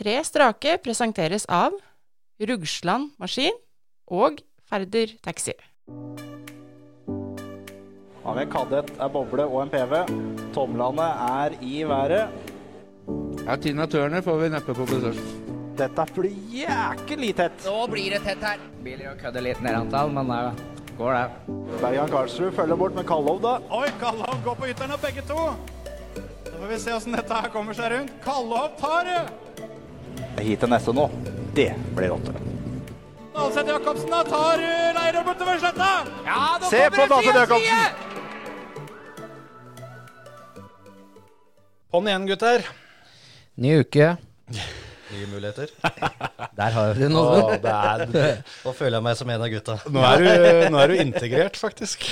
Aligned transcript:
Tre 0.00 0.14
strake 0.24 0.78
presenteres 0.80 1.42
av 1.52 1.74
Rugsland 2.48 3.10
Maskin 3.20 3.52
og 4.08 4.38
Færder 4.64 5.10
Taxi. 5.20 5.52
Har 8.24 8.38
vi 8.38 8.44
en 8.46 8.54
kadett, 8.54 8.88
er 8.96 9.10
boble 9.12 9.44
og 9.44 9.58
en 9.66 9.72
PV. 9.74 9.92
Tomlene 10.56 11.08
er 11.26 11.58
i 11.60 11.82
været. 11.84 12.32
Ja, 13.44 13.58
Tina 13.60 13.84
Turner 13.92 14.24
får 14.24 14.40
vi 14.40 14.48
neppe 14.54 14.76
på 14.78 14.86
besøk. 14.88 15.20
Dette 15.76 16.06
blir 16.16 16.32
jækelig 16.54 17.34
tett. 17.42 17.60
Nå 17.68 17.84
blir 17.92 18.16
det 18.16 18.22
tett 18.24 18.48
her. 18.48 18.64
Biler 18.80 19.12
og 19.12 19.20
kødder 19.20 19.44
litt 19.50 19.60
ned 19.60 19.82
antall, 19.82 20.14
men 20.16 20.32
det 20.32 20.96
går 20.96 21.18
det. 21.18 21.52
Bergan 21.84 22.14
Karlsrud 22.16 22.56
følger 22.56 22.80
bort 22.80 22.96
med 22.96 23.04
Kallov, 23.12 23.44
da. 23.44 23.58
Oi, 23.68 23.92
Kallov 24.00 24.40
går 24.48 24.58
på 24.64 24.72
ytterne, 24.72 24.96
av 24.96 25.04
begge 25.04 25.28
to. 25.28 25.44
Så 26.48 26.56
får 26.56 26.66
vi 26.72 26.82
se 26.86 26.96
åssen 26.96 27.20
dette 27.20 27.44
her 27.44 27.52
kommer 27.52 27.76
seg 27.76 27.92
rundt. 27.98 28.16
Kallov 28.24 28.72
tar 28.80 29.04
det! 29.12 29.22
Hit 30.40 30.62
til 30.62 30.70
neste 30.72 30.94
nå. 30.96 31.08
Det 31.56 31.70
blir 31.96 32.14
åtte. 32.14 32.32
Alseth 33.40 33.70
Jacobsen 33.70 34.10
da 34.12 34.20
tar 34.26 34.60
uh, 34.60 34.90
Leirøy 34.96 35.24
bortover 35.26 35.60
sletta. 35.62 35.90
Ja, 36.26 36.42
Se 36.66 36.82
på 36.92 37.06
Alseth 37.06 37.40
Jacobsen. 37.40 38.08
På'n 41.90 42.06
igjen, 42.06 42.26
gutter. 42.30 42.66
Ny 43.60 43.80
uke. 43.82 44.12
Nye 45.10 45.26
muligheter. 45.26 45.72
Der 46.58 46.70
har 46.76 46.94
du 46.94 47.08
noe. 47.10 47.56
det 47.58 47.72
er, 47.72 48.04
nå 48.62 48.74
føler 48.76 48.98
jeg 48.98 49.04
meg 49.08 49.16
som 49.18 49.32
en 49.32 49.42
av 49.42 49.50
gutta. 49.50 49.74
Nå 49.90 50.04
er 50.06 50.22
du, 50.22 50.28
nå 50.70 50.82
er 50.82 50.92
du 50.92 51.00
integrert, 51.02 51.58
faktisk. 51.58 52.04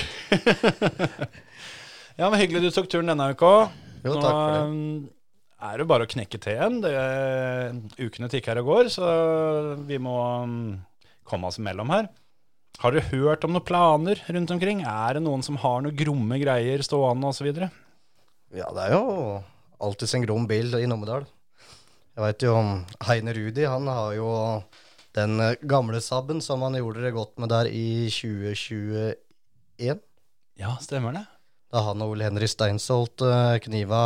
ja, 2.19 2.25
men 2.27 2.35
Hyggelig 2.41 2.65
du 2.65 2.75
tok 2.75 2.89
turen 2.91 3.11
denne 3.13 3.29
uka. 3.31 3.53
Jo, 4.03 4.17
takk 4.17 4.33
for 4.33 4.51
det. 4.57 5.18
Er 5.59 5.81
det 5.81 5.89
bare 5.89 6.05
å 6.07 6.09
knekke. 6.09 6.39
Det, 6.39 6.93
ukene 7.99 8.29
tikker 8.31 8.61
og 8.61 8.69
går, 8.69 8.89
så 8.93 9.07
vi 9.87 9.97
må 9.99 10.15
mm, 10.47 10.69
komme 11.27 11.49
oss 11.49 11.59
imellom 11.59 11.91
her. 11.91 12.07
Har 12.79 12.95
dere 12.95 13.11
hørt 13.11 13.43
om 13.43 13.51
noen 13.51 13.65
planer 13.67 14.21
rundt 14.31 14.53
omkring? 14.55 14.85
Er 14.87 15.17
det 15.17 15.23
noen 15.25 15.43
som 15.43 15.59
har 15.59 15.81
noen 15.83 15.97
gromme 15.99 16.39
greier 16.39 16.83
stående 16.85 17.33
osv.? 17.33 17.49
Ja, 18.55 18.69
det 18.71 18.85
er 18.85 18.95
jo 18.95 19.03
alltid 19.83 20.15
en 20.15 20.27
grom 20.29 20.47
bil 20.47 20.71
i 20.79 20.87
Numedal. 20.87 21.27
Jeg 22.15 22.23
veit 22.23 22.43
jo 22.43 22.55
om 22.55 22.71
Heine 23.07 23.33
Rudi, 23.35 23.65
han 23.67 23.87
har 23.91 24.15
jo 24.15 24.29
den 25.15 25.39
eh, 25.43 25.57
gamle 25.67 25.99
Saben 26.03 26.41
som 26.43 26.63
han 26.63 26.75
gjorde 26.79 27.03
det 27.03 27.13
godt 27.15 27.35
med 27.39 27.51
der 27.51 27.67
i 27.67 28.07
2021. 28.11 29.99
Ja, 30.59 30.73
stemmer 30.83 31.15
det. 31.15 31.25
Da 31.69 31.83
han 31.85 32.01
og 32.03 32.15
Ole 32.15 32.27
Henry 32.27 32.47
Steinsholt 32.49 33.23
eh, 33.27 33.59
kniva 33.63 34.01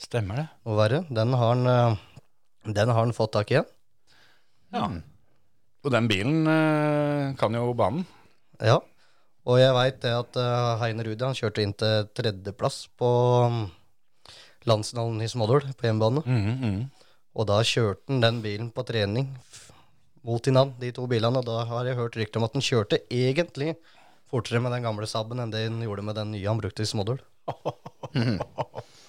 Stemmer 0.00 0.42
det. 0.42 0.46
Og 0.66 0.78
verre. 0.78 1.02
Den 1.10 1.34
har 1.38 1.54
han, 1.54 1.66
eh, 1.66 1.96
den 2.72 2.88
har 2.88 3.00
han 3.00 3.12
fått 3.16 3.34
tak 3.36 3.50
i 3.50 3.58
igjen. 3.58 3.68
Ja. 4.72 4.88
Og 5.82 5.90
den 5.92 6.08
bilen 6.08 6.46
eh, 6.46 7.34
kan 7.38 7.54
jo 7.54 7.72
banen. 7.74 8.06
Ja. 8.62 8.80
Og 9.42 9.58
jeg 9.58 9.74
veit 9.74 10.00
det 10.04 10.12
at 10.14 10.38
eh, 10.38 10.74
Heine 10.82 11.04
Rudi 11.06 11.24
han 11.24 11.36
kjørte 11.36 11.62
inn 11.64 11.74
til 11.74 12.06
tredjeplass 12.14 12.84
på 12.98 13.08
um, 13.42 13.64
landsfinalen 14.70 15.24
i 15.24 15.30
Smådøl 15.30 15.66
på 15.74 15.88
hjemmebane. 15.88 16.22
Mm, 16.22 16.60
mm. 16.62 17.08
Og 17.34 17.48
da 17.50 17.58
kjørte 17.66 18.06
han 18.12 18.22
den 18.22 18.38
bilen 18.44 18.70
på 18.70 18.84
trening 18.86 19.32
mot 20.22 20.46
hverandre, 20.46 20.78
de 20.78 20.92
to 20.94 21.08
bilene. 21.10 21.42
Og 21.42 21.48
da 21.48 21.64
har 21.66 21.90
jeg 21.90 21.98
hørt 21.98 22.18
rykter 22.20 22.38
om 22.38 22.46
at 22.46 22.54
han 22.54 22.64
kjørte 22.64 23.02
egentlig 23.10 23.74
fortere 24.30 24.62
med 24.62 24.76
den 24.76 24.86
gamle 24.86 25.08
Saben 25.10 25.42
enn 25.42 25.52
det 25.52 25.66
han 25.66 25.82
gjorde 25.82 26.06
med 26.06 26.16
den 26.20 26.30
nye 26.36 26.46
han 26.46 26.62
brukte 26.62 26.86
i 26.86 26.88
Smådøl. 26.88 27.18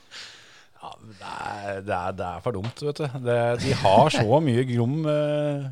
Ja, 0.84 0.90
det 1.00 1.28
er, 1.34 1.82
det, 1.88 1.96
er, 1.98 2.16
det 2.20 2.26
er 2.28 2.42
for 2.44 2.56
dumt, 2.58 2.82
vet 2.84 3.00
du. 3.00 3.06
Det, 3.24 3.38
de 3.64 3.76
har 3.84 4.10
så 4.12 4.40
mye 4.48 4.66
grom, 4.68 4.98
eh, 5.08 5.70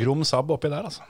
grom 0.00 0.22
sabb 0.24 0.54
oppi 0.56 0.70
der, 0.72 0.86
altså. 0.88 1.04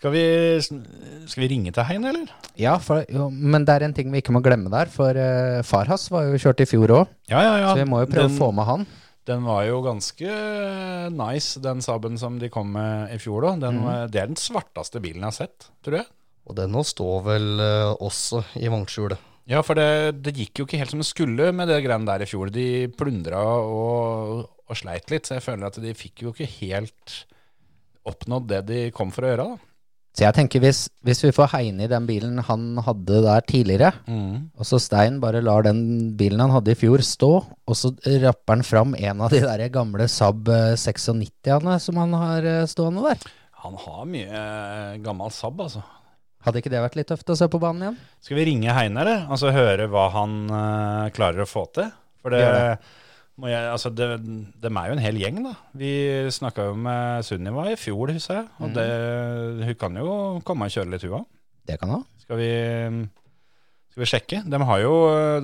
Skal 0.00 0.14
vi, 0.14 0.20
skal 0.64 1.42
vi 1.42 1.48
ringe 1.52 1.72
til 1.76 1.84
Hein, 1.84 2.06
eller? 2.08 2.30
Ja, 2.56 2.78
for, 2.80 3.02
jo, 3.12 3.26
men 3.28 3.66
det 3.68 3.74
er 3.74 3.84
en 3.84 3.92
ting 3.98 4.08
vi 4.14 4.22
ikke 4.22 4.32
må 4.32 4.40
glemme 4.40 4.70
der. 4.72 4.88
For 4.88 5.12
eh, 5.18 5.58
far 5.66 5.90
hans 5.92 6.06
var 6.14 6.24
jo 6.30 6.38
kjørt 6.40 6.62
i 6.64 6.68
fjor 6.70 6.94
òg, 7.02 7.10
Ja, 7.28 7.42
ja, 7.44 7.54
ja. 7.60 7.72
så 7.74 7.82
vi 7.82 7.88
må 7.90 8.00
jo 8.04 8.08
prøve 8.08 8.30
den, 8.30 8.38
å 8.38 8.40
få 8.40 8.48
med 8.56 8.68
han. 8.70 8.86
Den 9.28 9.44
var 9.44 9.66
jo 9.68 9.82
ganske 9.84 10.38
nice, 11.12 11.60
den 11.60 11.82
Saben 11.84 12.16
som 12.18 12.38
de 12.40 12.48
kom 12.54 12.72
med 12.78 13.12
i 13.12 13.18
fjor. 13.20 13.44
Da. 13.44 13.52
Den, 13.66 13.82
var- 13.84 14.06
Det 14.08 14.22
er 14.22 14.30
den 14.32 14.40
svarteste 14.40 15.02
bilen 15.04 15.20
jeg 15.26 15.28
har 15.28 15.36
sett, 15.42 15.68
tror 15.84 15.98
jeg. 16.00 16.08
Og 16.48 16.56
den 16.56 16.72
nå 16.72 16.80
står 16.88 17.20
vel 17.28 17.50
eh, 17.60 17.90
også 18.00 18.40
i 18.62 18.70
vognskjulet. 18.72 19.20
Ja, 19.48 19.62
for 19.66 19.78
det, 19.78 20.20
det 20.22 20.36
gikk 20.36 20.60
jo 20.60 20.66
ikke 20.68 20.78
helt 20.82 20.92
som 20.92 21.00
det 21.02 21.08
skulle 21.08 21.50
med 21.56 21.70
det 21.70 21.80
greiene 21.84 22.06
der 22.06 22.22
i 22.22 22.28
fjor. 22.28 22.52
De 22.54 22.66
plundra 22.98 23.40
og, 23.64 24.44
og 24.68 24.78
sleit 24.78 25.10
litt, 25.10 25.26
så 25.26 25.38
jeg 25.38 25.46
føler 25.46 25.70
at 25.70 25.80
de 25.82 25.96
fikk 25.96 26.26
jo 26.26 26.34
ikke 26.34 26.50
helt 26.60 27.16
oppnådd 28.06 28.46
det 28.52 28.60
de 28.68 28.84
kom 28.94 29.10
for 29.14 29.26
å 29.26 29.32
gjøre. 29.32 29.48
da. 29.54 29.66
Så 30.10 30.24
jeg 30.24 30.34
tenker 30.34 30.62
hvis, 30.64 30.78
hvis 31.06 31.20
vi 31.22 31.30
får 31.34 31.52
hegne 31.52 31.84
i 31.86 31.90
den 31.90 32.06
bilen 32.08 32.40
han 32.48 32.80
hadde 32.82 33.20
der 33.22 33.44
tidligere, 33.46 33.92
og 34.10 34.66
så 34.66 34.80
Stein 34.82 35.20
bare 35.22 35.42
lar 35.44 35.62
den 35.62 36.16
bilen 36.18 36.42
han 36.42 36.50
hadde 36.50 36.74
i 36.74 36.78
fjor 36.78 37.02
stå, 37.06 37.30
og 37.46 37.78
så 37.78 37.92
rapper 38.24 38.58
han 38.58 38.66
fram 38.66 38.96
en 38.98 39.22
av 39.22 39.30
de 39.30 39.38
der 39.44 39.62
gamle 39.70 40.08
Saab 40.10 40.50
eh, 40.50 40.74
96-ene 40.74 41.78
som 41.82 42.00
han 42.02 42.16
har 42.18 42.48
eh, 42.56 42.66
stående 42.70 43.06
der. 43.06 43.22
Han 43.62 43.78
har 43.78 44.02
mye 44.10 44.42
eh, 44.42 44.98
gammel 45.04 45.30
Saab, 45.34 45.62
altså. 45.62 45.84
Hadde 46.46 46.62
ikke 46.62 46.72
det 46.72 46.80
vært 46.80 46.96
litt 46.96 47.10
tøft 47.10 47.28
å 47.32 47.36
se 47.36 47.48
på 47.52 47.60
banen 47.60 47.84
igjen? 47.84 48.00
Skal 48.24 48.38
vi 48.38 48.46
ringe 48.48 48.72
Heine, 48.72 49.04
og 49.04 49.34
Altså 49.36 49.52
høre 49.52 49.90
hva 49.92 50.06
han 50.14 50.38
uh, 50.48 51.10
klarer 51.12 51.44
å 51.44 51.48
få 51.48 51.66
til? 51.76 51.90
For 52.20 52.32
det, 52.32 52.44
må 53.40 53.48
jeg, 53.48 53.68
altså 53.72 53.92
det, 53.92 54.08
dem 54.60 54.78
er 54.80 54.88
jo 54.88 54.96
en 54.96 55.04
hel 55.04 55.20
gjeng, 55.20 55.40
da. 55.46 55.54
Vi 55.76 55.92
snakka 56.32 56.70
jo 56.70 56.74
med 56.80 57.24
Sunniva 57.28 57.64
i 57.70 57.78
fjor, 57.80 58.12
husker 58.12 58.42
jeg. 58.42 58.48
Og 58.60 58.74
det, 58.76 58.88
hun 59.68 59.78
kan 59.80 59.96
jo 60.00 60.10
komme 60.46 60.68
og 60.68 60.74
kjøre 60.74 60.92
litt, 60.92 61.06
hun 61.08 61.22
òg. 61.22 61.30
Det 61.68 61.78
kan 61.80 61.94
hun. 61.94 62.04
Skal 62.24 62.40
vi, 62.40 62.50
skal 63.92 64.04
vi 64.04 64.10
sjekke? 64.10 64.42
De 64.48 64.60
har, 64.68 64.82
jo, 64.84 64.92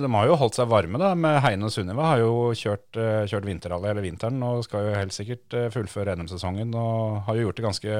de 0.01 0.11
har 0.13 0.29
jo 0.29 0.37
holdt 0.41 0.59
seg 0.59 0.69
varme, 0.71 1.01
da. 1.01 1.13
Med 1.17 1.39
Heine 1.45 1.69
og 1.69 1.73
Sunniva 1.73 2.11
har 2.11 2.21
jo 2.21 2.51
kjørt, 2.57 2.89
eh, 3.01 3.25
kjørt 3.29 3.49
vinterrally 3.49 3.89
hele 3.91 4.05
vinteren 4.05 4.45
og 4.45 4.61
skal 4.67 4.89
jo 4.89 4.95
helt 4.97 5.15
sikkert 5.15 5.57
eh, 5.57 5.69
fullføre 5.73 6.17
NM-sesongen. 6.19 6.73
Og 6.77 7.23
har 7.27 7.37
jo 7.37 7.47
gjort 7.47 7.61
det 7.61 7.67
ganske 7.69 7.99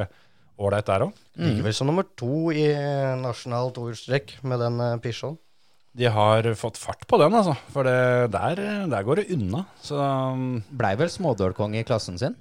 ålreit 0.57 0.87
der 0.89 1.05
òg. 1.07 1.19
Ligger 1.37 1.67
vel 1.67 1.75
som 1.77 1.89
nummer 1.89 2.05
to 2.17 2.49
i 2.53 2.65
nasjonal 3.21 3.69
tohjulstrekk 3.75 4.37
med 4.47 4.59
den 4.63 4.81
uh. 4.81 5.35
De 5.97 6.05
har 6.13 6.45
fått 6.53 6.77
fart 6.77 7.07
på 7.09 7.17
den, 7.17 7.33
altså. 7.33 7.55
For 7.73 7.87
det, 7.87 8.29
der, 8.33 8.59
der 8.89 9.05
går 9.05 9.21
det 9.23 9.31
unna. 9.33 9.63
Så 9.81 9.97
um, 9.97 10.59
Blei 10.69 10.93
vel 10.99 11.09
smådølkonge 11.09 11.81
i 11.81 11.87
klassen 11.87 12.19
sin. 12.21 12.35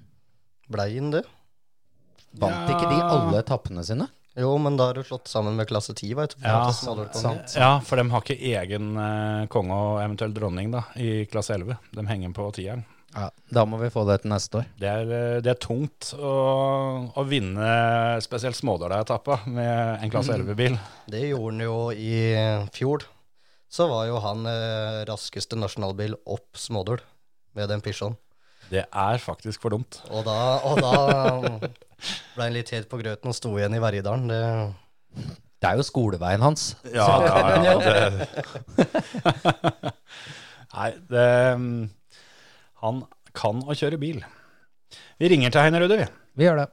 Blei 0.69 0.91
han 0.99 1.15
det? 1.15 1.23
Vant 2.37 2.69
Ja. 2.69 2.75
ikke 2.77 2.91
de 2.91 2.99
alle 3.01 3.41
etappene 3.41 3.85
sine? 3.87 4.11
Jo, 4.37 4.51
men 4.61 4.77
da 4.77 4.91
har 4.91 4.99
du 4.99 5.07
slått 5.07 5.31
sammen 5.33 5.57
med 5.57 5.69
klasse 5.71 5.95
10, 5.97 6.11
veit 6.19 6.35
du. 6.37 6.43
Ja, 6.45 6.69
sant. 6.73 7.55
Ja, 7.57 7.79
for 7.81 7.97
de 7.97 8.05
har 8.13 8.21
ikke 8.21 8.37
egen 8.37 8.91
uh, 9.01 9.47
konge 9.49 9.73
og 9.73 10.03
eventuelt 10.03 10.37
dronning 10.37 10.69
da, 10.75 10.83
i 11.01 11.25
klasse 11.31 11.57
11. 11.57 11.79
De 11.97 12.05
henger 12.11 12.37
på 12.37 12.51
tieren. 12.59 12.85
Ja, 13.17 13.31
Da 13.49 13.65
må 13.65 13.79
vi 13.81 13.89
få 13.93 14.03
det 14.09 14.19
til 14.23 14.33
neste 14.35 14.61
år. 14.61 14.67
Det 14.77 14.89
er, 14.91 15.11
eh, 15.17 15.39
det 15.41 15.53
er 15.55 15.61
tungt 15.63 16.11
å, 16.21 16.33
å 17.17 17.25
vinne 17.25 17.69
spesielt 18.25 18.59
Smådala-etappa 18.59 19.39
med 19.49 20.05
en 20.05 20.13
klasse 20.13 20.37
11-bil. 20.37 20.77
Det 21.09 21.23
gjorde 21.31 21.55
han 21.55 21.65
jo 21.65 21.79
i 21.97 22.19
fjor. 22.77 23.07
Så 23.73 23.89
var 23.91 24.07
jo 24.11 24.21
han 24.23 24.45
eh, 24.51 25.03
raskeste 25.09 25.57
nasjonalbil 25.59 26.19
opp 26.29 26.61
Smådøl 26.61 27.01
med 27.57 27.73
den 27.73 27.83
Peugeoten. 27.85 28.19
Det 28.69 28.83
er 28.85 29.19
faktisk 29.23 29.63
for 29.63 29.73
dumt. 29.73 30.01
Og 30.11 30.25
da, 30.27 30.37
og 30.67 30.81
da 30.83 30.93
ble 32.37 32.43
han 32.43 32.55
litt 32.55 32.73
helt 32.75 32.91
på 32.91 33.01
grøten 33.01 33.31
og 33.31 33.37
sto 33.39 33.55
igjen 33.57 33.77
i 33.79 33.83
Verjedalen. 33.83 34.29
Det, 34.29 34.43
Det 35.63 35.71
er 35.71 35.79
jo 35.81 35.87
skoleveien 35.87 36.43
hans. 36.45 36.75
Ja, 36.93 37.07
ja, 37.25 37.37
ja 37.65 37.77
det. 37.87 38.27
Nei, 40.77 40.91
det 41.09 41.29
mm, 41.57 41.87
Han 42.87 43.01
kan 43.35 43.65
å 43.67 43.75
kjøre 43.75 43.99
bil. 43.99 44.21
Vi 45.19 45.27
ringer 45.33 45.51
til 45.51 45.65
Heine 45.65 45.81
Røde, 45.83 45.97
vi. 45.99 46.05
Vi 46.39 46.45
gjør 46.47 46.61
det. 46.61 46.67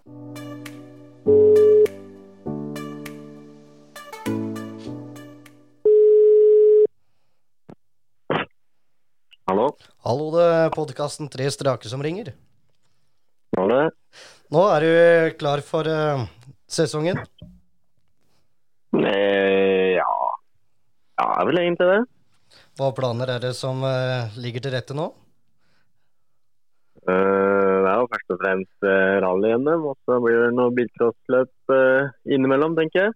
Hallo? 9.50 9.66
Hallo, 10.06 10.28
det 10.36 10.46
er 10.52 10.76
podkasten 10.76 11.32
Tre 11.34 11.50
strake 11.56 11.90
som 11.90 12.06
ringer. 12.06 12.30
Hallo. 13.58 13.82
Nå 14.54 14.68
er 14.76 14.86
du 14.86 14.94
klar 15.42 15.66
for 15.66 15.90
uh, 15.90 16.28
sesongen. 16.70 17.24
Eh, 19.02 19.98
ja. 19.98 20.14
Ja, 21.18 21.26
jeg 21.26 21.42
er 21.42 21.50
vel 21.50 21.64
egentlig 21.66 21.90
det. 21.90 22.00
Hva 22.78 22.94
planer 22.94 23.34
er 23.34 23.46
det 23.50 23.56
som 23.58 23.82
uh, 23.82 24.30
ligger 24.38 24.68
til 24.68 24.78
rette 24.78 25.02
nå? 25.02 25.10
Eh, 27.04 27.76
det 27.84 27.90
er 27.92 28.00
jo 28.00 28.12
først 28.14 28.32
og 28.32 28.40
fremst 28.40 28.88
uh, 28.88 29.20
rally-NM, 29.26 29.90
og 29.92 29.98
så 30.08 30.20
blir 30.24 30.40
det 30.46 30.54
noe 30.56 30.72
bilcrossløp 30.78 31.76
eh, 31.76 32.14
innimellom, 32.32 32.78
tenker 32.80 33.08
jeg. 33.08 33.16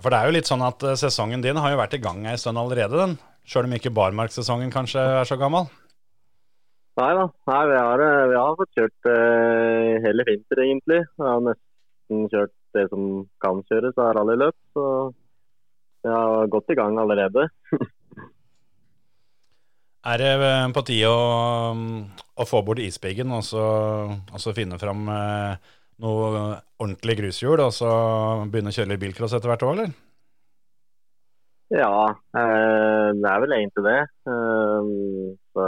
For 0.00 0.12
det 0.12 0.20
er 0.20 0.30
jo 0.30 0.36
litt 0.38 0.48
sånn 0.48 0.64
at 0.64 0.84
eh, 0.86 0.96
sesongen 0.98 1.42
din 1.44 1.58
har 1.60 1.74
jo 1.74 1.80
vært 1.80 1.98
i 1.98 2.02
gang 2.02 2.24
ei 2.30 2.38
stund 2.40 2.60
allerede, 2.60 2.96
den. 2.96 3.18
Sjøl 3.48 3.66
om 3.66 3.76
ikke 3.76 3.92
barmarkssesongen 3.96 4.72
kanskje 4.72 5.02
er 5.20 5.28
så 5.28 5.36
gammel. 5.40 5.68
Nei 7.00 7.10
da. 7.16 7.26
Nei, 7.50 7.60
vi, 7.70 7.76
har, 7.78 8.02
eh, 8.04 8.28
vi 8.30 8.38
har 8.38 8.56
fått 8.58 8.78
kjørt 8.78 9.10
eh, 9.12 9.98
hele 10.06 10.26
vinter, 10.28 10.62
egentlig. 10.64 11.00
Vi 11.16 11.26
har 11.26 11.44
nesten 11.44 12.26
kjørt 12.32 12.56
det 12.76 12.86
som 12.92 13.06
kan 13.42 13.62
kjøres 13.68 13.98
av 14.00 14.12
rallyløp. 14.18 14.56
Så 14.76 14.84
vi 16.04 16.12
har 16.14 16.50
gått 16.52 16.72
i 16.72 16.78
gang 16.78 17.00
allerede. 17.00 17.48
Er 20.00 20.16
det 20.16 20.32
eh, 20.32 20.68
på 20.72 20.82
tide 20.88 21.08
å, 21.12 21.24
å 22.40 22.46
få 22.48 22.62
bort 22.64 22.80
isbiggen 22.82 23.32
og 23.36 23.44
så, 23.44 23.64
og 24.10 24.40
så 24.40 24.54
finne 24.56 24.78
fram 24.80 25.08
eh, 25.12 25.72
noe 26.00 26.44
ordentlig 26.80 27.18
grushjul, 27.20 27.60
og 27.60 27.74
så 27.76 27.90
begynne 28.48 28.72
å 28.72 28.76
kjøre 28.76 28.94
litt 28.94 29.02
bilcross 29.02 29.36
etter 29.36 29.52
hvert 29.52 29.66
òg, 29.66 29.74
eller? 29.74 29.98
Ja, 31.70 31.92
eh, 32.10 33.08
det 33.14 33.28
er 33.30 33.42
vel 33.44 33.56
egentlig 33.58 33.84
det. 33.86 33.98
Eh, 34.32 34.88
så, 35.54 35.66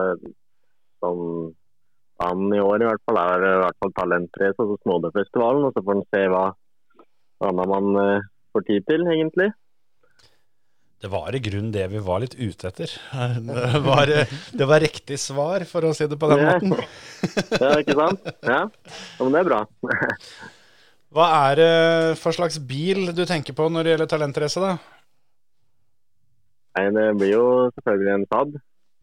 som 1.03 1.21
han 2.23 2.55
i 2.55 2.63
år 2.63 2.83
i 2.83 2.89
hvert 2.89 3.05
fall 3.07 3.21
er 3.21 3.47
i 3.47 3.61
hvert 3.61 3.79
fall 3.83 3.95
talentrace, 3.99 4.57
altså 4.57 4.79
Smådøfestivalen. 4.83 5.69
Og 5.69 5.77
så 5.77 5.85
får 5.85 5.99
en 5.99 6.05
se 6.11 6.25
hva 6.33 6.49
hva 7.43 7.67
man 7.67 7.97
eh, 7.99 8.29
får 8.55 8.67
tid 8.69 8.87
til, 8.91 9.07
egentlig. 9.11 9.49
Det 11.03 11.11
var 11.11 11.35
i 11.35 11.41
grunnen 11.43 11.73
det 11.75 11.89
vi 11.91 11.99
var 11.99 12.21
litt 12.23 12.37
ute 12.39 12.69
etter. 12.71 12.93
Det 13.43 13.81
var, 13.83 14.11
det 14.55 14.67
var 14.71 14.83
riktig 14.85 15.19
svar, 15.19 15.65
for 15.67 15.89
å 15.89 15.91
si 15.99 16.07
det 16.07 16.19
på 16.21 16.29
den 16.31 16.45
måten. 16.47 16.75
Ja, 17.59 17.73
ikke 17.83 17.97
sant? 17.99 18.29
Ja, 18.47 18.61
men 19.19 19.35
det 19.35 19.41
er 19.43 19.49
bra. 19.49 19.61
Hva 21.13 21.27
er 21.51 21.59
det 21.59 21.73
for 22.23 22.33
slags 22.39 22.61
bil 22.63 23.11
du 23.19 23.25
tenker 23.29 23.53
på 23.59 23.67
når 23.69 23.85
det 23.85 23.95
gjelder 23.97 24.13
talentrace, 24.15 24.63
da? 24.63 24.77
Nei, 26.79 26.87
det 26.95 27.09
blir 27.21 27.35
jo 27.35 27.45
selvfølgelig 27.75 28.15
en 28.15 28.27
Saab. 28.31 28.55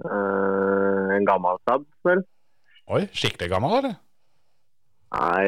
Eh, 0.08 1.06
en 1.20 1.28
gammel 1.28 1.60
Saab, 1.68 1.84
vel. 2.08 2.24
Oi, 2.90 3.04
skikkelig 3.14 3.52
gammel, 3.52 3.76
eller? 3.84 4.00
Nei, 5.20 5.46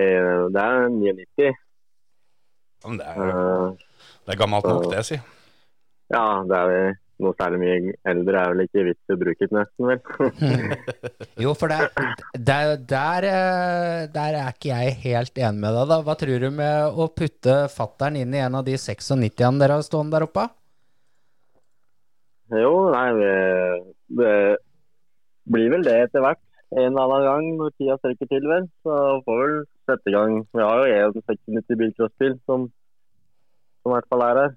det 0.54 0.68
er 0.68 0.90
99. 1.00 1.54
Men 2.86 3.00
det 3.00 3.08
er, 3.16 3.24
Eh, 3.32 4.02
det 4.28 4.36
er 4.36 4.40
gammelt 4.44 4.68
nok, 4.68 4.92
det, 4.92 5.06
si. 5.08 5.18
Ja, 6.12 6.26
det 6.48 6.58
er 6.58 6.70
vel 6.72 7.00
noe 7.22 7.38
særlig 7.38 7.60
mye 7.62 7.94
eldre 8.12 8.40
er 8.42 8.54
vel 8.54 8.64
ikke 8.66 8.84
vits 8.88 9.12
i 9.12 9.16
å 9.16 9.20
bruke 9.22 9.48
det 9.48 9.58
nesten, 9.58 9.90
vel. 9.92 10.00
Jo, 11.44 11.54
for 11.58 11.72
der, 11.72 11.90
der, 12.34 12.74
der, 12.90 13.28
eh, 13.30 14.00
der 14.14 14.38
er 14.40 14.56
ikke 14.56 14.72
jeg 14.72 14.98
helt 15.04 15.38
enig 15.38 15.62
med 15.62 15.78
deg, 15.78 15.92
da. 15.92 16.00
Hva 16.08 16.16
tror 16.18 16.46
du 16.46 16.50
med 16.56 16.98
å 16.98 17.08
putte 17.14 17.58
fattern 17.74 18.18
inn 18.20 18.34
i 18.36 18.42
en 18.42 18.58
av 18.58 18.66
de 18.68 18.78
96-ene 18.78 19.62
dere 19.62 19.78
har 19.80 19.86
stående 19.86 20.18
der 20.18 20.28
oppe? 20.28 20.48
jo, 22.52 22.72
nei, 22.92 23.08
det, 23.16 23.36
det 24.20 24.32
blir 25.54 25.70
vel 25.72 25.86
det 25.88 25.94
etter 26.08 26.26
hvert. 26.26 26.42
En 26.72 26.94
eller 26.94 27.04
annen 27.04 27.28
gang 27.28 27.48
når 27.60 27.74
tida 27.76 27.96
strekker 28.00 28.28
til, 28.32 28.48
vel. 28.48 28.68
Så 28.84 28.98
får 29.28 29.40
vi 29.40 29.46
vel 29.46 29.62
sette 29.90 30.12
i 30.12 30.16
gang. 30.16 30.38
Vi 30.56 30.64
har 30.64 30.82
jo 30.82 31.08
en 31.12 31.16
96 31.20 31.80
bilcrossbil 31.80 32.36
som, 32.48 32.68
som 33.82 33.92
i 33.92 33.96
hvert 33.96 34.12
fall 34.12 34.26
er 34.28 34.42
her. 34.42 34.54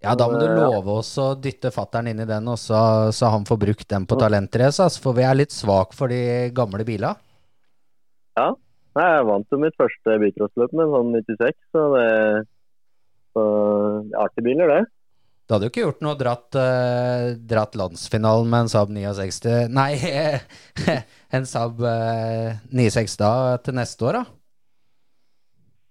Ja, 0.00 0.14
da 0.16 0.30
må 0.30 0.38
du 0.40 0.46
love 0.48 1.00
oss 1.02 1.10
å 1.20 1.34
dytte 1.36 1.68
fattern 1.74 2.08
inn 2.08 2.22
i 2.22 2.28
den, 2.28 2.46
også, 2.48 3.10
så 3.12 3.32
han 3.34 3.44
får 3.48 3.58
brukt 3.60 3.88
den 3.92 4.06
på 4.08 4.16
talentrace, 4.20 4.86
altså, 4.86 5.02
for 5.04 5.18
vi 5.18 5.26
er 5.28 5.36
litt 5.36 5.52
svak 5.52 5.92
for 5.96 6.08
de 6.08 6.48
gamle 6.56 6.86
bila. 6.88 7.12
Ja. 8.40 8.48
Jeg 8.96 9.26
vant 9.28 9.52
jo 9.52 9.58
mitt 9.62 9.76
første 9.78 10.16
bilcrossløp 10.18 10.72
med 10.74 10.88
sånn 10.90 11.12
96, 11.14 11.58
så 11.70 11.84
det 11.94 12.06
så, 13.36 13.44
Artige 14.18 14.48
biler, 14.48 14.72
det. 14.72 14.80
Det 15.46 15.54
hadde 15.54 15.66
jo 15.66 15.72
ikke 15.72 15.84
gjort 15.84 16.02
noe 16.06 16.16
dratt, 16.18 16.56
eh, 16.58 17.28
dratt 17.52 17.76
landsfinalen 17.78 18.50
med 18.50 18.64
en 18.64 18.68
Saab 18.70 18.90
69 18.94 19.70
Nei, 19.74 19.92
en 21.36 21.46
Saab 21.50 21.82
eh, 21.86 22.58
96 22.70 23.16
da 23.18 23.32
til 23.62 23.78
neste 23.78 24.06
år, 24.06 24.20
da. 24.20 24.39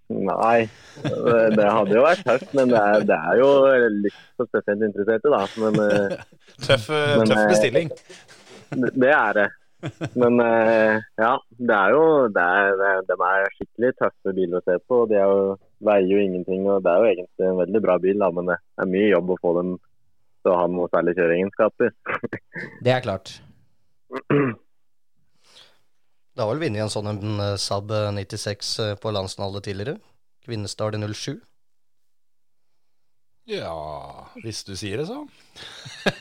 Nei, 0.10 0.66
det 1.04 1.66
hadde 1.70 1.94
jo 1.94 2.02
vært 2.02 2.24
tøft, 2.26 2.54
men 2.58 2.72
det 2.72 2.80
er, 2.82 3.04
det 3.06 3.18
er 3.30 3.40
jo 3.44 3.50
litt 3.94 4.22
for 4.40 4.50
spesielt 4.50 4.82
interesserte, 4.88 5.30
da. 5.30 5.44
Men 5.62 5.78
eh, 5.86 6.16
Tøff, 6.66 6.88
eh, 6.90 7.16
Men, 7.22 7.30
tøff 7.30 7.42
eh, 7.44 7.50
bestilling. 7.52 7.92
det 8.74 8.90
det 8.98 9.12
er 9.14 9.38
det. 9.38 9.48
Men 10.20 10.42
eh, 10.44 10.98
ja, 11.22 11.30
det 11.56 11.76
er 11.76 11.94
jo 11.96 12.02
det 12.36 12.44
er, 12.44 12.74
det, 12.82 12.90
De 13.12 13.18
er 13.30 13.54
skikkelig 13.56 13.92
tøffe 14.02 14.34
biler 14.36 14.60
å 14.60 14.66
se 14.66 14.80
på. 14.90 15.04
De 15.12 15.20
er 15.20 15.30
jo, 15.30 15.54
veier 15.88 16.10
jo 16.10 16.24
ingenting. 16.26 16.66
og 16.68 16.82
Det 16.84 16.92
er 16.92 17.04
jo 17.06 17.12
egentlig 17.14 17.52
en 17.52 17.62
veldig 17.62 17.84
bra 17.86 18.00
bil, 18.02 18.18
da, 18.26 18.32
men 18.36 18.50
det 18.52 18.58
er 18.82 18.90
mye 18.96 19.12
jobb 19.14 19.36
å 19.36 19.40
få 19.46 19.54
dem 19.60 19.76
til 20.40 20.52
å 20.56 20.58
ha 20.58 20.66
noe 20.72 20.90
særlig 20.92 21.14
kjøreegenskaper. 21.20 21.94
Det 22.82 22.96
er 22.98 23.06
klart. 23.06 23.38
Det 26.40 26.46
har 26.46 26.54
vel 26.54 26.62
vunnet 26.64 26.80
en 26.80 26.92
sånn 26.94 27.08
en 27.12 27.42
eh, 27.44 27.58
Saab 27.60 27.90
96 28.16 28.68
eh, 28.80 28.94
på 28.96 29.12
landsfinale 29.12 29.60
tidligere. 29.60 30.00
Kvinnestad 30.46 30.96
i 30.96 31.02
07. 31.04 31.34
Ja, 33.52 33.74
hvis 34.40 34.64
du 34.64 34.72
sier 34.80 35.02
det, 35.02 35.10
så. 35.10 35.28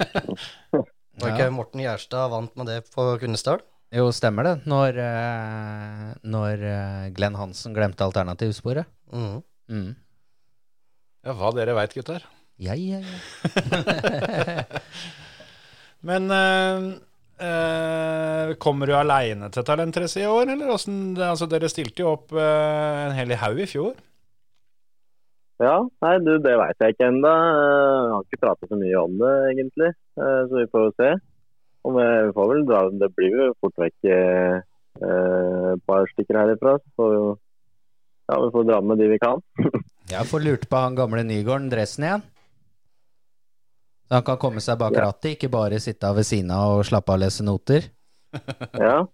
Var 1.22 1.36
ikke 1.36 1.46
Morten 1.54 1.84
Gjerstad 1.84 2.32
vant 2.34 2.50
med 2.58 2.66
det 2.66 2.80
på 2.90 3.06
Kvinesdal? 3.22 3.62
Jo, 3.94 4.08
stemmer 4.10 4.48
det. 4.48 4.56
Når, 4.66 4.98
eh, 5.06 6.04
når 6.34 6.66
eh, 6.66 7.08
Glenn 7.14 7.38
Hansen 7.38 7.78
glemte 7.78 8.10
alternativsporet. 8.10 8.90
Mm. 9.14 9.38
Mm. 9.70 9.88
Ja, 11.28 11.38
hva 11.38 11.54
dere 11.54 11.78
veit, 11.78 11.94
gutter. 11.94 12.26
Ja, 12.58 12.74
ja, 12.74 12.98
ja. 13.06 14.66
Men 16.10 16.26
eh, 17.40 18.50
eh, 18.50 18.52
kommer 18.62 18.88
du 18.88 18.94
aleine 18.96 19.50
til 19.54 19.64
talentrace 19.66 20.22
i 20.22 20.28
år, 20.28 20.52
eller 20.54 20.74
åssen 20.74 21.16
Altså, 21.16 21.48
dere 21.50 21.70
stilte 21.70 22.04
jo 22.04 22.12
opp 22.16 22.34
eh, 22.34 23.06
en 23.06 23.16
hel 23.16 23.34
haug 23.40 23.60
i 23.64 23.68
fjor. 23.70 23.96
Ja, 25.58 25.80
nei, 26.04 26.12
du, 26.22 26.36
det 26.38 26.54
veit 26.60 26.78
jeg 26.84 26.94
ikke 26.94 27.08
ennå. 27.10 27.32
Jeg 27.34 28.12
har 28.14 28.26
ikke 28.26 28.42
pratet 28.44 28.70
så 28.70 28.78
mye 28.78 29.00
om 29.00 29.16
det, 29.18 29.32
egentlig. 29.52 29.90
Eh, 30.20 30.40
Så 30.46 30.60
vi 30.60 30.68
får 30.70 30.86
jo 30.86 30.94
se. 31.00 31.10
Og 31.86 31.94
vi 31.96 32.06
får 32.36 32.48
vel 32.52 32.64
dra 32.68 32.80
Det 33.00 33.08
blir 33.16 33.36
jo 33.38 33.52
fort 33.62 33.76
vekk 33.80 34.08
eh, 34.12 34.56
et 35.02 35.84
par 35.86 36.08
stykker 36.14 36.40
herifra. 36.42 36.78
Så 36.94 37.10
vi 37.12 37.20
Ja, 38.28 38.38
vi 38.44 38.50
får 38.52 38.66
dra 38.68 38.80
med 38.84 38.98
de 39.00 39.08
vi 39.14 39.18
kan. 39.22 39.42
Jeg 40.14 40.24
får 40.28 40.40
lurt 40.44 40.68
på 40.68 40.80
han 40.80 40.96
gamle 40.96 41.22
Nygården 41.24 41.70
dressen 41.72 42.04
igjen. 42.06 42.22
Så 44.08 44.16
han 44.16 44.24
kan 44.24 44.38
komme 44.40 44.60
seg 44.64 44.78
bak 44.80 44.94
Ja. 44.96 45.04
rattet, 45.10 45.34
ikke 45.36 45.50
bare 45.52 45.78
sitte 45.84 46.08
ved 46.16 46.24
siden 46.24 46.50
av 46.50 46.78
og 46.78 46.84
slappe 46.88 47.12
av 47.12 47.18
og 47.18 47.24
lese 47.26 47.44
noter. 47.44 47.88
Ja. 48.80 49.04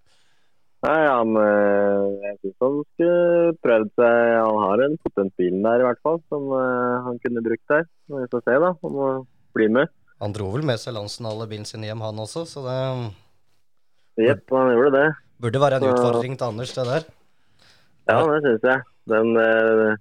Nei, 0.85 1.01
han 1.09 1.31
eh, 1.41 2.01
Jeg 2.27 2.35
syns 2.43 2.57
han 2.61 2.75
skulle 2.93 3.53
prøvd 3.65 3.91
seg 3.97 4.17
Han 4.45 4.59
har 4.67 4.83
en 4.85 4.97
potensial 5.01 5.55
der, 5.65 5.81
i 5.81 5.87
hvert 5.89 6.03
fall, 6.05 6.19
som 6.29 6.51
eh, 6.59 6.97
han 7.07 7.19
kunne 7.25 7.43
brukt 7.47 7.67
der. 7.73 7.87
Vi 8.13 8.27
får 8.33 8.43
se, 8.45 8.57
da, 8.67 8.73
om 8.85 8.99
han 9.01 9.23
blir 9.57 9.71
med. 9.73 9.89
Han 10.23 10.35
dro 10.37 10.51
vel 10.53 10.63
med 10.67 10.79
seg 10.83 10.95
Lansen-Alle 10.95 11.47
bilen 11.51 11.65
sin 11.67 11.83
hjem, 11.87 12.03
han 12.05 12.21
også, 12.23 12.45
så 12.47 12.63
det 12.67 12.79
Jepp, 14.29 14.45
han 14.55 14.71
gjorde 14.77 14.93
det. 14.95 15.07
burde 15.43 15.61
være 15.65 15.81
en 15.81 15.89
utfordring 15.91 16.37
til 16.39 16.47
Anders, 16.53 16.75
det 16.77 16.85
der. 16.87 17.07
Ja, 18.07 18.21
det 18.31 18.43
syns 18.45 18.69
jeg. 18.69 18.83
Den 19.11 19.37
eh, 19.37 19.97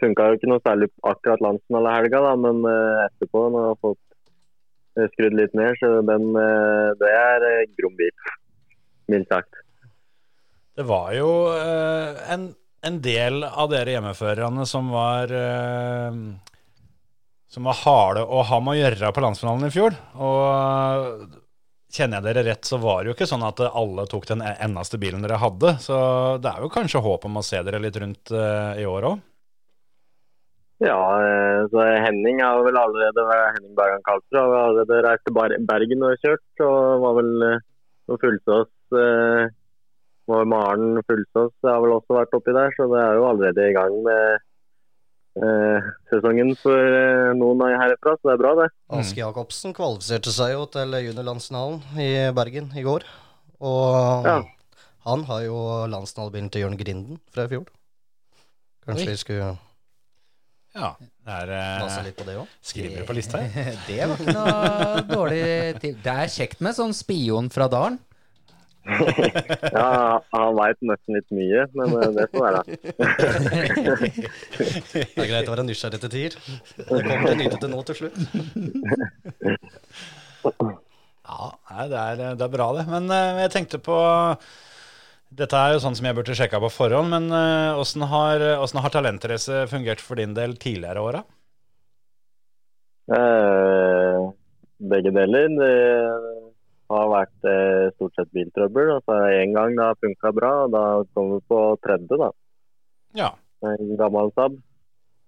funka 0.00 0.28
jo 0.30 0.38
ikke 0.38 0.48
noe 0.48 0.62
særlig 0.64 0.88
akkurat 1.04 1.42
landsfinale 1.44 1.96
helga, 1.98 2.22
da, 2.24 2.32
men 2.40 2.62
eh, 2.68 3.02
etterpå, 3.08 3.42
når 3.52 3.66
jeg 3.66 3.74
har 3.74 3.82
fått 3.84 4.00
eh, 4.96 5.10
skrudd 5.12 5.36
litt 5.36 5.58
ned, 5.58 5.76
så 5.80 5.90
den, 6.08 6.30
eh, 6.40 6.88
det 7.02 7.10
er 7.18 7.46
eh, 7.50 7.66
grom 7.76 7.98
bil. 7.98 8.32
Mildt 9.12 9.28
sagt. 9.32 9.60
Det 10.72 10.86
var 10.88 11.12
jo 11.18 11.28
eh, 11.52 12.22
en, 12.32 12.48
en 12.80 12.98
del 13.04 13.44
av 13.44 13.68
dere 13.74 13.98
hjemmeførerne 13.98 14.64
som 14.68 14.88
var 14.94 15.34
eh, 15.36 16.16
Som 17.52 17.68
var 17.68 17.76
harde 17.82 18.24
å 18.24 18.40
ha 18.48 18.60
med 18.64 18.78
å 18.78 18.80
gjøre 18.80 19.12
på 19.12 19.24
landsfinalen 19.26 19.68
i 19.68 19.74
fjor. 19.74 19.98
Og 20.16 21.41
kjenner 21.92 22.20
jeg 22.20 22.28
dere 22.28 22.44
rett, 22.46 22.64
så 22.64 22.78
var 22.80 23.02
det 23.02 23.10
jo 23.10 23.16
ikke 23.16 23.28
sånn 23.28 23.44
at 23.44 23.60
alle 23.68 24.06
tok 24.10 24.24
den 24.30 24.42
eneste 24.42 24.98
bilen 25.00 25.24
dere 25.24 25.40
hadde. 25.42 25.76
Så 25.82 25.96
det 26.42 26.52
er 26.52 26.64
jo 26.64 26.72
kanskje 26.72 27.02
håp 27.04 27.26
om 27.28 27.38
å 27.38 27.44
se 27.46 27.60
dere 27.66 27.82
litt 27.82 27.98
rundt 28.00 28.32
eh, 28.32 28.82
i 28.82 28.88
år 28.88 29.08
òg. 29.10 29.24
Ja, 30.82 30.98
eh, 31.22 31.60
så 31.70 31.82
Henning 32.02 32.40
har 32.42 32.62
vel 32.66 32.78
allerede 32.80 33.26
Henning 33.54 33.74
Bergan 33.78 34.02
Karlsrud 34.08 34.40
har 34.40 34.56
allerede 34.62 35.02
reist 35.06 35.26
til 35.28 35.36
Bergen 35.68 36.06
og 36.08 36.24
kjørt. 36.24 36.46
Og 36.64 37.04
var 37.04 37.18
vel 37.20 37.34
eh, 37.50 37.60
og 38.10 38.18
Fullsås 38.18 38.70
Maren 40.26 40.98
Fullsås 41.06 41.52
har 41.66 41.78
vel 41.84 41.92
også 41.94 42.16
vært 42.16 42.34
oppi 42.34 42.54
der, 42.56 42.72
så 42.74 42.88
det 42.90 42.98
er 42.98 43.18
jo 43.18 43.28
allerede 43.28 43.68
i 43.68 43.76
gang 43.76 43.94
med 44.06 44.42
eh, 45.36 45.90
sesongen 46.10 46.52
for 46.60 46.76
eh, 46.76 47.32
noen 47.38 47.62
av 47.64 47.72
herfra, 47.80 48.16
så 48.18 48.28
det 48.30 48.34
er 48.34 48.40
bra, 48.42 48.52
det. 48.62 48.68
Aske 48.98 49.22
Jacobsen 49.22 49.74
kvalifiserte 49.76 50.32
seg 50.34 50.54
jo 50.56 50.66
til 50.72 50.92
juniorlandsfinalen 51.08 51.80
i 52.02 52.10
Bergen 52.36 52.72
i 52.76 52.84
går. 52.86 53.06
Og 53.62 54.26
Ja. 54.26 54.38
han 55.06 55.24
har 55.30 55.42
jo 55.46 55.58
landsfinalebilen 55.92 56.50
til 56.50 56.64
Jørn 56.66 56.78
Grinden 56.80 57.20
fra 57.32 57.44
i 57.46 57.52
fjor. 57.54 57.66
Kanskje 58.86 59.06
Oi. 59.06 59.12
vi 59.14 59.20
skulle 59.20 59.58
Ja, 60.74 60.94
det 60.98 61.32
er 61.36 61.50
eh? 61.52 62.46
Skriver 62.64 63.02
du 63.02 63.06
på 63.06 63.14
lista 63.14 63.38
her? 63.38 63.76
Det 63.86 63.98
var 64.08 64.16
ikke 64.16 64.32
noe 64.34 65.02
dårlig 65.10 65.42
til. 65.82 65.98
Det 66.02 66.14
er 66.24 66.32
kjekt 66.32 66.60
med 66.64 66.74
sånn 66.74 66.94
spion 66.96 67.50
fra 67.52 67.68
dalen. 67.68 67.98
Ja, 68.82 70.22
han 70.32 70.56
veit 70.58 70.80
nesten 70.82 71.14
litt 71.16 71.30
mye, 71.34 71.66
men 71.78 71.92
eh, 72.00 72.08
det 72.16 72.26
får 72.32 72.42
være. 72.46 72.62
Det 74.92 75.22
er 75.22 75.30
greit 75.30 75.48
å 75.48 75.54
være 75.54 75.66
nysgjerrig 75.68 76.00
til 76.02 76.12
tider. 76.12 76.38
Det 76.78 77.02
kommer 77.06 77.28
til 77.30 77.38
nytte 77.42 77.60
til 77.62 77.70
nå 77.72 77.82
til 77.88 77.96
slutt. 78.00 78.16
Ja, 80.42 81.86
det, 81.88 81.98
er, 81.98 82.22
det 82.36 82.44
er 82.46 82.52
bra, 82.52 82.68
det. 82.76 82.84
Men 82.90 83.06
eh, 83.14 83.42
jeg 83.44 83.54
tenkte 83.54 83.78
på 83.82 83.96
Dette 85.32 85.56
er 85.56 85.76
jo 85.76 85.82
sånn 85.84 85.94
som 85.96 86.06
jeg 86.08 86.16
burde 86.18 86.34
sjekka 86.36 86.58
på 86.60 86.72
forhånd, 86.74 87.08
men 87.14 87.30
eh, 87.32 87.78
åssen 87.80 88.02
har, 88.10 88.42
har 88.60 88.92
talentrace 88.92 89.64
fungert 89.70 90.02
for 90.04 90.20
din 90.20 90.34
del 90.36 90.58
tidligere 90.60 91.06
åra? 91.06 91.22
Eh, 93.16 94.18
begge 94.92 95.10
deler. 95.14 95.48
Det 95.56 95.72
har 96.92 97.08
vært 97.14 97.48
eh, 97.48 97.71
stort 97.96 98.14
sett 98.18 98.30
biltrøbbel. 98.36 98.90
Og 98.96 99.02
så 99.08 99.16
én 99.42 99.54
gang 99.56 99.74
det 99.76 99.84
har 99.88 99.98
funka 100.00 100.32
bra, 100.36 100.52
og 100.66 100.70
da 100.74 100.82
kom 101.14 101.32
vi 101.34 101.40
på 101.50 101.60
tredje, 101.84 102.18
da. 102.20 102.30
Ja. 103.18 103.30
En 103.66 103.96
gammel 104.00 104.32
Saab. 104.36 104.56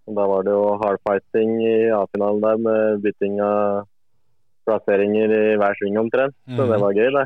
Da 0.07 0.27
var 0.29 0.43
det 0.45 0.53
jo 0.53 0.65
hardfighting 0.83 1.53
i 1.65 1.75
A-finalen 1.97 2.43
der 2.45 2.59
med 2.61 3.03
bytting 3.07 3.39
av 3.41 3.87
plasseringer 4.69 5.33
i 5.33 5.57
hver 5.61 5.75
sving 5.79 5.97
omtrent. 6.01 6.35
Så 6.49 6.61
Mhm. 6.65 6.71
det 6.73 6.81
var 6.81 6.93
gøy, 6.99 7.11
det. 7.19 7.25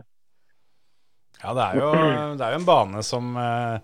Ja, 1.43 1.55
det 1.55 1.65
er 1.65 1.75
jo, 1.79 1.91
det 2.37 2.43
er 2.47 2.53
jo 2.55 2.59
en 2.59 2.67
bane 2.67 3.03
som 3.07 3.37
eh, 3.37 3.79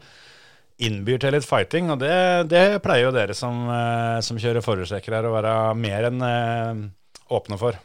innbyr 0.82 1.20
til 1.22 1.32
litt 1.36 1.44
fighting, 1.46 1.90
og 1.90 1.98
det, 2.00 2.48
det 2.50 2.82
pleier 2.82 3.06
jo 3.06 3.12
dere 3.14 3.34
som, 3.34 3.68
eh, 3.70 4.20
som 4.26 4.36
kjører 4.36 4.62
forhjulstrekker 4.64 5.14
her 5.14 5.28
å 5.28 5.34
være 5.36 5.74
mer 5.78 6.08
enn 6.10 6.22
eh, 6.22 6.80
åpne 7.30 7.58
for. 7.60 7.78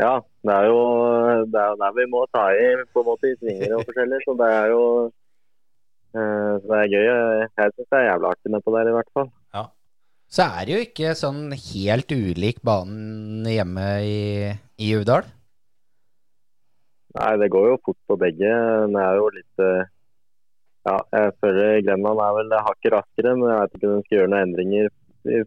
Ja, 0.00 0.14
det 0.46 0.54
er 0.54 0.70
jo 0.70 0.78
det 1.52 1.60
er 1.60 1.74
der 1.82 1.92
vi 1.98 2.06
må 2.08 2.24
ta 2.32 2.46
i 2.56 2.70
på 2.94 3.02
en 3.02 3.10
måte 3.10 3.28
i 3.28 3.36
svinger 3.36 3.76
og 3.76 3.84
forskjellig. 3.88 4.22
Så 4.24 4.36
det 4.40 4.48
er 4.56 4.72
jo 4.72 4.82
eh, 6.16 6.52
så 6.62 6.66
det 6.70 6.80
er 6.80 6.92
gøy. 6.94 7.06
Jeg 7.60 7.76
syns 7.76 7.88
det 7.92 8.00
er 8.00 8.08
jævlig 8.08 8.32
artig 8.32 8.54
med 8.56 8.64
på 8.64 8.76
der, 8.76 8.90
i 8.90 8.96
hvert 8.96 9.14
fall. 9.16 9.32
Så 10.32 10.46
er 10.48 10.64
det 10.64 10.72
jo 10.72 10.82
ikke 10.86 11.10
sånn 11.18 11.40
helt 11.52 12.12
ulik 12.14 12.62
banen 12.64 13.44
hjemme 13.44 13.88
i, 14.08 14.20
i 14.80 14.92
Uvdal. 14.96 15.26
Nei, 17.18 17.32
det 17.42 17.50
går 17.52 17.66
jo 17.68 17.80
fort 17.84 17.98
på 18.08 18.16
begge. 18.16 18.48
Den 18.48 18.96
er 18.96 19.18
jo 19.18 19.26
litt 19.34 19.60
eh, 19.60 19.90
Ja, 20.88 20.94
jeg 21.12 21.34
føler 21.44 21.82
Grenland 21.84 22.22
er 22.24 22.38
vel 22.38 22.54
hakket 22.56 22.94
raskere, 22.96 23.34
men 23.36 23.52
jeg 23.52 23.58
vet 23.60 23.76
ikke 23.76 23.90
om 23.90 23.92
den 23.92 24.06
skal 24.06 24.18
gjøre 24.18 24.30
noen 24.32 24.46
endringer 24.46 24.88
i 25.28 25.42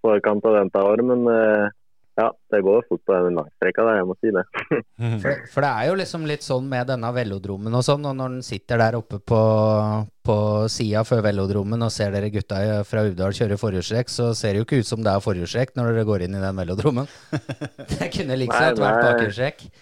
forkant 0.00 0.48
av 0.48 0.56
dette 0.56 0.86
året. 0.88 1.08
Men 1.10 1.28
eh, 1.34 1.76
ja, 2.18 2.26
det 2.50 2.58
går 2.66 2.82
fort 2.88 3.02
på 3.06 3.14
den 3.14 3.36
langstreka 3.38 3.84
der, 3.86 4.00
jeg 4.00 4.06
må 4.08 4.14
si 4.18 4.30
det. 4.34 4.42
For, 5.22 5.42
for 5.52 5.62
det 5.62 5.68
er 5.70 5.86
jo 5.86 5.98
liksom 6.00 6.24
litt 6.26 6.42
sånn 6.42 6.64
med 6.66 6.88
denne 6.90 7.10
velodromen 7.14 7.74
og 7.78 7.84
sånn, 7.86 8.06
og 8.10 8.16
når 8.18 8.32
den 8.32 8.46
sitter 8.46 8.80
der 8.80 8.96
oppe 8.98 9.20
på, 9.22 9.38
på 10.26 10.38
sida 10.72 11.04
før 11.06 11.22
velodromen 11.28 11.86
og 11.86 11.92
ser 11.94 12.10
dere 12.14 12.32
gutta 12.34 12.58
fra 12.88 13.04
Uvdal 13.06 13.36
kjøre 13.38 13.60
forhjulstrekk, 13.60 14.10
så 14.10 14.32
ser 14.34 14.56
det 14.56 14.62
jo 14.62 14.66
ikke 14.66 14.80
ut 14.82 14.90
som 14.90 15.04
det 15.06 15.12
er 15.14 15.22
forhjulstrekk 15.22 15.76
når 15.78 15.92
dere 15.92 16.08
går 16.08 16.26
inn 16.26 16.34
i 16.34 16.42
den 16.42 16.58
velodromen. 16.58 17.06
Det 17.92 18.10
kunne 18.16 18.40
liksom 18.42 18.66
Nei, 18.66 18.82
vært 18.82 19.06
bakhjulstrekk. 19.06 19.68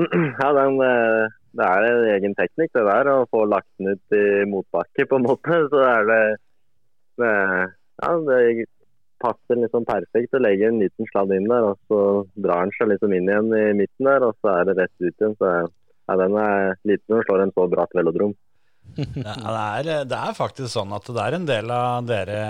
Ja, 0.00 0.46
den, 0.56 0.78
eh, 0.80 1.26
det 1.60 1.66
er 1.66 1.86
en 1.90 2.06
egen 2.14 2.34
teknikk 2.38 2.70
det 2.72 2.86
der, 2.86 3.10
å 3.12 3.26
få 3.28 3.42
lagt 3.44 3.68
den 3.76 3.92
ut 3.92 4.16
i 4.16 4.46
motbakke 4.48 5.04
på 5.10 5.20
en 5.20 5.26
måte. 5.28 5.58
Så 5.74 5.84
er 5.84 6.08
det, 6.08 6.22
det 7.20 7.34
Ja, 8.00 8.14
det 8.24 8.38
passer 9.22 9.60
liksom 9.60 9.86
perfekt 9.88 10.36
å 10.36 10.42
legge 10.42 10.68
en 10.68 10.80
liten 10.82 11.08
sladd 11.10 11.32
inn 11.36 11.48
der, 11.50 11.72
og 11.72 11.80
så 11.90 12.00
drar 12.36 12.66
den 12.66 12.76
seg 12.76 12.92
liksom 12.92 13.14
inn 13.16 13.28
igjen 13.30 13.50
i 13.56 13.64
midten 13.82 14.08
der, 14.08 14.26
og 14.28 14.38
så 14.40 14.54
er 14.56 14.68
det 14.68 14.78
rett 14.80 14.94
ut 14.98 15.10
igjen. 15.10 15.36
Så 15.38 15.50
ja, 15.50 16.16
den 16.18 16.38
er 16.42 16.78
liten 16.88 17.18
og 17.18 17.26
slår 17.26 17.44
en 17.44 17.52
så 17.56 17.66
bratt 17.72 17.98
velodrom. 17.98 18.36
Ja, 19.22 19.34
det, 19.36 19.90
er, 19.92 20.06
det 20.10 20.16
er 20.18 20.34
faktisk 20.34 20.72
sånn 20.72 20.90
at 20.96 21.06
det 21.06 21.22
er 21.22 21.36
en 21.36 21.44
del 21.46 21.70
av 21.70 22.08
dere, 22.08 22.40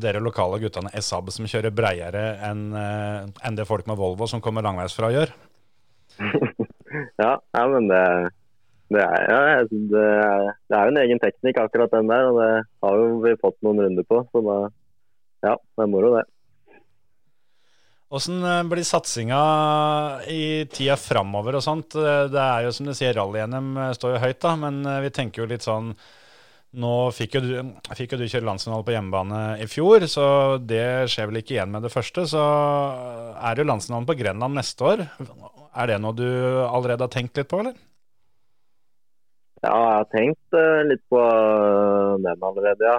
dere 0.00 0.22
lokale 0.24 0.56
guttene 0.62 0.88
i 0.96 1.02
Saab 1.04 1.28
som 1.34 1.44
kjører 1.50 1.74
breiere 1.76 2.22
enn 2.46 2.70
en 2.72 3.58
det 3.58 3.66
folk 3.68 3.84
med 3.90 3.98
Volvo 4.00 4.26
som 4.30 4.40
kommer 4.40 4.64
langveisfra 4.64 5.12
gjør. 5.12 5.34
Ja, 7.20 7.32
ja 7.54 7.64
men 7.68 7.88
det, 7.90 8.02
det, 8.94 9.02
er, 9.04 9.24
ja, 9.28 9.38
det, 9.68 10.02
er, 10.02 10.50
det 10.70 10.78
er 10.78 10.90
en 10.90 11.00
egen 11.02 11.22
teknikk 11.22 11.60
akkurat 11.62 11.92
den 11.92 12.10
der, 12.10 12.30
og 12.30 12.38
det 12.40 12.52
har 12.84 13.00
jo 13.02 13.18
vi 13.24 13.34
fått 13.42 13.58
noen 13.66 13.82
runder 13.84 14.06
på. 14.08 14.22
Så 14.32 14.42
da, 14.46 14.58
ja, 15.46 15.54
det 15.56 15.84
er 15.84 15.90
moro 15.90 16.14
det. 16.16 16.24
Åssen 18.08 18.40
eh, 18.44 18.62
blir 18.64 18.86
satsinga 18.88 19.38
i 20.32 20.64
tida 20.72 20.96
framover 20.96 21.58
og 21.58 21.64
sånt? 21.64 21.96
Eh, 21.98 22.24
Det 22.32 22.40
er 22.44 22.64
jo 22.64 22.72
som 22.72 22.88
du 22.88 22.94
sier, 22.96 23.12
rally-NM 23.18 23.74
står 23.98 24.14
jo 24.16 24.22
høyt, 24.22 24.40
da, 24.44 24.54
men 24.56 24.80
eh, 24.86 25.02
vi 25.04 25.10
tenker 25.18 25.44
jo 25.44 25.50
litt 25.50 25.66
sånn 25.66 25.92
Nå 26.78 26.88
fikk 27.16 27.38
jo, 27.38 27.40
du, 27.40 27.52
fikk 27.96 28.12
jo 28.12 28.18
du 28.20 28.26
kjøre 28.28 28.44
landsfinale 28.44 28.84
på 28.84 28.92
hjemmebane 28.92 29.38
i 29.64 29.66
fjor, 29.72 30.04
så 30.04 30.24
det 30.60 31.08
skjer 31.08 31.30
vel 31.30 31.38
ikke 31.40 31.54
igjen 31.54 31.72
med 31.72 31.80
det 31.86 31.90
første. 31.94 32.26
Så 32.28 32.42
er 32.44 33.56
det 33.56 33.64
jo 33.64 33.70
landsfinalen 33.70 34.08
på 34.10 34.16
Grenland 34.18 34.58
neste 34.58 34.84
år. 34.84 35.04
Er 35.80 35.88
det 35.88 35.96
noe 36.04 36.12
du 36.18 36.26
allerede 36.68 37.06
har 37.06 37.14
tenkt 37.14 37.40
litt 37.40 37.48
på, 37.48 37.62
eller? 37.64 37.72
Ja, 39.64 39.70
jeg 39.74 39.94
har 39.98 40.04
tenkt 40.12 40.54
eh, 40.56 40.82
litt 40.86 41.02
på 41.10 41.18
eh, 41.18 42.12
den 42.26 42.44
allerede, 42.50 42.92
ja. 42.92 42.98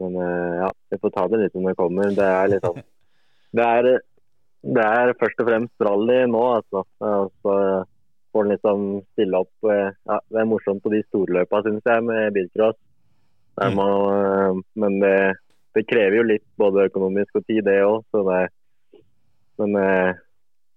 Men 0.00 0.16
eh, 0.16 0.54
ja, 0.62 0.70
vi 0.90 0.98
får 0.98 1.12
ta 1.14 1.26
det 1.28 1.42
litt 1.42 1.54
når 1.56 1.70
det 1.70 1.78
kommer. 1.78 2.14
Det 2.16 2.28
er 2.28 2.50
litt 2.54 2.66
sånn 2.66 2.82
Det 3.52 3.64
er, 3.68 3.86
det 4.78 4.84
er 4.88 5.10
først 5.20 5.40
og 5.42 5.48
fremst 5.50 5.84
rally 5.84 6.22
nå, 6.32 6.42
altså. 6.56 6.84
Og 7.04 7.32
så 7.44 7.56
får 8.32 8.46
en 8.46 8.52
liksom 8.54 8.86
stille 9.12 9.42
opp 9.44 9.68
eh, 9.68 9.90
ja, 10.08 10.18
Det 10.32 10.40
er 10.40 10.48
morsomt 10.48 10.80
på 10.84 10.92
de 10.94 11.02
storløpa, 11.10 11.60
syns 11.66 11.84
jeg, 11.84 12.06
med 12.08 12.32
bilcross. 12.36 12.78
Mm. 13.60 13.76
eh, 13.76 14.62
Men 14.80 14.98
det, 15.04 15.16
det 15.76 15.84
krever 15.90 16.22
jo 16.22 16.28
litt 16.30 16.46
både 16.60 16.88
økonomisk 16.88 17.42
og 17.42 17.44
tid, 17.44 17.66
det 17.68 17.82
òg. 17.84 18.00
Så 18.08 18.24
det 18.30 18.42
Men 19.60 19.76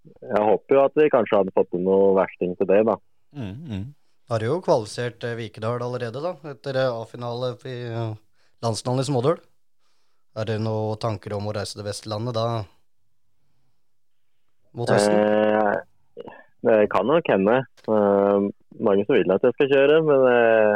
jeg 0.05 0.41
håper 0.49 0.75
jo 0.75 0.81
at 0.83 0.99
vi 0.99 1.07
kanskje 1.09 1.39
hadde 1.39 1.53
fått 1.55 1.71
til 1.71 1.81
noe 1.81 2.11
versting 2.17 2.51
til 2.59 2.67
det, 2.69 2.83
da. 2.85 2.99
Mm, 3.33 3.55
mm. 3.71 3.85
Har 4.29 4.43
jo 4.43 4.59
kvalifisert 4.61 5.23
Vikedal 5.39 5.81
allerede, 5.81 6.21
da, 6.21 6.35
etter 6.51 6.77
A-finale 6.83 7.55
i 7.71 7.79
landsfinalen 8.65 9.05
i 9.05 9.09
Smådøl. 9.09 9.37
Er 10.35 10.49
det 10.49 10.57
noen 10.59 10.99
tanker 10.99 11.37
om 11.37 11.47
å 11.47 11.53
reise 11.55 11.77
til 11.77 11.85
Vestlandet 11.87 12.35
da? 12.35 12.47
Mot 14.75 14.89
høsten? 14.91 15.15
Eh, 15.15 16.25
det 16.65 16.79
kan 16.91 17.07
nok 17.07 17.29
hende. 17.31 17.61
Eh, 17.87 18.49
mange 18.83 19.05
som 19.05 19.15
vil 19.15 19.31
at 19.31 19.45
jeg 19.45 19.55
skal 19.55 19.71
kjøre, 19.71 20.01
men 20.09 20.25
eh, 20.31 20.73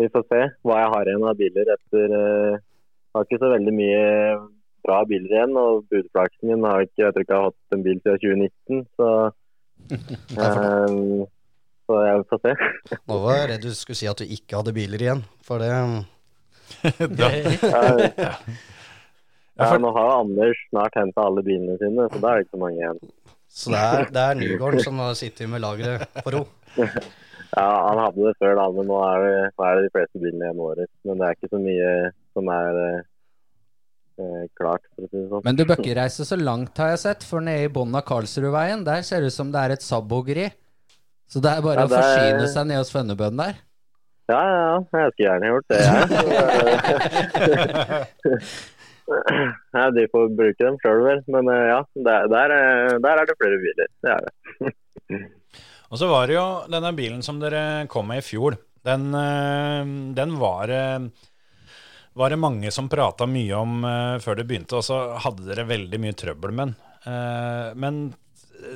vi 0.00 0.08
får 0.14 0.24
se 0.30 0.40
hva 0.64 0.78
jeg 0.80 0.92
har 0.94 1.10
igjen 1.10 1.26
av 1.28 1.36
biler 1.40 1.74
etter 1.74 2.16
eh, 2.20 2.62
Har 3.10 3.26
ikke 3.26 3.40
så 3.42 3.50
veldig 3.50 3.72
mye 3.74 4.04
bra 4.86 5.00
biler 5.08 5.34
igjen, 5.34 5.58
og 5.60 5.82
budflaksen 5.92 6.48
min 6.48 6.64
har 6.64 6.86
ikke 6.86 7.02
Jeg 7.02 7.12
tror 7.12 7.26
ikke 7.26 7.34
jeg 7.34 7.42
har 7.42 7.50
hatt 7.50 7.76
en 7.76 7.84
bil 7.84 8.00
siden 8.00 8.22
2019, 8.22 8.86
så 8.96 9.10
eh, 10.46 11.26
Så 11.90 12.00
jeg 12.06 12.24
får 12.30 12.42
se. 12.46 12.54
Nå 13.10 13.20
var 13.26 13.36
jeg 13.36 13.52
redd 13.52 13.66
du 13.66 13.76
skulle 13.76 14.00
si 14.00 14.08
at 14.08 14.22
du 14.22 14.32
ikke 14.38 14.62
hadde 14.62 14.76
biler 14.76 15.04
igjen, 15.04 15.22
for 15.44 15.60
det 15.60 15.74
Ja, 19.60 19.66
ja, 19.74 19.78
nå 19.82 19.90
har 19.92 20.10
Anders 20.22 20.56
snart 20.70 20.94
henta 20.96 21.24
alle 21.28 21.42
bilene 21.44 21.74
sine, 21.80 22.06
så 22.08 22.20
da 22.22 22.30
er 22.30 22.38
det 22.40 22.46
ikke 22.46 22.56
så 22.56 22.60
mange 22.62 22.78
igjen. 22.80 23.00
Så 23.50 23.72
det 23.74 23.80
er, 23.82 24.04
det 24.14 24.22
er 24.22 24.38
Nygården 24.38 24.84
som 24.86 25.00
sitter 25.18 25.50
med 25.50 25.60
lageret 25.64 26.06
på 26.24 26.32
ro. 26.36 26.44
Ja, 27.50 27.64
Han 27.90 27.98
hadde 27.98 28.28
det 28.28 28.36
før, 28.38 28.52
da, 28.54 28.64
men 28.70 28.86
nå 28.86 28.98
er 29.02 29.24
det, 29.24 29.38
nå 29.58 29.64
er 29.66 29.72
det 29.80 29.86
de 29.88 29.90
fleste 29.96 30.20
bilene 30.22 30.44
igjen 30.46 30.60
året. 30.62 30.90
Men 31.02 31.18
det 31.18 31.24
er 31.26 31.34
ikke 31.34 31.48
så 31.50 31.58
mye 31.58 31.88
som 32.38 32.50
er 32.54 32.76
eh, 32.84 33.00
eh, 34.22 34.44
klart, 34.54 34.84
for 34.94 35.02
å 35.02 35.08
si 35.10 35.16
det 35.18 35.24
sånn. 35.32 35.42
Men 35.48 35.58
du 35.58 35.64
bør 35.66 35.80
ikke 35.82 35.96
reise 35.98 36.26
så 36.28 36.38
langt, 36.38 36.78
har 36.78 36.92
jeg 36.94 37.00
sett, 37.02 37.26
for 37.26 37.42
nede 37.42 37.64
i 37.66 37.72
bunnen 37.74 37.98
av 37.98 38.04
Karlsrudveien, 38.06 38.84
der 38.86 39.02
ser 39.08 39.24
det 39.26 39.32
ut 39.32 39.36
som 39.40 39.50
det 39.50 39.64
er 39.66 39.74
et 39.74 39.82
Saab-hoggeri. 39.82 40.46
Så 41.30 41.42
det 41.42 41.56
er 41.56 41.66
bare 41.66 41.82
Ja, 41.82 41.88
å 41.88 41.90
det 41.90 41.98
er- 41.98 42.06
forsyne 42.06 42.46
seg 42.54 42.70
nede 42.70 42.84
hos 42.84 42.94
Fønnebøen 42.94 43.42
der. 43.42 43.58
Ja, 44.30 44.40
ja, 44.46 44.60
ja. 44.62 44.76
Jeg 45.02 45.10
skulle 45.12 45.26
gjerne 45.26 45.50
gjort 45.50 45.68
det, 45.70 45.78
jeg. 45.80 46.00
ja, 49.74 49.84
de 49.96 50.04
får 50.12 50.28
bruke 50.38 50.64
dem 50.66 50.76
sjøl, 50.82 51.00
vel. 51.06 51.20
Men 51.34 51.50
eh, 51.50 51.64
ja, 51.72 51.80
der, 52.06 52.28
der, 52.30 52.54
er- 52.56 52.98
der 53.02 53.22
er 53.22 53.28
det 53.30 53.36
flere 53.40 53.58
biler. 53.62 53.88
Det 54.04 54.10
er 54.14 54.20
det. 54.26 54.32
Og 55.90 55.98
så 55.98 56.06
var 56.06 56.28
det 56.30 56.36
jo 56.36 56.46
denne 56.70 56.92
bilen 56.94 57.22
som 57.26 57.40
dere 57.42 57.62
kom 57.90 58.06
med 58.12 58.20
i 58.22 58.26
fjor. 58.26 58.54
Den, 58.86 59.08
eh, 59.18 59.82
den 60.16 60.36
var, 60.40 60.70
eh, 60.70 61.00
var 62.16 62.30
det 62.30 62.38
mange 62.40 62.70
som 62.74 62.86
prata 62.92 63.26
mye 63.28 63.56
om 63.58 63.80
eh, 63.84 64.16
før 64.22 64.38
det 64.38 64.46
begynte, 64.48 64.78
og 64.78 64.86
så 64.86 65.00
hadde 65.24 65.48
dere 65.50 65.66
veldig 65.68 65.98
mye 66.04 66.14
trøbbel 66.16 66.54
med 66.54 66.70
den. 66.70 66.76
Eh, 67.10 67.68
Men 67.82 68.00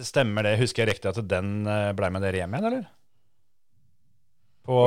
stemmer 0.02 0.42
det, 0.48 0.56
husker 0.58 0.82
jeg 0.82 0.94
riktig 0.96 1.10
at 1.12 1.22
den 1.28 1.48
blei 1.68 1.92
ble 1.94 2.08
med 2.16 2.22
dere 2.24 2.38
hjem 2.42 2.54
igjen, 2.56 2.68
eller? 2.72 2.84
På, 4.64 4.78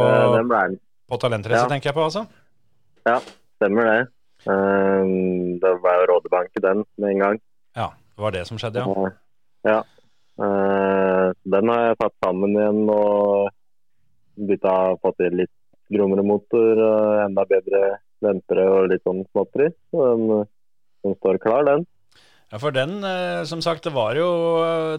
på 1.08 1.20
talentrace, 1.22 1.64
ja. 1.64 1.70
tenker 1.70 1.92
jeg 1.92 1.98
på, 1.98 2.06
altså? 2.08 2.26
Ja, 3.08 3.20
stemmer 3.60 3.90
det. 3.92 4.00
Um, 4.48 5.58
det 5.62 5.74
ble 5.84 5.94
jo 6.00 6.08
rådebank 6.12 6.58
i 6.58 6.64
den 6.64 6.84
med 6.98 7.14
en 7.14 7.22
gang. 7.24 7.40
Ja, 7.78 7.92
det 7.94 8.26
var 8.26 8.34
det 8.34 8.44
som 8.50 8.60
skjedde, 8.62 8.84
ja. 8.84 9.06
Eh, 9.08 9.24
Ja. 9.68 9.78
Eh, 10.38 11.28
den 11.50 11.70
har 11.74 11.80
jeg 11.88 11.98
tatt 11.98 12.14
sammen 12.22 12.54
igjen 12.54 12.84
og 12.94 13.48
bytta 14.38 14.74
fått 15.02 15.24
i 15.26 15.32
litt 15.34 15.54
grommere 15.90 16.22
motor 16.26 16.82
enda 17.24 17.46
bedre 17.50 17.98
ventere 18.22 18.66
og 18.70 18.92
litt 18.92 19.06
sånn 19.08 19.24
småtteri. 19.32 19.72
Så 19.90 20.10
den, 20.12 20.46
den 21.06 21.18
står 21.18 21.40
klar, 21.42 21.66
den. 21.66 21.88
Ja, 22.48 22.60
for 22.64 22.72
den, 22.72 23.04
eh, 23.04 23.44
som 23.44 23.60
sagt, 23.62 23.84
det 23.84 23.92
var 23.92 24.16
jo 24.16 24.28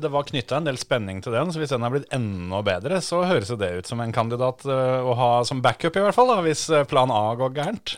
Det 0.02 0.10
var 0.12 0.26
knytta 0.28 0.58
en 0.58 0.66
del 0.68 0.76
spenning 0.76 1.22
til 1.24 1.32
den, 1.32 1.48
så 1.48 1.62
hvis 1.62 1.72
den 1.72 1.84
har 1.86 1.94
blitt 1.94 2.12
enda 2.12 2.60
bedre, 2.62 3.00
så 3.00 3.22
høres 3.24 3.48
det 3.48 3.70
ut 3.78 3.88
som 3.88 4.02
en 4.04 4.12
kandidat 4.12 4.66
eh, 4.68 5.00
å 5.00 5.14
ha 5.16 5.30
som 5.48 5.62
backup, 5.64 5.96
i 5.96 6.04
hvert 6.04 6.16
fall, 6.16 6.28
da, 6.28 6.42
hvis 6.44 6.68
eh, 6.68 6.84
plan 6.88 7.10
A 7.10 7.32
går 7.40 7.56
gærent. 7.56 7.96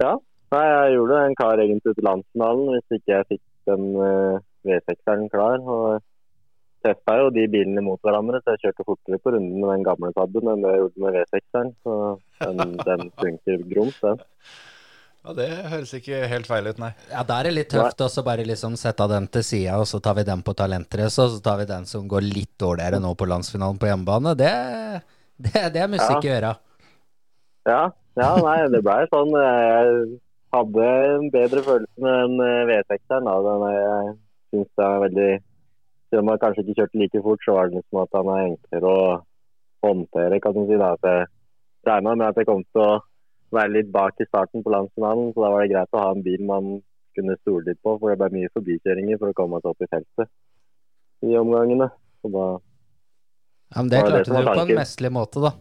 Ja. 0.00 0.16
Nei, 0.52 0.64
jeg 0.68 0.96
gjorde 0.96 1.20
en 1.26 1.36
kar 1.36 1.60
egentlig 1.60 1.94
til 1.96 2.04
landsfinalen 2.04 2.72
hvis 2.74 2.96
ikke 2.98 3.12
jeg 3.14 3.28
fikk 3.30 3.44
den 3.70 3.84
uh, 3.96 4.40
V6-eren 4.68 5.30
klar. 5.32 5.62
og 5.64 6.02
testa 6.84 7.14
jo 7.20 7.30
de 7.32 7.46
bilene 7.48 7.84
mot 7.86 8.00
hverandre, 8.04 8.40
så 8.42 8.52
jeg 8.52 8.66
kjørte 8.66 8.86
fortere 8.88 9.20
på 9.22 9.32
runden 9.32 9.62
med 9.62 9.70
den 9.70 9.86
gamle 9.86 10.10
Saben 10.16 10.50
enn 10.50 10.64
det 10.64 10.74
jeg 10.74 10.82
gjorde 10.82 11.04
med 11.04 11.16
V6-eren. 11.16 11.72
Så 11.86 11.96
den, 12.42 12.74
den 12.82 13.12
funker 13.22 13.64
gromt, 13.70 14.02
den. 14.02 14.22
Ja, 15.22 15.32
Det 15.38 15.46
høres 15.70 15.92
ikke 15.94 16.24
helt 16.26 16.48
feil 16.50 16.66
ut, 16.66 16.78
nei. 16.82 16.90
Ja, 17.12 17.22
da 17.22 17.36
er 17.40 17.44
det 17.48 17.52
litt 17.54 17.68
tøft 17.70 18.00
også 18.02 18.24
bare 18.26 18.42
liksom 18.48 18.74
sette 18.80 19.06
den 19.12 19.28
til 19.30 19.44
sida, 19.46 19.76
og 19.78 19.86
så 19.86 20.00
tar 20.02 20.16
vi 20.18 20.24
den 20.26 20.42
på 20.42 20.54
talentrace, 20.58 21.22
og 21.22 21.30
så 21.36 21.38
tar 21.44 21.60
vi 21.60 21.66
den 21.70 21.84
som 21.86 22.08
går 22.10 22.24
litt 22.26 22.50
dårligere 22.58 22.98
nå 23.02 23.12
på 23.14 23.28
landsfinalen 23.30 23.78
på 23.78 23.86
hjemmebane. 23.86 24.34
Det, 24.40 24.50
det, 25.46 25.62
det 25.76 25.84
er 25.84 25.92
musikk 25.92 26.26
i 26.26 26.32
øra. 26.40 26.50
Ja, 27.70 27.84
ja, 28.18 28.30
nei, 28.42 28.56
det 28.74 28.82
ble 28.82 28.96
sånn. 29.12 29.30
Jeg 29.38 30.18
hadde 30.52 30.88
en 31.14 31.28
bedre 31.32 31.62
følelse 31.64 32.02
med 32.02 32.18
den 32.26 32.42
eh, 32.42 32.82
V6-eren. 32.82 33.30
Den 33.46 33.66
er- 33.70 33.80
Jeg 34.52 34.58
syns 34.58 34.72
det 34.76 34.84
er 34.84 34.98
veldig 35.06 35.30
Selv 36.12 36.20
om 36.26 36.28
jeg 36.28 36.40
kanskje 36.42 36.62
ikke 36.66 36.74
kjørte 36.82 36.98
like 37.00 37.20
fort, 37.24 37.40
så 37.46 37.54
var 37.56 37.68
det 37.70 37.78
liksom 37.78 38.02
at 38.02 38.16
han 38.18 38.26
er 38.34 38.42
enklere 38.50 38.90
å 38.90 39.06
håndtere, 39.86 40.40
kan 40.44 40.52
du 40.58 40.66
si. 40.68 40.76
da. 40.76 40.90
At 40.98 41.06
jeg 41.08 41.30
regna 41.88 42.12
med 42.18 42.26
at 42.28 42.36
jeg 42.42 42.46
kom 42.50 42.60
til 42.68 42.82
å 42.84 42.90
være 43.56 43.74
litt 43.76 43.90
bak 43.92 44.20
i 44.20 44.28
starten 44.28 44.64
på 44.64 44.72
landsfinalen, 44.72 45.32
så 45.34 45.44
da 45.44 45.50
var 45.52 45.64
det 45.64 45.72
greit 45.74 45.96
å 45.96 46.02
ha 46.02 46.12
en 46.14 46.24
bil 46.24 46.44
man 46.48 46.72
kunne 47.16 47.36
stole 47.40 47.66
litt 47.68 47.80
på, 47.84 47.96
for 48.00 48.12
det 48.12 48.18
ble 48.20 48.30
mye 48.38 48.52
forbikjøringer 48.56 49.20
for 49.20 49.32
å 49.32 49.36
komme 49.36 49.60
seg 49.60 49.72
opp 49.74 49.84
i 49.84 49.90
feltet 49.90 51.28
i 51.28 51.36
omgangene. 51.38 51.90
Så 52.22 52.32
da 52.32 52.46
Ja, 53.72 53.82
men 53.82 53.92
det 53.92 54.00
klarte 54.04 54.32
det 54.32 54.42
du 54.42 54.50
på 54.50 54.64
en 54.64 54.74
mesterlig 54.80 55.12
måte, 55.12 55.42
da. 55.44 55.52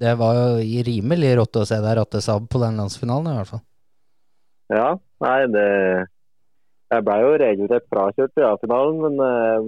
Det 0.00 0.14
var 0.16 0.38
jo 0.38 0.84
rimelig 0.86 1.34
rått 1.36 1.58
å 1.60 1.66
se 1.68 1.76
deg 1.84 1.98
ratte 1.98 2.22
Saab 2.24 2.46
på 2.52 2.60
den 2.62 2.78
landsfinalen, 2.80 3.32
i 3.32 3.36
hvert 3.36 3.50
fall. 3.52 3.64
Ja, 4.70 4.94
nei, 5.24 5.40
det 5.52 5.66
Jeg 6.90 7.04
ble 7.06 7.16
jo 7.22 7.34
regelrett 7.38 7.84
frakjørt 7.92 8.40
i 8.40 8.46
A-finalen, 8.48 8.96
men 9.04 9.20
eh, 9.26 9.66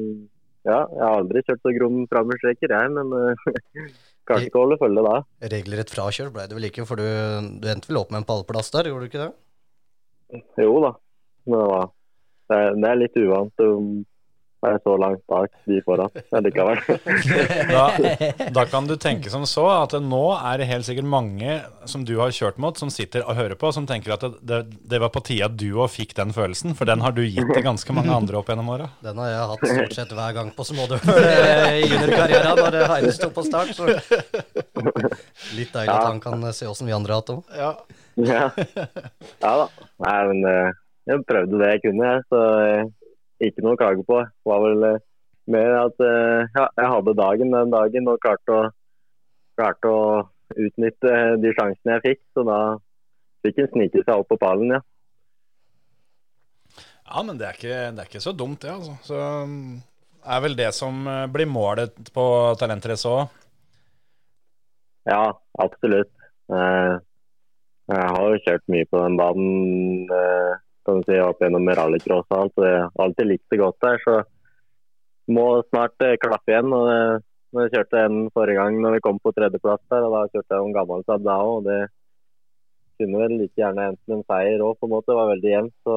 ja, 0.67 0.79
jeg 0.91 1.03
har 1.03 1.21
aldri 1.21 1.43
kjørt 1.45 1.61
så 1.63 1.75
grom 1.77 2.01
framoverstreker, 2.11 2.73
jeg, 2.75 2.91
men 2.97 3.13
uh, 3.15 3.53
klarte 4.33 4.49
ikke 4.51 4.61
å 4.61 4.65
holde 4.67 4.79
følge 4.81 5.07
da. 5.07 5.15
Regelrett 5.55 5.93
frakjør 5.93 6.33
ble 6.35 6.47
det 6.49 6.59
vel 6.59 6.69
ikke, 6.69 6.87
for 6.89 7.01
du, 7.01 7.07
du 7.63 7.69
endte 7.71 7.91
vel 7.91 8.01
opp 8.03 8.13
med 8.13 8.23
en 8.23 8.29
pallplass 8.29 8.73
der, 8.75 8.91
gjorde 8.91 9.07
du 9.07 9.13
ikke 9.13 9.27
det? 9.27 9.33
Jo 10.65 10.79
da, 10.81 10.95
men 11.47 11.59
det, 11.59 11.67
var, 11.69 11.91
det, 12.53 12.61
det 12.81 12.91
er 12.91 13.01
litt 13.03 13.21
uvant 13.21 13.65
være 14.63 14.79
så 14.83 14.95
langt 15.01 15.23
bak 15.31 15.51
de 15.67 15.81
foran 15.85 16.11
likevel. 16.45 16.81
Da, 17.73 17.85
da 18.55 18.65
kan 18.71 18.87
du 18.87 18.95
tenke 19.01 19.31
som 19.33 19.45
så 19.49 19.65
at 19.75 19.95
nå 20.03 20.23
er 20.37 20.61
det 20.61 20.69
helt 20.71 20.87
sikkert 20.87 21.09
mange 21.11 21.59
som 21.89 22.05
du 22.07 22.15
har 22.21 22.33
kjørt 22.35 22.61
mot, 22.63 22.79
som 22.79 22.91
sitter 22.93 23.25
og 23.27 23.37
hører 23.39 23.59
på, 23.59 23.73
som 23.75 23.87
tenker 23.89 24.15
at 24.15 24.25
det, 24.25 24.33
det, 24.47 24.61
det 24.93 25.01
var 25.03 25.13
på 25.15 25.23
tide 25.27 25.49
at 25.49 25.57
du 25.59 25.69
òg 25.75 25.91
fikk 25.93 26.15
den 26.19 26.35
følelsen, 26.37 26.77
for 26.79 26.89
den 26.89 27.03
har 27.05 27.15
du 27.17 27.23
gitt 27.25 27.51
til 27.53 27.65
ganske 27.65 27.97
mange 27.97 28.15
andre 28.15 28.39
opp 28.39 28.53
gjennom 28.53 28.71
åra. 28.75 28.89
Den 29.05 29.19
har 29.23 29.33
jeg 29.33 29.49
hatt 29.53 29.67
stort 29.73 29.97
sett 29.99 30.15
hver 30.19 30.37
gang 30.39 30.53
på 30.57 30.67
smådører 30.69 31.79
i 31.81 31.89
juniorkarrieren 31.89 32.63
når 32.63 32.79
Heine 32.95 33.13
sto 33.17 33.33
på 33.35 33.47
start. 33.47 33.75
Så. 33.77 33.89
Litt 35.57 35.75
deilig 35.75 35.91
at 35.91 36.07
han 36.07 36.23
kan 36.23 36.47
se 36.55 36.71
åssen 36.71 36.91
vi 36.91 36.97
andre 36.97 37.17
har 37.17 37.23
hatt 37.23 37.33
det 37.33 37.39
òg. 37.39 37.59
Ja. 37.59 37.73
ja. 38.23 38.49
ja 39.43 39.53
da. 39.65 39.69
Nei, 40.03 40.19
men 40.31 40.49
eh, 40.51 40.81
jeg 41.11 41.25
prøvde 41.27 41.59
det 41.61 41.71
jeg 41.75 41.83
kunne, 41.87 42.11
jeg, 42.13 42.27
så 42.31 42.43
eh, 42.63 42.91
ikke 43.49 43.65
noe 43.65 43.77
å 43.77 43.81
klage 43.81 44.07
på. 44.09 44.21
Det 44.23 44.51
var 44.51 44.63
vel 44.67 44.87
eh, 44.89 45.03
mer 45.53 45.77
at 45.81 46.05
eh, 46.07 46.47
ja, 46.55 46.69
jeg 46.79 46.93
hadde 46.95 47.19
dagen 47.19 47.55
den 47.55 47.75
dagen 47.75 48.09
og 48.13 48.23
klarte 48.23 48.57
å, 48.57 48.63
klarte 49.59 49.93
å 49.93 50.07
utnytte 50.53 51.13
de 51.43 51.53
sjansene 51.57 51.99
jeg 51.99 52.05
fikk. 52.09 52.25
Så 52.37 52.47
da 52.49 52.59
fikk 53.47 53.63
en 53.63 53.71
snike 53.75 54.05
seg 54.05 54.15
opp 54.17 54.31
på 54.31 54.41
pallen, 54.41 54.77
ja. 54.79 54.83
Ja, 57.13 57.21
men 57.27 57.37
det 57.37 57.49
er 57.49 57.57
ikke, 57.59 57.79
det 57.93 58.05
er 58.05 58.09
ikke 58.09 58.25
så 58.25 58.33
dumt, 58.33 58.63
det, 58.63 58.73
altså. 58.73 58.95
Så 59.05 59.19
um, 59.19 59.83
er 60.25 60.43
vel 60.45 60.55
det 60.57 60.71
som 60.77 61.03
eh, 61.11 61.27
blir 61.33 61.51
målet 61.51 62.13
på 62.15 62.25
talentrace 62.61 63.11
òg. 63.11 63.39
Ja, 65.11 65.33
absolutt. 65.61 66.13
Eh, 66.53 66.95
jeg 67.93 68.11
har 68.15 68.29
jo 68.31 68.43
kjørt 68.47 68.71
mye 68.73 68.89
på 68.89 69.01
den 69.03 69.19
banen 69.19 70.13
eh, 70.15 70.62
kan 70.87 71.01
du 71.01 71.07
si, 71.09 71.19
opp 71.23 71.41
gjennom 71.43 71.69
rallycross 71.79 72.27
og 72.31 72.39
alt. 72.39 72.55
det 72.57 72.71
Jeg 72.73 72.83
har 72.83 73.05
alltid 73.07 73.27
likt 73.31 73.51
det 73.51 73.59
godt 73.61 73.79
der, 73.85 73.99
så 74.05 74.15
må 75.33 75.47
snart 75.71 76.03
eh, 76.03 76.17
klappe 76.21 76.51
igjen. 76.53 76.73
og 76.75 76.87
det, 76.89 77.23
når 77.53 77.67
Jeg 77.69 77.73
kjørte 77.77 78.05
en 78.07 78.19
forrige 78.35 78.57
gang 78.59 78.79
når 78.83 78.97
vi 78.97 79.01
kom 79.05 79.19
på 79.23 79.33
tredjeplass 79.37 79.83
der, 79.93 80.07
og 80.09 80.15
da 80.17 80.23
kjørte 80.33 80.57
jeg 80.57 80.65
en 80.67 80.75
gammel 80.77 81.05
Saab 81.07 81.23
da 81.27 81.37
òg. 81.45 81.65
Det 81.69 81.81
kunne 83.01 83.19
vel 83.23 83.37
like 83.41 83.57
gjerne 83.59 83.89
endt 83.91 84.01
med 84.09 84.17
en 84.19 84.25
seier 84.31 84.63
òg, 84.65 84.77
på 84.81 84.87
en 84.89 84.95
måte. 84.95 85.11
Det 85.13 85.19
var 85.21 85.33
veldig 85.35 85.53
jevnt. 85.57 85.75
Så 85.85 85.97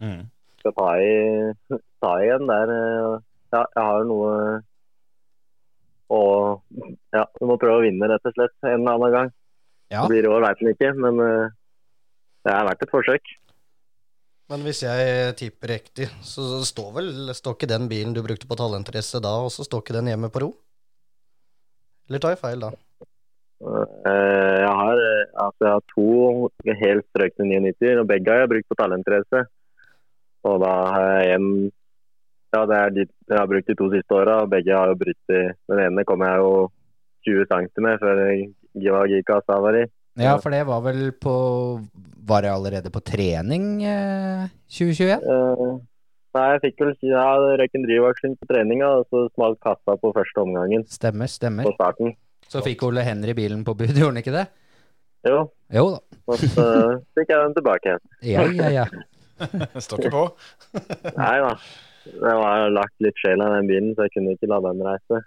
Mm. 0.00 0.22
skal 0.60 0.72
ta, 0.72 0.88
i, 0.96 1.52
ta 2.02 2.12
igjen 2.24 2.46
der. 2.48 2.70
eh, 2.76 3.18
Ja, 3.52 3.64
jeg 3.76 3.82
har 3.84 4.04
noe 4.06 4.62
og 6.10 6.62
ja, 7.14 7.24
du 7.38 7.46
må 7.46 7.56
prøve 7.60 7.80
å 7.80 7.84
vinne, 7.84 8.08
rett 8.10 8.24
og 8.26 8.34
slett, 8.34 8.54
en 8.66 8.80
eller 8.80 8.96
annen 8.96 9.12
gang. 9.14 9.28
Ja. 9.90 10.02
Det 10.02 10.10
blir 10.10 10.26
i 10.26 10.30
år, 10.30 10.42
veit 10.46 10.62
en 10.62 10.70
ikke, 10.72 10.90
men 10.98 11.20
eh, 11.22 11.52
det 12.46 12.54
er 12.54 12.66
verdt 12.66 12.82
et 12.86 12.90
forsøk. 12.94 13.30
Men 14.50 14.64
hvis 14.66 14.80
jeg 14.82 15.34
tipper 15.38 15.70
riktig, 15.76 16.08
så 16.26 16.58
står 16.66 16.94
vel 16.96 17.10
står 17.38 17.54
ikke 17.54 17.70
den 17.70 17.84
bilen 17.90 18.14
du 18.16 18.22
brukte 18.24 18.48
på 18.50 18.58
talentrace 18.58 19.20
da, 19.22 19.36
og 19.44 19.52
så 19.54 19.62
står 19.62 19.84
ikke 19.84 19.94
den 20.00 20.10
hjemme 20.10 20.30
på 20.34 20.42
ro? 20.42 20.48
Eller 22.10 22.22
tar 22.22 22.34
jeg 22.34 22.40
feil 22.40 22.64
da? 22.64 22.72
Eh, 23.60 24.56
jeg, 24.64 24.72
har, 24.80 25.02
altså, 25.44 25.66
jeg 25.66 25.74
har 25.76 25.84
to 25.92 26.80
helt 26.80 27.06
strøkne 27.12 27.46
99, 27.46 28.00
og 28.02 28.08
begge 28.10 28.32
har 28.32 28.42
jeg 28.42 28.50
brukt 28.56 28.68
på 28.72 28.78
talentrace. 28.80 29.44
Og 30.50 30.58
da 30.64 30.72
har 30.96 31.06
jeg 31.20 31.36
en 31.38 31.52
Ja, 32.50 32.64
det 32.66 32.76
er 32.76 32.90
de 32.90 33.02
jeg 33.06 33.36
har 33.38 33.46
brukt 33.46 33.68
de 33.70 33.76
to 33.78 33.86
siste 33.92 34.14
åra, 34.16 34.40
og 34.42 34.50
begge 34.50 34.74
har 34.74 34.90
jo 34.90 34.98
brutt 34.98 35.30
i 35.30 35.42
Den 35.70 35.82
ene 35.84 36.02
kom 36.02 36.24
jeg 36.26 36.40
jo 36.42 36.54
20 37.28 37.46
cm 37.46 37.86
før 38.02 38.22
Giva-Gikas 38.74 39.46
var 39.46 39.78
i. 39.78 39.84
Ja, 40.24 40.36
for 40.42 40.52
det 40.54 40.62
var 40.68 40.80
vel 40.84 41.10
på 41.16 41.34
Var 42.30 42.42
det 42.44 42.50
allerede 42.52 42.90
på 42.94 43.00
trening 43.02 43.82
eh, 43.82 44.46
2021? 44.70 45.24
Eh, 45.24 45.62
nei, 46.36 46.46
jeg 46.54 46.60
fikk 46.66 46.82
vel 46.84 46.92
si 47.00 47.10
ja, 47.10 47.24
røyk 47.58 47.74
en 47.78 47.86
drivaksjon 47.88 48.36
på 48.38 48.48
treninga, 48.52 48.90
og 49.00 49.06
så 49.10 49.24
smalt 49.34 49.58
kassa 49.64 49.96
på 49.98 50.12
første 50.14 50.42
omgangen 50.44 50.84
Stemmer, 50.86 51.26
stemmer. 51.32 51.66
på 51.66 51.72
starten. 51.78 52.14
Så 52.50 52.62
fikk 52.66 52.82
Ole 52.86 53.02
Henry 53.06 53.34
bilen 53.38 53.64
på 53.66 53.74
bud, 53.78 53.90
gjorde 53.94 54.12
han 54.12 54.22
ikke 54.22 54.34
det? 54.36 54.46
Jo, 55.26 55.40
Jo 55.74 55.84
da. 55.96 55.98
og 56.32 56.38
så 56.40 56.66
fikk 57.18 57.28
jeg 57.34 57.42
den 57.44 57.56
tilbake 57.58 57.90
igjen. 57.90 58.04
Ja, 58.24 58.44
ja, 58.56 58.70
ja. 58.80 58.86
Står 59.84 60.00
ikke 60.04 60.14
på. 60.14 60.22
Nei 61.20 61.34
da. 61.44 61.50
Det 62.10 62.32
var 62.40 62.70
lagt 62.72 62.96
litt 63.04 63.18
sjel 63.20 63.42
i 63.44 63.50
den 63.56 63.68
bilen, 63.68 63.90
så 63.96 64.06
jeg 64.06 64.14
kunne 64.16 64.32
ikke 64.36 64.48
la 64.50 64.58
den 64.64 64.80
reise. 64.86 65.20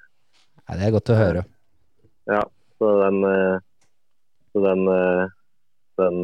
Nei, 0.64 0.78
det 0.80 0.88
er 0.88 0.96
godt 0.96 1.12
å 1.14 1.20
høre. 1.20 1.44
Ja, 2.32 2.40
så 2.82 2.90
den 3.04 3.20
eh, 3.30 3.62
Så 4.54 4.62
den 4.64 4.84
eh, 4.88 5.24
Den 6.02 6.24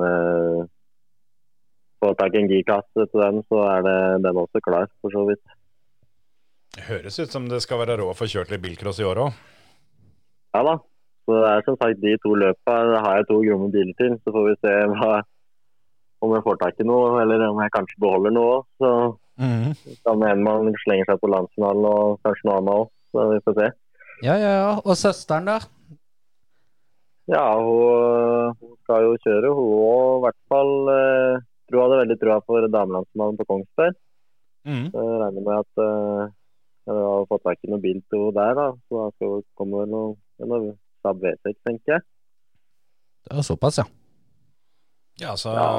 Får 1.99 2.13
Få 2.13 2.15
tak 2.15 2.35
i 2.35 2.39
en 2.39 2.47
girkasse 2.47 3.03
til 3.11 3.19
den, 3.19 3.41
så 3.51 3.57
er 3.67 3.81
det 3.83 3.95
den 4.23 4.37
også 4.39 4.61
klar, 4.63 4.85
for 5.03 5.11
så 5.11 5.25
vidt. 5.27 5.41
Det 6.77 6.85
høres 6.87 7.17
ut 7.19 7.33
som 7.33 7.49
det 7.51 7.59
skal 7.65 7.81
være 7.81 7.97
råd 7.99 8.13
å 8.13 8.15
få 8.15 8.27
kjørt 8.31 8.53
litt 8.53 8.61
bilcross 8.63 9.01
i 9.03 9.07
år 9.09 9.19
òg. 9.25 9.33
Ja 10.55 10.61
da. 10.63 10.77
Så 11.27 11.35
det 11.35 11.49
er 11.51 11.65
som 11.67 11.75
sagt 11.81 11.99
de 12.01 12.13
to 12.23 12.31
løpa 12.39 12.75
det 12.89 13.01
har 13.03 13.17
jeg 13.19 13.27
to 13.29 13.41
gromme 13.43 13.67
biler 13.73 13.91
til. 13.99 14.15
Så 14.23 14.31
får 14.33 14.47
vi 14.47 14.53
se 14.63 14.75
hva, 14.93 15.11
om 16.23 16.33
jeg 16.37 16.45
får 16.47 16.57
tak 16.63 16.79
i 16.79 16.87
noe, 16.87 17.19
eller 17.21 17.43
om 17.49 17.59
jeg 17.65 17.73
kanskje 17.75 17.99
beholder 18.05 18.33
noe 18.37 18.53
òg. 18.55 18.63
Så 18.79 18.93
Mm. 19.39 19.71
kan 20.03 20.19
det 20.19 20.27
hende 20.33 20.43
man 20.43 20.73
slenger 20.83 21.05
seg 21.07 21.19
på 21.21 21.29
landsfinalen 21.31 21.85
og 21.87 22.17
kanskje 22.27 22.47
noe 22.49 22.57
annet 22.59 22.73
òg. 22.79 22.89
Så 23.11 23.27
vi 23.29 23.37
får 23.45 23.53
se. 23.59 23.67
Ja, 24.23 24.33
ja, 24.35 24.49
ja. 24.55 24.71
Og 24.83 24.95
søsteren, 24.99 25.45
da? 25.47 25.59
Ja, 27.29 27.45
hun, 27.61 28.55
hun 28.59 28.75
skal 28.83 29.05
jo 29.05 29.15
kjøre, 29.21 29.51
hun 29.53 29.71
òg. 29.85 30.17
I 30.19 30.21
hvert 30.25 30.39
fall 30.51 30.71
eh, 30.95 31.41
tror 31.69 31.77
jeg 31.79 31.85
hadde 31.85 31.99
veldig 32.03 32.17
trua 32.23 32.37
for 32.47 32.67
damelandsmannen 32.73 33.37
på 33.39 33.45
Kongsberg. 33.51 33.97
Mm. 34.67 34.87
Så 34.93 35.03
Jeg 35.05 35.19
regner 35.23 35.45
med 35.45 35.59
at 35.61 35.83
eh, 35.85 36.23
jeg 36.89 37.03
har 37.05 37.27
fått 37.29 37.43
tak 37.45 37.59
i 37.63 37.69
noen 37.69 37.83
bil 37.83 37.99
til 38.09 38.23
henne 38.25 38.35
der, 38.39 38.55
da. 38.57 38.67
Så 38.89 39.03
da 39.03 39.09
skal 39.13 39.33
hun 39.35 39.43
komme 39.59 39.83
vel 39.83 39.91
noe, 39.93 40.15
noe 40.49 40.71
Saab 41.05 41.21
V6, 41.23 41.53
tenker 41.67 41.93
jeg. 41.99 42.05
Det 43.29 43.37
var 43.37 43.45
såpass, 43.45 43.77
ja. 43.83 43.85
Ja, 45.19 45.35
så 45.37 45.53
Ja. 45.53 45.69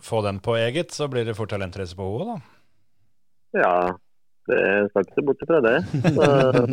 få 0.00 0.22
den 0.24 0.38
på 0.40 0.54
eget, 0.56 0.92
så 0.94 1.08
blir 1.10 1.24
det 1.26 1.34
fort 1.36 1.50
talentrace 1.52 1.96
på 1.98 2.06
henne, 2.16 2.38
da. 2.38 3.60
Ja, 3.60 3.74
Det 4.48 4.58
skal 4.90 5.04
ikke 5.04 5.14
se 5.18 5.22
bort 5.28 5.42
fra 5.44 5.60
det. 5.60 5.76
Så, 6.16 6.26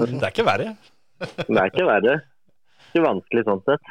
Det 0.08 0.23
er 0.23 0.32
ikke 0.32 0.45
verre. 0.47 0.69
det 1.19 1.58
er 1.60 1.67
ikke 1.73 1.88
verre. 1.89 2.13
Ikke 2.96 3.04
vanskelig 3.04 3.42
sånn 3.44 3.60
sett. 3.68 3.82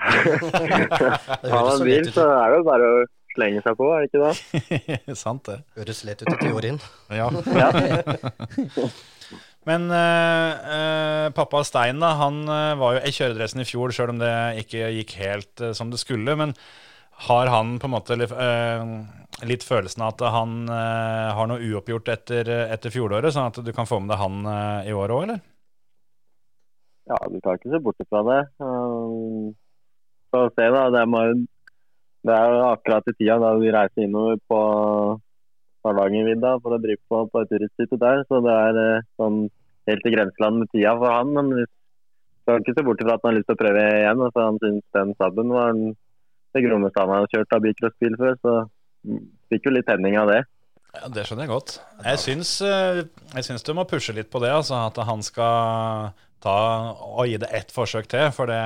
Har 1.53 1.67
man 1.69 1.83
bil, 1.85 2.07
så 2.09 2.25
er 2.25 2.55
det 2.55 2.61
jo 2.62 2.64
bare 2.64 2.87
å 2.88 3.03
slenge 3.35 3.61
seg 3.61 3.77
på, 3.77 3.88
er 3.93 4.01
det 4.01 4.09
ikke 4.09 4.23
det? 4.25 5.17
Sant 5.27 5.51
det. 5.51 5.59
høres 5.77 6.01
lett 6.09 6.23
ut 6.25 6.31
i 6.33 6.38
teorien. 6.40 6.79
Ja. 7.12 7.27
Ja. 7.53 7.69
Men 9.69 9.90
eh, 9.93 10.73
eh, 10.77 11.27
pappa 11.37 11.61
Stein 11.69 12.01
da, 12.01 12.14
han 12.21 12.43
eh, 12.49 12.73
var 12.81 12.97
jo 12.97 13.05
i 13.05 13.12
kjøredressen 13.12 13.61
i 13.61 13.69
fjor, 13.69 13.93
sjøl 13.93 14.14
om 14.14 14.25
det 14.25 14.33
ikke 14.64 14.88
gikk 14.99 15.17
helt 15.21 15.64
eh, 15.64 15.77
som 15.77 15.93
det 15.93 16.01
skulle. 16.01 16.37
Men 16.40 16.57
har 17.29 17.53
han 17.53 17.77
på 17.81 17.88
en 17.88 17.95
måte 17.99 18.17
eh, 18.25 18.85
litt 19.49 19.64
følelsen 19.69 20.05
av 20.05 20.14
at 20.17 20.29
han 20.33 20.62
eh, 20.69 21.33
har 21.37 21.53
noe 21.53 21.61
uoppgjort 21.61 22.12
etter, 22.17 22.55
etter 22.73 22.93
fjoråret, 22.93 23.37
sånn 23.37 23.53
at 23.53 23.61
du 23.64 23.73
kan 23.77 23.88
få 23.88 24.01
med 24.01 24.12
deg 24.12 24.25
han 24.25 24.40
i 24.88 24.97
år 24.97 25.12
òg, 25.12 25.27
eller? 25.29 25.45
Ja, 27.11 27.19
du 27.29 27.37
kan 27.45 27.59
ikke 27.59 27.73
se 27.73 27.81
bort 27.85 28.01
fra 28.09 28.23
det. 28.31 28.40
Um, 28.64 29.53
Så 30.33 30.49
se 30.57 30.69
da, 30.73 30.87
det, 30.90 31.03
er, 31.05 31.35
det 32.27 32.37
er 32.37 32.55
akkurat 32.73 33.11
i 33.11 33.14
tida 33.19 33.37
da 33.43 33.53
vi 33.61 33.71
reiser 33.75 34.07
innover 34.07 34.40
på 34.51 34.61
Hardangervidda 35.85 36.57
for 36.64 36.75
å 36.75 36.81
drive 36.81 37.03
på, 37.12 37.21
på 37.31 37.43
et 37.45 37.53
turisthytte 37.53 38.01
der. 38.01 38.25
Så 38.31 38.40
det 38.45 38.55
er 38.69 38.81
eh, 38.81 39.05
sånn 39.21 39.45
helt 39.90 40.09
i 40.09 40.14
grenseland 40.14 40.62
med 40.62 40.73
tida 40.73 40.95
for 40.97 41.12
han. 41.12 41.35
Men 41.37 41.53
vi 41.59 41.67
skal 42.43 42.62
ikke 42.62 42.77
se 42.79 42.87
bort 42.88 43.05
fra 43.05 43.19
at 43.19 43.23
han 43.23 43.33
har 43.33 43.38
lyst 43.38 43.51
til 43.53 43.59
å 43.59 43.62
prøve 43.62 43.85
igjen. 44.01 44.25
For 44.25 44.47
han 44.47 44.61
syns 44.64 44.99
den 44.99 45.14
Saben 45.21 45.55
var 45.55 45.77
den, 45.77 45.95
det 46.57 46.64
grommeste 46.64 47.05
han 47.05 47.14
har 47.14 47.31
kjørt 47.37 47.57
av 47.59 47.64
bilcrossbil 47.69 48.19
før. 48.25 48.37
Så 48.40 48.57
fikk 49.53 49.69
jo 49.69 49.77
litt 49.77 49.88
tenning 49.90 50.17
av 50.19 50.33
det. 50.33 50.40
Ja, 50.95 51.09
Det 51.12 51.27
skjønner 51.27 51.45
jeg 51.45 51.53
godt. 51.53 51.77
Jeg 52.07 52.23
syns, 52.23 52.51
eh, 52.64 53.05
jeg 53.37 53.47
syns 53.51 53.67
du 53.67 53.75
må 53.77 53.85
pushe 53.90 54.14
litt 54.17 54.31
på 54.33 54.40
det, 54.43 54.53
altså 54.55 54.87
at 54.87 54.99
han 55.05 55.23
skal 55.27 56.14
ta 56.42 56.57
og 56.94 57.27
gi 57.29 57.37
det 57.42 57.51
ett 57.55 57.70
forsøk 57.75 58.09
til. 58.11 58.31
For 58.35 58.47
det, 58.51 58.59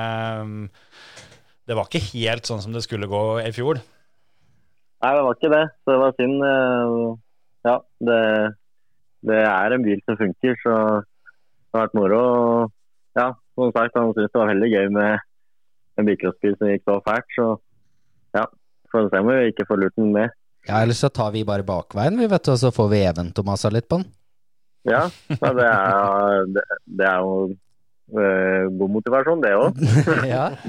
mm, 0.45 0.69
det 1.69 1.77
var 1.77 1.85
ikke 1.89 2.01
helt 2.13 2.49
sånn 2.49 2.61
som 2.63 2.73
det 2.75 2.83
skulle 2.85 3.09
gå 3.11 3.21
i 3.43 3.51
fjor. 3.55 3.81
Nei, 4.99 5.11
det 5.15 5.23
var 5.23 5.37
ikke 5.37 5.51
det. 5.53 5.63
Så 5.83 5.93
det 5.93 5.99
var 6.01 6.17
synd. 6.17 6.43
eh, 6.43 7.17
Ja, 7.67 7.75
det, 8.07 8.19
det 9.27 9.39
er 9.43 9.73
en 9.75 9.83
bil 9.83 9.99
som 10.07 10.15
funker, 10.19 10.55
så 10.63 10.73
det 11.03 11.75
har 11.75 11.87
vært 11.87 11.97
moro. 11.99 12.19
Og, 12.19 12.71
Ja, 13.17 13.33
som 13.55 13.71
sagt, 13.75 13.95
han 13.97 14.13
syntes 14.13 14.31
det 14.31 14.39
var 14.39 14.51
veldig 14.53 14.69
gøy 14.71 14.89
med 14.95 15.19
en 15.99 16.05
bilcrossbil 16.07 16.53
som 16.57 16.69
gikk 16.69 16.85
så 16.87 16.99
fælt. 17.03 17.33
Så 17.35 17.47
ja, 18.37 18.45
får 18.91 19.09
se 19.11 19.19
om 19.19 19.27
vi 19.27 19.39
ikke 19.51 19.65
får 19.67 19.81
lurt 19.81 19.95
den 19.99 20.13
med. 20.15 20.29
Ja, 20.67 20.81
ellers 20.83 21.01
så 21.03 21.09
tar 21.09 21.31
vi 21.33 21.43
bare 21.47 21.63
bakveien, 21.67 22.19
vi 22.19 22.27
vet 22.29 22.43
du, 22.45 22.51
og 22.53 22.59
så 22.61 22.71
får 22.75 22.89
vi 22.91 23.01
Even-Tomasa 23.07 23.71
litt 23.73 23.87
på 23.89 23.99
den. 24.01 24.07
Ja, 24.89 25.03
det, 25.29 25.65
er, 25.65 26.45
det, 26.55 26.63
det 26.99 27.07
er 27.07 27.23
jo 27.23 27.33
eh, 28.17 28.65
god 28.79 28.93
motivasjon, 28.97 29.43
det 29.45 29.55
òg. 29.57 29.83
ja. 30.33 30.49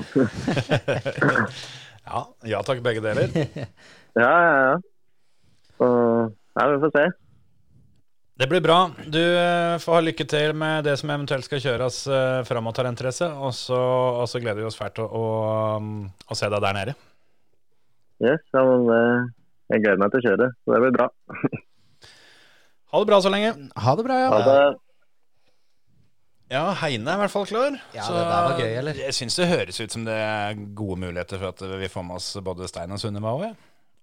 Ja, 2.10 2.24
ja 2.42 2.60
takk, 2.66 2.80
begge 2.82 3.02
deler. 3.04 3.30
Ja, 4.18 4.26
ja, 4.26 4.54
ja. 4.66 4.78
Så 5.78 5.88
ja, 6.58 6.64
vi 6.66 6.78
får 6.82 6.90
se. 6.96 7.02
Det 8.40 8.48
blir 8.50 8.62
bra. 8.64 8.78
Du 9.06 9.20
eh, 9.20 9.76
får 9.78 9.94
ha 9.94 10.00
lykke 10.02 10.26
til 10.26 10.56
med 10.58 10.82
det 10.88 10.96
som 10.98 11.12
eventuelt 11.14 11.46
skal 11.46 11.62
kjøres 11.62 12.00
uh, 12.10 12.40
fram 12.48 12.66
mot 12.66 12.74
Talentrace. 12.74 13.28
Og 13.28 13.54
og 13.70 14.26
så 14.26 14.40
gleder 14.42 14.58
vi 14.58 14.66
oss 14.66 14.80
fælt 14.80 14.98
å, 14.98 15.06
å, 15.06 15.22
um, 15.78 16.08
å 16.26 16.38
se 16.38 16.50
deg 16.50 16.64
der 16.64 16.74
nede. 16.74 16.96
Yes, 18.20 18.42
ja, 18.52 18.64
men 18.66 18.90
eh, 18.96 19.28
jeg 19.70 19.84
gleder 19.84 20.02
meg 20.02 20.10
til 20.12 20.20
å 20.20 20.26
kjøre, 20.26 20.50
så 20.58 20.74
det 20.74 20.82
blir 20.82 20.96
bra. 20.98 21.06
Ha 22.90 23.00
det 23.00 23.06
bra 23.10 23.18
så 23.22 23.30
lenge. 23.30 23.54
Ha 23.78 23.96
det 23.96 24.04
bra, 24.06 24.16
ja. 24.18 24.30
Ha 24.34 24.38
det. 24.46 24.78
Ja, 26.50 26.64
Heine 26.80 27.12
er 27.12 27.14
i 27.14 27.22
hvert 27.22 27.30
fall 27.30 27.46
klar. 27.46 27.76
Ja, 27.94 28.02
det 28.10 28.22
der 28.26 28.46
var 28.48 28.56
gøy, 28.58 28.72
eller? 28.80 28.96
Jeg 28.98 29.14
syns 29.14 29.36
det 29.38 29.46
høres 29.52 29.76
ut 29.78 29.92
som 29.94 30.06
det 30.08 30.16
er 30.18 30.58
gode 30.74 30.98
muligheter 30.98 31.38
for 31.38 31.54
at 31.54 31.62
vi 31.78 31.90
får 31.92 32.02
med 32.08 32.18
oss 32.18 32.32
både 32.42 32.66
Stein 32.66 32.90
og 32.90 32.98
Sunniva 32.98 33.30
òg. 33.36 33.52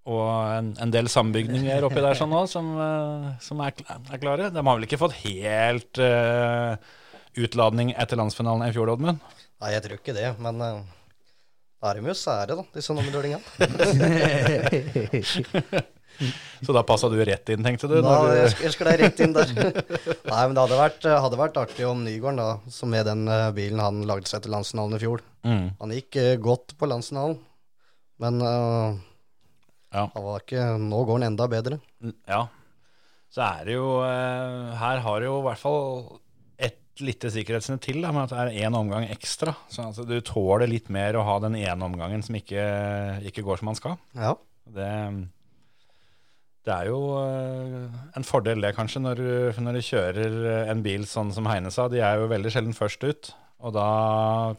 Og 0.07 0.29
en, 0.53 0.69
en 0.79 0.93
del 0.93 1.09
sambygninger 1.11 1.83
oppi 1.83 1.99
der 1.99 2.15
sånn 2.15 2.31
også, 2.31 2.53
som, 2.61 2.69
eh, 2.79 3.25
som 3.43 3.59
er, 3.65 3.75
er 3.99 4.21
klare. 4.21 4.47
De 4.55 4.63
har 4.63 4.77
vel 4.77 4.87
ikke 4.87 5.01
fått 5.01 5.17
helt 5.25 5.99
uh, 5.99 6.79
utladning 7.35 7.91
etter 7.91 8.15
landsfinalen 8.21 8.69
i 8.69 8.71
fjor, 8.71 8.93
Oddmund? 8.95 9.19
Nei, 9.59 9.73
jeg 9.75 9.83
tror 9.83 9.99
ikke 9.99 10.15
det, 10.15 10.29
men 10.39 10.63
uh, 10.63 10.79
da 11.83 11.91
er 11.91 11.99
de 11.99 12.07
jo 12.07 12.15
sære, 12.15 12.55
da, 12.55 12.63
disse 12.77 12.95
nummerdølingene. 12.95 13.43
Så 16.65 16.73
da 16.73 16.81
passa 16.87 17.09
du 17.11 17.17
rett 17.25 17.49
inn, 17.53 17.61
tenkte 17.65 17.87
du? 17.91 17.95
Da, 18.01 18.13
du- 18.25 18.31
jeg, 18.35 18.51
sk- 18.53 18.63
jeg 18.65 18.73
sklei 18.75 18.93
rett 19.03 19.19
inn 19.23 19.33
der. 19.35 19.51
Nei, 20.31 20.41
men 20.47 20.55
det 20.57 20.63
hadde 20.63 20.79
vært, 20.79 21.05
eh, 21.05 21.17
hadde 21.21 21.39
vært 21.39 21.59
artig 21.61 21.85
om 21.89 22.01
Nygården, 22.05 22.39
da, 22.41 22.71
som 22.73 22.89
med 22.93 23.05
den 23.09 23.25
eh, 23.29 23.49
bilen 23.57 23.81
han 23.83 24.01
lagde 24.09 24.29
seg 24.31 24.41
til 24.45 24.55
landsfinalen 24.55 24.97
i 24.97 25.01
fjor. 25.03 25.21
Mm. 25.45 25.65
Han 25.83 25.93
gikk 25.97 26.17
eh, 26.23 26.33
godt 26.41 26.73
på 26.79 26.89
landsfinalen, 26.89 27.37
men 28.23 28.41
uh, 28.41 28.97
Ja. 29.93 30.07
han 30.13 30.23
var 30.25 30.41
ikke, 30.41 30.63
nå 30.81 31.03
går 31.05 31.19
han 31.19 31.27
enda 31.31 31.45
bedre. 31.51 31.77
Ja. 32.27 32.47
Så 33.29 33.43
er 33.45 33.65
det 33.67 33.75
jo 33.75 33.87
Her 34.01 35.01
har 35.03 35.19
det 35.21 35.27
jo 35.29 35.35
i 35.41 35.45
hvert 35.45 35.61
fall 35.61 36.21
lite 36.97 37.29
sikkerhetsnett 37.29 37.83
til, 37.85 37.99
da, 38.01 38.09
med 38.09 38.23
at 38.25 38.31
det 38.33 38.37
er 38.57 38.65
én 38.65 38.73
omgang 38.73 39.03
ekstra. 39.13 39.51
Så 39.69 39.83
altså, 39.85 40.01
du 40.01 40.15
tåler 40.25 40.65
litt 40.65 40.87
mer 40.89 41.13
å 41.19 41.25
ha 41.27 41.35
den 41.43 41.53
ene 41.59 41.85
omgangen 41.85 42.23
som 42.25 42.33
ikke, 42.39 42.63
ikke 43.29 43.43
går 43.45 43.59
som 43.61 43.69
man 43.69 43.77
skal. 43.77 43.99
Ja, 44.17 44.31
Det, 44.65 44.87
det 46.67 46.75
er 46.75 46.89
jo 46.89 47.01
eh, 47.21 47.99
en 48.19 48.25
fordel 48.27 48.63
det, 48.63 48.73
kanskje, 48.75 49.01
når 49.03 49.19
du, 49.21 49.59
når 49.63 49.77
du 49.77 49.85
kjører 49.87 50.37
en 50.73 50.81
bil 50.83 51.05
sånn 51.07 51.31
som 51.35 51.47
Heine 51.47 51.71
sa. 51.73 51.87
De 51.91 52.01
er 52.03 52.19
jo 52.19 52.31
veldig 52.31 52.51
sjelden 52.53 52.75
først 52.75 53.05
ut. 53.07 53.29
Og 53.65 53.73
da 53.73 53.87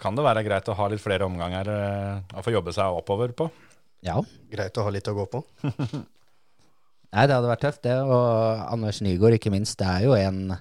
kan 0.02 0.16
det 0.18 0.24
være 0.26 0.42
greit 0.46 0.68
å 0.70 0.76
ha 0.78 0.88
litt 0.90 1.02
flere 1.02 1.26
omganger 1.28 1.70
eh, 1.70 2.38
å 2.38 2.44
få 2.44 2.54
jobbe 2.54 2.74
seg 2.74 2.96
oppover 2.98 3.34
på. 3.36 3.50
Ja. 4.06 4.18
greit 4.50 4.78
å 4.78 4.84
ha 4.86 4.92
litt 4.94 5.10
å 5.10 5.14
gå 5.16 5.26
på. 5.30 5.42
Nei, 7.12 7.24
det 7.24 7.34
hadde 7.34 7.50
vært 7.50 7.64
tøft, 7.66 7.82
det. 7.86 7.96
Og 8.02 8.64
Anders 8.72 9.00
Nygaard, 9.04 9.38
ikke 9.38 9.52
minst, 9.54 9.78
det 9.80 9.88
er 9.88 10.06
jo 10.06 10.16
en, 10.18 10.54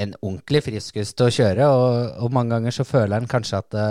en 0.00 0.16
ordentlig 0.20 0.64
friskus 0.68 1.12
til 1.16 1.28
å 1.28 1.34
kjøre. 1.34 1.68
Og, 1.70 1.96
og 2.24 2.34
mange 2.34 2.56
ganger 2.56 2.76
så 2.76 2.86
føler 2.88 3.18
han 3.18 3.30
kanskje 3.30 3.60
at 3.62 3.70
det, 3.74 3.88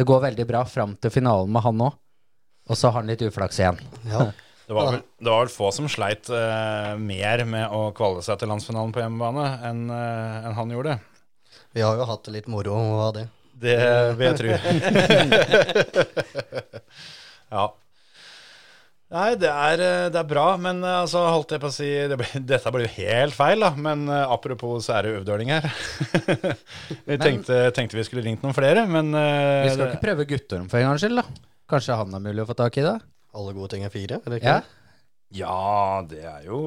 det 0.00 0.08
går 0.08 0.26
veldig 0.28 0.48
bra 0.48 0.64
fram 0.68 0.96
til 1.00 1.14
finalen 1.14 1.52
med 1.52 1.64
han 1.66 1.84
òg. 1.88 1.98
Og 2.70 2.78
så 2.78 2.90
har 2.90 3.00
han 3.00 3.10
litt 3.10 3.22
uflaks 3.26 3.58
igjen. 3.62 3.78
Ja, 4.10 4.30
Det 4.72 4.76
var, 4.78 4.88
vel, 4.94 5.02
det 5.20 5.28
var 5.34 5.42
vel 5.44 5.52
få 5.52 5.68
som 5.76 5.84
sleit 5.92 6.24
uh, 6.32 6.96
mer 6.96 7.44
med 7.44 7.68
å 7.76 7.90
kvalle 7.96 8.24
seg 8.24 8.40
til 8.40 8.48
landsfinalen 8.48 8.94
på 8.96 9.02
hjemmebane 9.04 9.44
enn 9.68 9.82
uh, 9.92 10.48
en 10.48 10.56
han 10.56 10.72
gjorde. 10.72 10.96
vi 11.76 11.84
har 11.84 11.92
jo 12.00 12.08
hatt 12.08 12.24
det 12.24 12.32
litt 12.38 12.48
moro 12.48 12.72
av 13.04 13.12
det. 13.18 13.26
Det 13.62 13.76
vil 14.18 14.26
jeg 14.26 14.36
tro. 14.40 14.48
ja. 17.52 17.66
Nei, 19.12 19.34
det 19.36 19.50
er, 19.50 19.80
eh, 19.84 20.06
det 20.08 20.16
er 20.22 20.28
bra, 20.28 20.44
men 20.56 20.78
eh, 20.80 21.02
altså, 21.02 21.20
holdt 21.34 21.50
jeg 21.52 21.60
på 21.60 21.68
å 21.68 21.74
si 21.74 21.88
det 22.08 22.16
ble, 22.16 22.28
Dette 22.48 22.70
blir 22.72 22.86
jo 22.86 22.92
helt 22.96 23.36
feil, 23.36 23.60
da, 23.60 23.68
men 23.76 24.06
eh, 24.08 24.22
apropos 24.32 24.86
sære 24.88 25.12
øvdøling 25.18 25.52
her. 25.52 25.66
vi 27.10 27.18
tenkte, 27.20 27.58
tenkte 27.76 27.98
vi 27.98 28.06
skulle 28.08 28.24
ringt 28.24 28.40
noen 28.44 28.56
flere, 28.56 28.86
men 28.88 29.12
eh, 29.12 29.66
Vi 29.66 29.74
skal 29.74 29.84
det- 29.84 29.90
ikke 29.92 30.04
prøve 30.06 30.24
Guttorm 30.32 30.66
for 30.72 30.80
en 30.80 30.88
gangs 30.88 31.04
skyld, 31.04 31.20
da. 31.20 31.24
Kanskje 31.72 31.98
han 32.00 32.16
er 32.16 32.24
mulig 32.24 32.44
å 32.44 32.48
få 32.48 32.56
tak 32.56 32.78
i 32.80 32.86
det? 32.88 32.96
Alle 33.34 33.52
gode 33.56 33.70
ting 33.72 33.84
er 33.86 33.92
fire, 33.92 34.18
er 34.20 34.30
det 34.30 34.40
ikke 34.42 34.48
Ja. 34.52 34.60
det? 34.60 34.78
Ja, 35.32 36.02
det 36.08 36.24
er 36.28 36.42
jo 36.44 36.58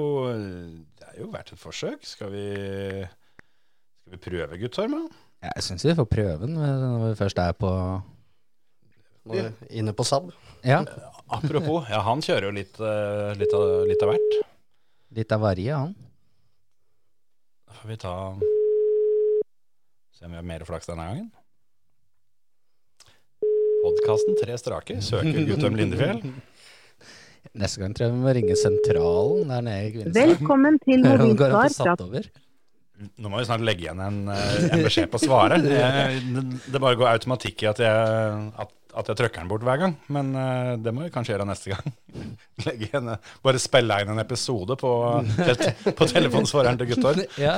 Det 0.97 1.05
er 1.11 1.19
jo 1.21 1.27
verdt 1.29 1.51
et 1.53 1.59
forsøk. 1.61 2.01
Skal 2.05 2.31
vi 2.31 2.45
Skal 4.01 4.11
vi 4.11 4.17
prøve, 4.17 4.57
Guttorm? 4.57 4.95
Ja, 5.43 5.51
Jeg 5.55 5.63
syns 5.63 5.83
vi 5.85 5.93
får 5.95 6.05
prøve 6.09 6.39
den 6.47 6.55
når 6.57 7.09
vi 7.09 7.15
først 7.19 7.37
er 7.37 7.51
på 7.53 7.69
er 9.33 9.51
inne 9.69 9.93
på 9.93 10.03
SAB. 10.05 10.31
Ja, 10.63 10.83
Apropos, 11.29 11.87
ja, 11.89 11.99
han 12.05 12.21
kjører 12.21 12.45
jo 12.45 12.51
litt, 12.53 12.75
eh, 12.79 13.33
litt, 13.37 13.53
av, 13.53 13.85
litt 13.89 14.01
av 14.05 14.09
hvert. 14.13 14.35
litt 15.17 15.31
av 15.31 15.41
varje, 15.41 15.73
han. 15.73 15.95
Da 17.67 17.73
får 17.73 17.87
vi 17.89 17.97
ta 17.97 18.13
Se 20.13 20.25
om 20.25 20.31
vi 20.31 20.37
har 20.37 20.43
mer 20.43 20.63
flaks 20.65 20.85
denne 20.87 21.05
gangen. 21.09 21.31
Podkasten 23.85 24.37
Tre 24.39 24.57
strake 24.57 24.97
søker 25.05 25.43
Guttorm 25.45 25.75
Lindefjell. 25.77 26.23
Neste 27.55 27.83
gang 27.83 27.93
tror 27.95 28.07
jeg 28.07 28.15
vi 28.15 28.23
må 28.23 28.31
ringe 28.35 28.55
sentralen 28.57 29.51
der 29.53 29.61
nede 29.67 29.83
i 29.85 29.91
Kvinesdal. 29.93 30.31
Velkommen 30.33 30.79
til 30.81 31.05
mobilsvar. 31.05 32.31
Nå 33.19 33.29
må 33.29 33.41
vi 33.41 33.45
snart 33.45 33.63
legge 33.67 33.85
igjen 33.85 33.99
en, 34.01 34.17
eh, 34.31 34.65
en 34.71 34.81
beskjed 34.85 35.11
på 35.11 35.19
svaret. 35.21 35.61
Det 36.71 36.81
bare 36.81 36.97
går 36.97 37.11
automatikk 37.11 37.65
i 37.65 37.69
at 37.69 37.81
jeg, 37.83 38.41
at, 38.63 38.71
at 38.95 39.11
jeg 39.11 39.19
trykker 39.19 39.43
den 39.43 39.51
bort 39.51 39.67
hver 39.67 39.81
gang. 39.83 39.95
Men 40.15 40.31
eh, 40.39 40.71
det 40.81 40.95
må 40.95 41.03
vi 41.05 41.11
kanskje 41.13 41.35
gjøre 41.35 41.47
neste 41.51 41.75
gang. 41.75 41.95
Legge 42.65 42.89
igjen, 42.89 43.11
eh, 43.13 43.31
bare 43.45 43.61
spille 43.61 44.01
inn 44.01 44.15
en 44.15 44.23
episode 44.23 44.79
på, 44.81 44.91
på 45.91 46.09
telefonsvareren 46.15 46.81
til 46.81 46.93
Guttorm. 46.95 47.23
Ja. 47.45 47.57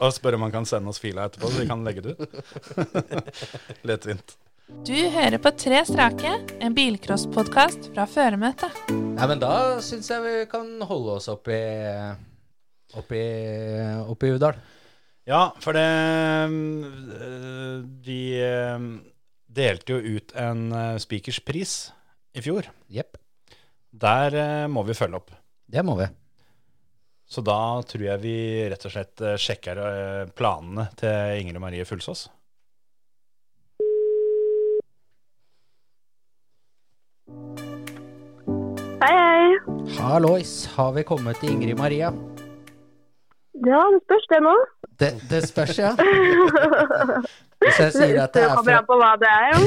Og 0.00 0.10
spørre 0.16 0.40
om 0.40 0.48
han 0.48 0.56
kan 0.58 0.68
sende 0.68 0.90
oss 0.90 1.00
fila 1.02 1.28
etterpå, 1.28 1.52
så 1.52 1.62
vi 1.62 1.68
kan 1.70 1.84
legge 1.86 2.08
det 2.08 2.16
ut. 2.16 3.84
Lettvint. 3.86 4.40
Du 4.86 4.94
hører 5.12 5.36
på 5.42 5.50
Tre 5.60 5.80
strake, 5.84 6.30
en 6.62 6.74
bilcrosspodkast 6.76 7.90
fra 7.92 8.06
føremøtet. 8.08 8.76
Nei, 8.90 9.26
men 9.28 9.42
da 9.42 9.52
syns 9.84 10.08
jeg 10.08 10.22
vi 10.24 10.34
kan 10.50 10.68
holde 10.86 11.16
oss 11.18 11.28
oppi 11.32 11.58
Oppi, 12.98 13.20
oppi 14.10 14.30
Udal. 14.34 14.56
Ja, 15.28 15.42
for 15.62 15.76
det 15.76 15.84
Vi 18.06 18.22
øh, 18.42 18.86
delte 19.46 19.98
jo 19.98 20.16
ut 20.16 20.34
en 20.38 20.64
speakerspris 21.02 21.76
i 22.34 22.42
fjor. 22.42 22.70
Jepp. 22.90 23.18
Der 23.90 24.66
må 24.70 24.86
vi 24.86 24.96
følge 24.98 25.18
opp. 25.20 25.30
Det 25.70 25.84
må 25.86 25.98
vi. 25.98 26.08
Så 27.30 27.42
da 27.46 27.82
tror 27.86 28.08
jeg 28.08 28.22
vi 28.24 28.36
rett 28.70 28.86
og 28.86 28.94
slett 28.94 29.22
sjekker 29.38 29.78
planene 30.38 30.88
til 30.98 31.42
Ingrid 31.44 31.62
Marie 31.62 31.86
Fullsås. 31.86 32.26
Hei, 39.00 39.14
hei. 39.16 39.44
Hallois, 39.98 40.52
har 40.76 40.92
vi 40.96 41.04
kommet 41.08 41.40
til 41.40 41.54
Ingrid 41.54 41.78
Maria? 41.78 42.10
Ja, 43.60 43.80
det 43.92 44.00
spørs 44.04 44.26
det 44.32 44.40
nå. 44.44 44.54
Det, 45.00 45.10
det 45.30 45.40
spørs, 45.48 45.78
ja. 45.80 45.90
Hvis 47.60 47.78
jeg 47.80 47.92
sier 47.92 48.20
at 48.22 48.34
det 48.36 48.44
er 48.44 48.54
kommer 48.56 48.78
an 48.78 48.86
på 48.88 48.96
hva 49.00 49.10
det 49.20 49.30
er, 49.32 49.48
jo. 49.52 49.60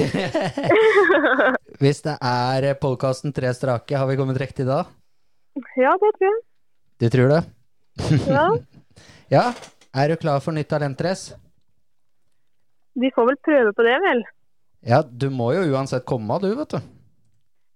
Hvis 1.84 2.02
det 2.06 2.15
er 2.21 2.67
podkasten 2.82 3.34
Tre 3.36 3.52
strake, 3.54 3.97
har 3.97 4.10
vi 4.10 4.17
kommet 4.17 4.39
riktig 4.41 4.65
da? 4.69 4.84
ja, 5.78 5.93
det 6.02 6.12
tror 6.17 6.30
jeg. 6.30 6.39
Du 7.02 7.10
tror 7.17 7.34
det? 7.36 7.41
Ja. 8.30 8.47
Ja. 9.34 9.47
Er 9.97 10.12
du 10.12 10.17
klar 10.21 10.41
for 10.43 10.54
nytt 10.54 10.67
talentrace? 10.69 11.34
Vi 12.93 13.10
får 13.15 13.26
vel 13.32 13.38
prøve 13.45 13.71
på 13.73 13.86
det, 13.86 13.95
vel. 14.04 14.21
Ja, 14.86 14.99
du 15.02 15.30
må 15.34 15.52
jo 15.56 15.63
uansett 15.73 16.06
komme, 16.06 16.38
du, 16.43 16.52
vet 16.58 16.76
du. 16.76 16.92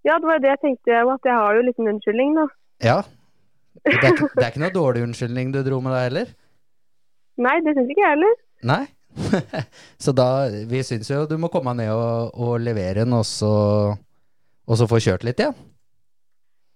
Ja, 0.06 0.18
det 0.20 0.28
var 0.30 0.40
det 0.40 0.50
jeg 0.54 0.60
tenkte, 0.62 1.00
at 1.02 1.26
jeg 1.26 1.34
har 1.36 1.56
jo 1.58 1.62
liten 1.66 1.88
unnskyldning, 1.90 2.36
da. 2.38 2.46
Ja. 2.86 2.98
Det 3.86 3.96
er, 4.04 4.12
ikke- 4.14 4.30
det 4.36 4.44
er 4.44 4.52
ikke 4.52 4.62
noe 4.66 4.74
dårlig 4.76 5.04
unnskyldning 5.08 5.52
du 5.54 5.62
dro 5.64 5.80
med 5.82 5.94
deg 5.94 6.04
heller? 6.10 6.28
Nei, 7.38 7.56
det 7.66 7.74
syns 7.78 7.90
ikke 7.94 8.04
jeg 8.06 8.14
heller. 8.16 8.36
Nei? 8.68 8.84
så 10.04 10.14
da 10.14 10.26
Vi 10.70 10.84
syns 10.86 11.10
jo 11.10 11.24
du 11.30 11.38
må 11.42 11.50
komme 11.50 11.74
ned 11.78 11.90
og, 11.94 12.32
og 12.38 12.60
levere 12.62 13.02
den, 13.04 13.14
og 13.18 13.26
så, 13.26 13.52
og 14.68 14.78
så 14.78 14.88
få 14.90 15.00
kjørt 15.02 15.24
litt 15.26 15.40
igjen. 15.42 15.56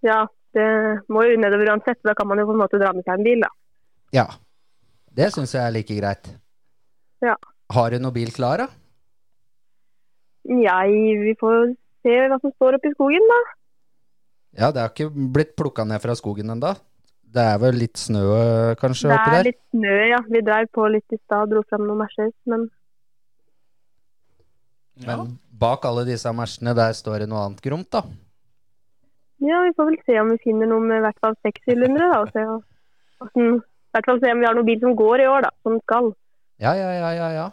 Ja, 0.06 0.24
det 0.58 0.68
må 1.14 1.24
jo 1.28 1.38
nedover 1.42 1.70
uansett. 1.76 2.00
Da 2.06 2.14
kan 2.18 2.28
man 2.30 2.40
jo 2.42 2.48
på 2.50 2.56
en 2.56 2.62
måte 2.64 2.80
dra 2.82 2.92
med 2.94 3.06
seg 3.06 3.20
en 3.20 3.26
bil, 3.28 3.42
da. 3.46 3.52
Ja. 4.18 4.28
Det 5.14 5.32
syns 5.36 5.54
jeg 5.54 5.62
er 5.66 5.74
like 5.76 5.98
greit. 5.98 6.32
Ja. 7.22 7.36
Har 7.72 7.92
du 7.94 8.00
noen 8.02 8.16
bil 8.16 8.32
klar, 8.34 8.64
da? 8.66 8.68
Jeg, 10.50 10.96
vi 11.22 11.34
får 11.40 11.76
se 12.04 12.16
hva 12.32 12.38
som 12.42 12.54
står 12.54 12.78
oppe 12.78 12.92
i 12.92 12.96
skogen, 12.96 13.28
da. 13.32 13.42
Ja, 14.60 14.72
det 14.76 14.82
har 14.84 14.90
ikke 14.92 15.10
blitt 15.12 15.54
plukka 15.56 15.86
ned 15.88 16.02
fra 16.04 16.16
skogen 16.20 16.52
ennå. 16.52 16.74
Det 17.32 17.44
er 17.54 17.60
vel 17.64 17.78
litt 17.80 17.96
snø 17.96 18.26
kanskje 18.82 19.08
oppi 19.14 19.32
der? 19.32 19.32
Det 19.32 19.40
er 19.40 19.48
litt 19.48 19.62
snø, 19.72 19.98
ja. 20.10 20.20
Vi 20.28 20.42
dreiv 20.44 20.68
på 20.76 20.88
litt 20.92 21.16
i 21.16 21.20
stad, 21.22 21.52
dro 21.54 21.62
fram 21.70 21.86
noen 21.88 22.02
merser, 22.04 22.34
men 22.52 22.68
Men 25.06 25.38
bak 25.62 25.86
alle 25.88 26.04
disse 26.06 26.30
mersene, 26.36 26.76
der 26.78 26.92
står 26.94 27.24
det 27.24 27.30
noe 27.32 27.46
annet 27.48 27.64
gromt, 27.64 27.88
da. 27.96 28.04
ja, 29.42 29.64
vi 29.66 29.72
får 29.78 29.88
vel 29.88 29.98
se 30.06 30.20
om 30.22 30.30
vi 30.34 30.38
finner 30.44 30.70
noe 30.70 30.84
med 30.84 31.00
i 31.00 31.06
hvert 31.08 31.22
fall 31.24 31.38
sekssylindere, 31.48 32.12
da. 32.12 32.20
Og 32.22 32.30
se 32.36 32.44
hvordan 32.46 33.56
I 33.56 33.98
hvert 33.98 34.08
fall 34.10 34.20
se 34.22 34.32
om 34.34 34.40
vi 34.44 34.48
har 34.48 34.56
noen 34.60 34.68
bil 34.68 34.84
som 34.84 34.96
går 35.00 35.24
i 35.24 35.30
år, 35.32 35.48
da. 35.48 35.52
Som 35.66 35.80
skal. 35.88 36.12
Ja, 36.62 36.76
ja, 36.78 36.92
ja, 37.00 37.12
ja. 37.18 37.30
ja. 37.40 37.48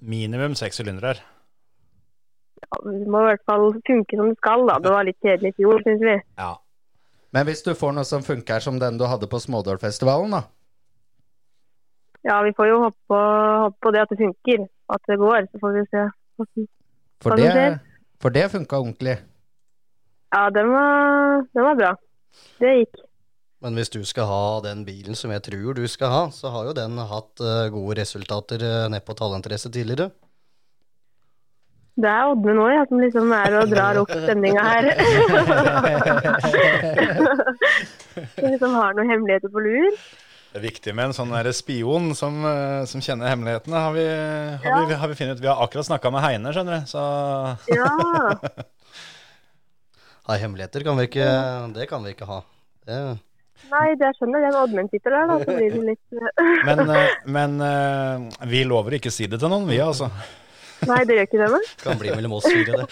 Minimum 0.00 0.54
seks 0.54 0.78
sylindere. 0.80 1.18
Ja, 2.56 2.78
det 2.84 3.08
må 3.12 3.22
i 3.22 3.30
hvert 3.30 3.44
fall 3.48 3.66
funke 3.86 4.18
som 4.18 4.30
det 4.30 4.38
skal, 4.40 4.64
da. 4.68 4.78
Det 4.82 4.92
var 4.94 5.06
litt 5.06 5.18
kjedelig 5.24 5.52
i 5.52 5.56
fjor, 5.60 5.82
syns 5.84 6.04
vi. 6.04 6.16
Ja. 6.40 6.52
Men 7.36 7.48
hvis 7.48 7.62
du 7.66 7.74
får 7.76 7.92
noe 7.96 8.06
som 8.08 8.24
funker 8.24 8.62
som 8.64 8.78
den 8.80 8.98
du 9.00 9.04
hadde 9.08 9.28
på 9.30 9.40
Smådålfestivalen, 9.42 10.38
da? 10.38 10.42
Ja, 12.26 12.40
vi 12.42 12.54
får 12.56 12.70
jo 12.70 12.78
håpe 12.82 12.98
på, 13.10 13.18
håpe 13.66 13.78
på 13.84 13.92
det 13.94 14.02
at 14.02 14.12
det 14.14 14.18
funker. 14.22 14.66
At 14.90 15.10
det 15.10 15.18
går. 15.20 15.46
Så 15.52 15.60
får 15.62 15.76
vi 15.76 15.84
se. 15.92 16.04
For 17.22 17.32
Hva 17.32 17.36
som 17.36 17.42
det, 17.42 17.52
skjer? 17.52 17.76
for 18.22 18.34
det 18.34 18.46
funka 18.52 18.80
ordentlig. 18.82 19.16
Ja, 20.34 20.48
den 20.50 20.72
var, 20.72 21.44
den 21.54 21.68
var 21.68 21.78
bra. 21.78 21.92
Det 22.60 22.72
gikk. 22.80 23.02
Men 23.64 23.78
hvis 23.78 23.90
du 23.94 24.02
skal 24.04 24.28
ha 24.28 24.42
den 24.66 24.82
bilen 24.86 25.16
som 25.16 25.32
jeg 25.32 25.44
tror 25.46 25.78
du 25.78 25.86
skal 25.88 26.12
ha, 26.12 26.24
så 26.34 26.50
har 26.52 26.68
jo 26.68 26.74
den 26.76 26.98
hatt 26.98 27.40
eh, 27.40 27.68
gode 27.72 27.96
resultater 28.02 28.60
ned 28.60 28.92
nede 28.96 29.06
på 29.06 29.16
talentrace 29.16 29.70
tidligere. 29.72 30.10
Det 31.96 32.10
er 32.12 32.28
Ådne 32.28 32.52
nå, 32.58 32.66
ja, 32.74 32.82
som 32.90 33.00
liksom 33.00 33.30
er 33.32 33.54
og 33.56 33.70
drar 33.72 33.96
opp 34.02 34.10
stemninga 34.12 34.62
her. 34.66 34.84
Som 38.36 38.48
liksom 38.52 38.74
har 38.76 38.94
noen 38.96 39.10
hemmeligheter 39.10 39.52
på 39.52 39.60
lur. 39.64 39.96
Det 40.56 40.60
er 40.62 40.64
viktig 40.70 40.92
med 40.96 41.10
en 41.10 41.12
sånn 41.16 41.32
der 41.34 41.50
spion 41.52 42.14
som, 42.16 42.38
eh, 42.48 42.84
som 42.88 43.02
kjenner 43.04 43.28
hemmelighetene, 43.28 43.76
har 43.76 43.92
vi, 43.92 44.04
har 44.62 44.86
vi, 44.88 44.96
har 45.02 45.10
vi 45.10 45.16
funnet 45.18 45.36
ut. 45.36 45.42
Vi 45.44 45.50
har 45.50 45.60
akkurat 45.60 45.88
snakka 45.88 46.12
med 46.14 46.24
Heine, 46.24 46.52
skjønner 46.56 46.80
du, 46.80 46.86
så 46.88 47.02
Ja. 47.76 47.90
Nei, 50.26 50.38
hemmeligheter 50.40 50.82
kan 50.86 50.96
vi 50.98 51.04
ikke 51.10 51.26
Det 51.76 51.84
kan 51.90 52.06
vi 52.06 52.14
ikke 52.16 52.28
ha. 52.30 52.40
Det, 52.88 52.96
Nei, 53.68 53.84
det 54.00 54.08
jeg 54.08 54.16
skjønner 54.16 54.46
den 54.46 54.56
Oddmund 54.62 54.90
sitter 54.94 55.12
der, 55.12 55.28
da. 55.28 55.36
Så 55.44 55.58
blir 55.58 55.76
det 55.76 55.84
litt 55.90 56.06
Men, 56.70 56.82
eh, 56.94 57.20
men 57.36 57.60
eh, 57.68 58.48
vi 58.48 58.64
lover 58.68 58.96
ikke 58.96 59.12
å 59.12 59.16
si 59.18 59.28
det 59.28 59.42
til 59.42 59.52
noen, 59.52 59.68
vi, 59.68 59.76
altså. 59.84 60.08
Nei, 60.84 60.98
det 61.08 61.14
gjør 61.16 61.26
ikke 61.26 61.40
det, 61.40 61.46
nei. 61.54 61.64
kan 61.80 61.98
bli 62.00 62.10
mellom 62.12 62.34
oss 62.36 62.46
fire, 62.46 62.72
det. 62.82 62.86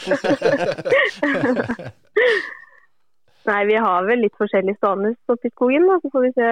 Nei, 3.44 3.62
vi 3.68 3.76
har 3.76 4.06
vel 4.08 4.22
litt 4.24 4.36
forskjellig 4.40 4.74
stående 4.78 5.10
oppe 5.28 5.46
i 5.50 5.52
skogen, 5.52 5.84
da. 5.90 5.94
Så 6.00 6.08
får 6.12 6.22
vi 6.24 6.30
se 6.36 6.46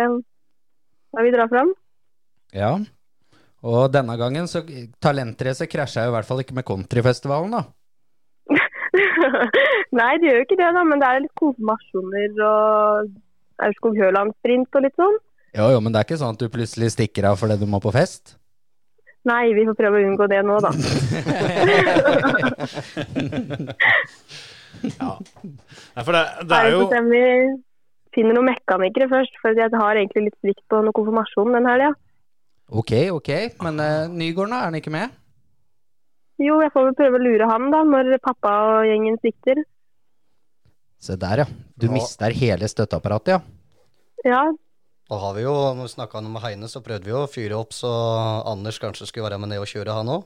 hva 1.12 1.20
vi 1.24 1.32
drar 1.32 1.48
fram. 1.52 1.70
Ja. 2.52 2.72
Og 3.62 3.92
denne 3.94 4.16
gangen 4.20 4.46
så 4.50 4.58
Talentrace 5.00 5.66
krasja 5.70 6.04
jo 6.04 6.10
i 6.12 6.16
hvert 6.16 6.28
fall 6.28 6.42
ikke 6.44 6.56
med 6.58 6.68
countryfestivalen, 6.68 7.50
da. 7.56 7.62
Nei, 9.98 10.12
det 10.20 10.26
gjør 10.28 10.38
jo 10.40 10.46
ikke 10.46 10.60
det, 10.60 10.70
da. 10.76 10.82
Men 10.84 11.00
det 11.00 11.08
er 11.08 11.24
litt 11.24 11.38
konfirmasjoner 11.40 12.30
og 12.44 12.52
Aurskog-Høland-sprint 13.68 14.70
og 14.76 14.80
litt 14.84 14.98
sånn. 15.00 15.16
Jo, 15.56 15.66
jo, 15.72 15.80
men 15.84 15.90
det 15.92 15.98
er 16.00 16.08
ikke 16.08 16.20
sånn 16.20 16.36
at 16.36 16.44
du 16.44 16.52
plutselig 16.52 16.88
stikker 16.94 17.22
av 17.28 17.40
fordi 17.40 17.56
du 17.60 17.66
må 17.68 17.80
på 17.80 17.92
fest? 17.94 18.36
Nei, 19.28 19.52
vi 19.54 19.62
får 19.68 19.76
prøve 19.78 20.00
å 20.00 20.06
unngå 20.08 20.26
det 20.30 20.40
nå, 20.42 20.56
da. 20.64 20.70
Nei, 24.82 26.02
for 26.02 26.16
det, 26.16 26.22
det 26.48 26.58
er 26.58 26.72
jo 26.72 26.80
vi 27.06 27.22
finner 28.16 28.36
noen 28.36 28.50
mekanikere 28.50 29.08
først. 29.12 29.36
For 29.42 29.56
jeg 29.56 29.70
har 29.78 30.00
egentlig 30.00 30.26
litt 30.28 30.38
svikt 30.40 30.64
på 30.70 30.82
noe 30.84 30.94
konfirmasjon 30.96 31.54
den 31.56 31.68
helga. 31.70 31.92
Ok, 32.72 32.92
ok. 33.12 33.30
Men 33.64 33.80
uh, 33.82 34.10
Nygården, 34.10 34.54
er 34.56 34.68
han 34.68 34.78
ikke 34.78 34.92
med? 34.94 35.14
Jo, 36.42 36.58
jeg 36.64 36.72
får 36.74 36.88
vel 36.88 36.98
prøve 36.98 37.18
å 37.20 37.22
lure 37.22 37.48
han, 37.50 37.68
da, 37.70 37.82
når 37.86 38.16
pappa 38.24 38.52
og 38.72 38.88
gjengen 38.88 39.18
svikter. 39.20 39.62
Se 41.02 41.16
der, 41.20 41.44
ja. 41.44 41.48
Du 41.78 41.86
Ja. 41.88 41.92
mister 41.94 42.34
hele 42.34 42.68
støtteapparatet, 42.70 43.36
ja. 43.36 43.40
Ja, 44.22 44.42
Og 45.12 45.20
har 45.20 45.34
vi 45.36 45.44
jo, 45.44 45.52
når 45.76 45.90
vi 45.90 45.92
snakka 45.92 46.22
med 46.24 46.40
Heine, 46.40 46.68
så 46.72 46.80
prøvde 46.84 47.04
vi 47.04 47.12
å 47.12 47.26
fyre 47.28 47.58
opp 47.58 47.74
så 47.76 47.90
Anders 48.48 48.78
kanskje 48.80 49.10
skulle 49.10 49.28
være 49.28 49.40
med 49.42 49.52
ned 49.52 49.60
og 49.60 49.68
kjøre, 49.68 49.92
han 49.98 50.08
òg. 50.08 50.22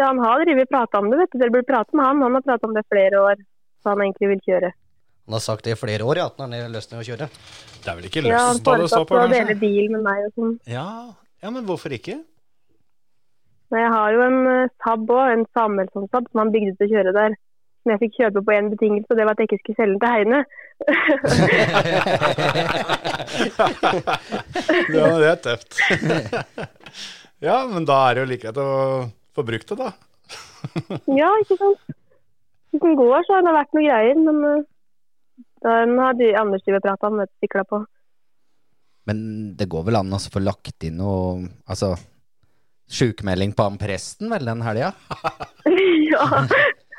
ja 0.00 0.08
han 0.08 0.18
har 0.18 0.42
drevet 0.42 0.70
prata 0.72 0.98
om 0.98 1.10
det, 1.12 1.20
vet 1.20 1.34
du. 1.34 1.38
Dere 1.38 1.54
burde 1.54 1.68
prate 1.68 1.94
med 1.94 2.08
han. 2.08 2.22
Han 2.26 2.34
har 2.38 2.42
prata 2.42 2.66
om 2.66 2.74
det 2.74 2.82
flere 2.90 3.20
år, 3.22 3.44
så 3.82 3.92
han 3.92 4.02
egentlig 4.02 4.32
vil 4.32 4.42
kjøre. 4.48 4.72
Han 5.28 5.36
har 5.38 5.44
sagt 5.44 5.64
det 5.64 5.76
i 5.76 5.78
flere 5.78 6.02
år, 6.02 6.18
ja, 6.18 6.26
at 6.32 6.42
han 6.42 6.54
har 6.56 6.72
lyst 6.72 6.90
til 6.90 6.98
å 6.98 7.06
kjøre. 7.06 7.28
Det 7.84 7.92
er 7.92 7.98
vel 8.00 8.08
ikke 8.10 8.24
Ja, 8.26 8.42
han 8.48 8.58
lyst 8.58 8.66
til 8.66 8.86
å 8.88 8.90
stå 8.90 9.02
han 9.04 9.10
på, 9.12 9.20
å 9.22 9.30
dele 9.30 9.54
bil 9.60 9.94
med 9.94 10.02
meg 10.08 10.26
og 10.26 10.34
sånn. 10.40 10.56
Ja, 10.66 10.88
ja, 11.44 11.52
men 11.54 11.62
hvorfor 11.68 11.94
ikke? 11.94 12.18
Men 13.70 13.86
jeg 13.86 13.92
har 13.94 14.16
jo 14.16 14.24
en 14.26 14.40
eh, 14.50 14.72
Saab 14.82 15.14
òg, 15.14 15.22
en 15.36 15.46
Samuelsson-Saab, 15.54 16.26
som 16.32 16.42
han 16.42 16.50
bygde 16.52 16.74
til 16.80 16.90
å 16.90 16.92
kjøre 16.96 17.14
der. 17.16 17.38
Som 17.82 17.90
jeg 17.92 18.00
fikk 18.04 18.14
kjøpe 18.20 18.40
på 18.46 18.54
én 18.54 18.70
betingelse, 18.70 19.10
og 19.10 19.18
det 19.18 19.24
var 19.26 19.34
at 19.34 19.40
jeg 19.42 19.48
ikke 19.50 19.62
skulle 19.62 19.80
selge 19.80 19.94
den 19.94 20.02
til 20.02 20.12
Heine. 20.14 20.38
Ja, 24.92 25.06
det 25.18 25.28
er 25.28 25.38
tøft. 25.42 25.78
ja, 27.46 27.56
men 27.70 27.86
da 27.88 27.96
er 28.06 28.14
det 28.14 28.22
jo 28.22 28.30
like 28.30 28.44
greit 28.44 28.60
å 28.62 28.68
få 29.34 29.44
brukt 29.46 29.72
det, 29.72 29.78
da. 29.80 29.90
ja, 31.20 31.30
ikke 31.42 31.58
sant. 31.58 31.80
Hvis 32.72 32.84
den 32.84 32.96
går, 32.96 33.18
så 33.26 33.36
har 33.36 33.42
det 33.44 33.56
vært 33.56 33.74
noe 33.76 33.84
greier, 33.84 34.22
men 34.28 34.38
eh, 34.48 34.64
den 35.66 35.98
har 36.00 36.16
de 36.18 36.30
Anders 36.38 36.64
drevet 36.66 36.86
prata 36.86 37.10
om, 37.10 37.20
sikla 37.42 37.66
på. 37.68 37.82
Men 39.10 39.18
det 39.58 39.68
går 39.70 39.88
vel 39.88 39.98
an 39.98 40.14
å 40.14 40.22
få 40.22 40.38
lagt 40.38 40.84
inn 40.86 41.00
noe 41.00 41.48
Altså 41.66 41.88
sjukmelding 42.92 43.54
på 43.56 43.64
han 43.66 43.78
presten 43.80 44.30
vel 44.30 44.46
den 44.46 44.62
helga? 44.62 44.92
ja. 46.12 46.44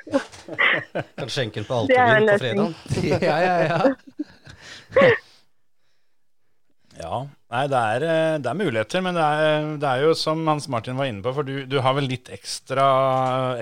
Kan 1.20 1.32
skjenke 1.32 1.62
den 1.62 1.68
på 1.68 1.84
er 1.88 2.18
Altervin 2.18 2.63
på 2.63 2.72
fredag. 2.98 3.22
ja, 3.30 3.38
ja, 3.44 3.56
ja. 3.68 5.13
Ja, 6.94 7.20
nei, 7.50 7.63
det 7.72 7.80
er, 7.96 8.04
eh, 8.06 8.36
det 8.44 8.50
er 8.52 8.58
muligheter, 8.60 9.02
men 9.02 9.18
det 9.18 9.24
er, 9.26 9.70
det 9.82 9.89
er 9.89 10.04
jo 10.06 10.12
som 10.18 10.44
Hans 10.46 10.68
Martin 10.70 11.00
var 11.00 11.10
inne 11.10 11.24
på, 11.26 11.34
for 11.34 11.48
du, 11.48 11.63
du 11.66 11.80
har 11.82 11.96
vel 11.98 12.06
litt 12.12 12.30
ekstra, 12.34 12.86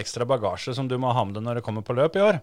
ekstra 0.02 0.28
bagasje 0.28 0.76
som 0.76 0.90
du 0.92 0.98
må 1.00 1.14
ha 1.16 1.24
med 1.28 1.38
deg 1.38 1.46
når 1.46 1.60
det 1.60 1.64
kommer 1.68 1.86
på 1.88 1.96
løp 1.96 2.20
i 2.20 2.26
år? 2.26 2.42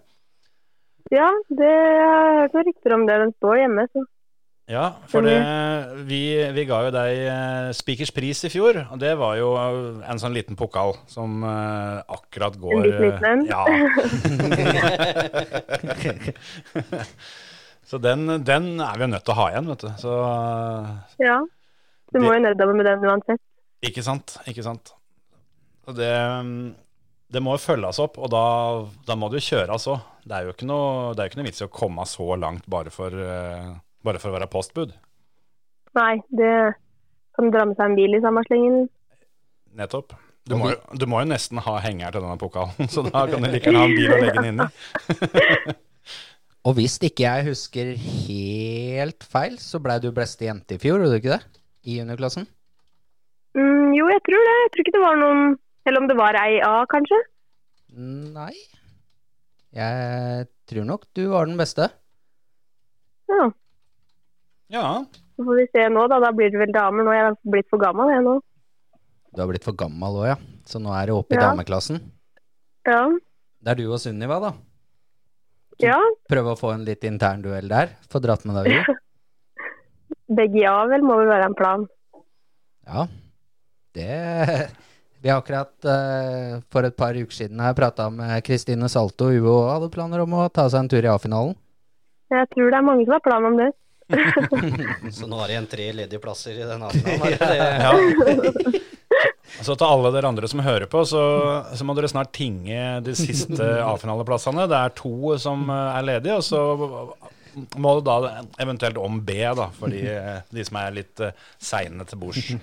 ja, 1.13 1.29
det 1.49 1.69
jeg 1.69 2.09
har 2.09 2.35
hørt 2.43 2.57
noen 2.57 2.67
rykter 2.69 2.95
om 2.97 3.05
det. 3.09 3.19
Den 3.23 3.35
står 3.39 3.61
hjemme, 3.63 3.85
så 3.93 4.05
Ja, 4.69 5.01
for 5.09 5.25
det, 5.25 5.33
vi, 6.05 6.37
vi 6.53 6.65
ga 6.69 6.83
jo 6.85 6.91
deg 6.93 7.19
eh, 7.25 7.73
Spikers 7.77 8.11
pris 8.13 8.45
i 8.45 8.51
fjor, 8.53 8.77
og 8.93 8.99
det 9.01 9.15
var 9.17 9.39
jo 9.41 9.55
en 9.57 10.21
sånn 10.21 10.37
liten 10.37 10.59
pokal 10.61 10.93
som 11.09 11.41
eh, 11.41 12.05
akkurat 12.05 12.53
går 12.61 12.77
En 12.77 12.85
liten 12.85 13.25
en. 13.31 13.49
Ja. 13.49 13.65
Så 17.89 17.97
den, 18.05 18.29
den 18.45 18.67
er 18.85 18.99
vi 19.01 19.07
jo 19.07 19.13
nødt 19.15 19.25
til 19.25 19.33
å 19.33 19.39
ha 19.39 19.47
igjen, 19.55 19.71
vet 19.73 19.81
du. 19.87 19.89
Så 20.03 20.13
Ja. 21.25 21.39
Du 22.13 22.19
må 22.21 22.35
jo 22.37 22.41
nedover 22.45 22.75
med 22.77 22.85
den 22.89 23.01
uansett. 23.05 23.41
Ikke 23.85 24.03
sant, 24.05 24.37
ikke 24.49 24.65
sant. 24.65 24.93
Og 25.89 25.93
det, 25.97 26.13
det 27.33 27.41
må 27.45 27.51
jo 27.57 27.63
følges 27.65 28.01
opp, 28.05 28.15
og 28.21 28.29
da, 28.33 28.45
da 29.09 29.15
må 29.17 29.29
det 29.33 29.41
jo 29.41 29.49
kjøres 29.55 29.89
òg. 29.93 29.99
Det 30.29 30.35
er 30.37 30.43
jo 30.45 30.53
ikke 30.53 30.69
noe, 30.69 31.15
det 31.17 31.23
er 31.25 31.29
ikke 31.31 31.41
noe 31.41 31.49
vits 31.49 31.63
i 31.65 31.69
å 31.69 31.73
komme 31.73 32.05
så 32.09 32.27
langt 32.37 32.65
bare 32.69 32.91
for, 32.93 33.09
eh, 33.17 33.73
bare 34.07 34.21
for 34.23 34.31
å 34.31 34.37
være 34.39 34.51
postbud. 34.53 34.95
Nei, 35.99 36.15
det 36.31 36.55
kan 37.39 37.53
dra 37.55 37.67
med 37.69 37.79
seg 37.79 37.91
en 37.91 37.99
bil 37.99 38.17
i 38.19 38.23
samme 38.23 38.45
slengen. 38.47 38.89
Nettopp. 39.79 40.15
Du 40.49 40.57
må, 40.57 40.71
du 40.97 41.05
må 41.11 41.21
jo 41.21 41.29
nesten 41.29 41.61
ha 41.61 41.75
henger 41.85 42.15
til 42.15 42.25
denne 42.25 42.39
pokalen, 42.41 42.89
så 42.95 43.05
da 43.05 43.27
kan 43.29 43.45
du 43.45 43.51
like 43.53 43.69
gjerne 43.69 43.83
ha 43.85 43.91
en 43.91 43.99
bil 43.99 44.15
å 44.15 44.21
legge 44.23 44.41
den 44.41 44.51
inn 44.53 44.65
i. 44.65 45.77
Og 46.69 46.75
hvis 46.77 46.99
ikke 47.05 47.25
jeg 47.25 47.47
husker 47.47 47.93
helt 47.97 49.25
feil, 49.25 49.55
så 49.63 49.81
blei 49.81 49.99
du 50.03 50.11
beste 50.13 50.45
jente 50.49 50.77
i 50.77 50.81
fjor, 50.83 50.99
gjorde 51.01 51.15
du 51.15 51.21
ikke 51.21 51.37
det? 51.37 51.61
I 51.89 52.01
juniorklassen? 52.01 52.49
Mm, 53.57 53.95
jo, 53.97 54.09
jeg 54.13 54.25
tror 54.27 54.43
det. 54.49 54.57
Jeg 54.65 54.73
tror 54.73 54.85
ikke 54.85 54.97
det 54.97 55.05
var 55.05 55.21
noen 55.21 55.45
Eller 55.89 56.03
om 56.03 56.09
det 56.11 56.17
var 56.19 56.37
ei 56.37 56.59
A, 56.61 56.83
kanskje? 56.91 57.17
Nei. 57.97 58.53
Jeg 59.73 60.49
tror 60.69 60.85
nok 60.89 61.07
du 61.17 61.23
var 61.33 61.49
den 61.49 61.57
beste. 61.61 61.89
Ja. 63.33 63.49
Ja. 64.73 65.05
Så 65.37 65.45
får 65.47 65.57
vi 65.61 65.67
se 65.73 65.89
nå, 65.93 66.05
da. 66.11 66.19
Da 66.21 66.31
blir 66.35 66.51
det 66.53 66.61
vel 66.61 66.73
damer. 66.75 67.07
Nå 67.07 67.13
er 67.15 67.21
jeg 67.23 67.37
blitt 67.55 67.69
for 67.73 67.81
gammel, 67.83 68.11
jeg 68.13 68.25
nå. 68.27 68.37
Du 69.35 69.43
har 69.43 69.49
blitt 69.51 69.65
for 69.67 69.77
gammel 69.79 70.17
òg, 70.23 70.27
ja. 70.33 70.37
Så 70.69 70.81
nå 70.83 70.93
er 70.97 71.07
du 71.11 71.15
oppe 71.19 71.37
i 71.37 71.39
Ja. 71.39 71.51
dameklassen. 71.51 72.01
Ja. 72.89 73.03
Det 73.63 73.71
er 73.73 73.79
du 73.81 73.87
og 73.93 73.99
Sunniva, 74.01 74.41
da. 74.41 74.53
ja. 75.83 75.99
Prøve 76.31 76.55
å 76.55 76.59
få 76.59 76.73
en 76.75 76.85
litt 76.87 77.05
intern 77.05 77.43
duell 77.43 77.69
der. 77.69 77.95
Få 78.11 78.21
dratt 78.21 78.45
med 78.49 78.57
deg 78.65 78.81
ut. 78.81 78.97
Begge 80.39 80.61
ja, 80.61 80.75
vel, 80.89 81.03
må 81.05 81.17
vel 81.21 81.29
være 81.31 81.49
en 81.49 81.55
plan. 81.57 81.87
Ja, 82.89 83.07
det 83.97 84.71
Vi 85.21 85.29
har 85.29 85.41
akkurat 85.43 85.73
uh, 85.85 86.61
for 86.71 86.87
et 86.87 86.97
par 86.97 87.17
uker 87.17 87.35
siden 87.35 87.59
her 87.61 87.75
prata 87.75 88.09
med 88.13 88.45
Kristine 88.47 88.89
Salto 88.89 89.27
UO 89.35 89.57
hadde 89.69 89.89
planer 89.91 90.21
om 90.23 90.37
å 90.39 90.45
ta 90.49 90.69
seg 90.71 90.85
en 90.85 90.89
tur 90.93 91.03
i 91.05 91.11
A-finalen. 91.11 91.57
Jeg 92.31 92.47
tror 92.55 92.71
det 92.71 92.79
er 92.79 92.87
mange 92.87 93.05
som 93.05 93.17
har 93.17 93.25
plan 93.25 93.45
om 93.49 93.57
det. 93.59 93.73
Så 95.12 95.29
nå 95.29 95.38
er 95.42 95.49
det 95.51 95.55
igjen 95.57 95.71
tre 95.71 95.88
ledige 96.03 96.23
plasser 96.23 96.57
i 96.57 96.68
den 96.68 96.85
avtalen. 96.88 97.25
Ja. 99.18 99.64
Så 99.64 99.75
til 99.75 99.88
alle 99.88 100.11
dere 100.14 100.29
andre 100.31 100.49
som 100.49 100.61
hører 100.62 100.87
på, 100.90 101.01
så, 101.09 101.21
så 101.75 101.87
må 101.87 101.94
dere 101.97 102.11
snart 102.11 102.31
tinge 102.37 103.01
de 103.03 103.14
siste 103.18 103.64
A-finaleplassene. 103.88 104.68
Det 104.71 104.79
er 104.79 104.94
to 104.99 105.35
som 105.40 105.64
eh, 105.73 105.97
er 105.99 106.07
ledige, 106.07 106.37
og 106.38 106.44
så 106.47 106.61
må 107.81 107.94
det 107.99 108.05
da 108.07 108.44
eventuelt 108.62 108.99
om 109.01 109.21
B, 109.25 109.37
da, 109.59 109.68
for 109.75 109.92
de, 109.92 110.03
de 110.55 110.64
som 110.66 110.79
er 110.81 110.97
litt 111.01 111.23
uh, 111.25 111.35
seine 111.59 112.07
til 112.09 112.21
bords. 112.23 112.51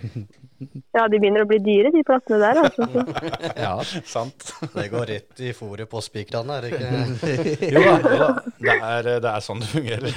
Ja, 0.95 1.03
de 1.11 1.17
begynner 1.19 1.43
å 1.43 1.47
bli 1.49 1.57
dyre, 1.59 1.89
de 1.91 1.99
plassene 2.07 2.37
der. 2.39 2.61
altså. 2.63 2.85
Ja, 3.65 3.73
Sant? 4.07 4.53
Det 4.71 4.85
går 4.93 5.09
rett 5.11 5.41
i 5.43 5.51
fôret 5.57 5.89
på 5.91 5.99
spikrene, 6.03 6.55
er 6.55 6.63
det 6.63 6.69
ikke? 6.71 7.33
Jo 7.75 7.81
da, 7.83 7.95
jo 7.99 8.19
da. 8.21 8.29
Det, 8.55 8.77
er, 8.77 9.09
det 9.25 9.33
er 9.33 9.43
sånn 9.43 9.59
det 9.59 9.67
fungerer. 9.73 10.15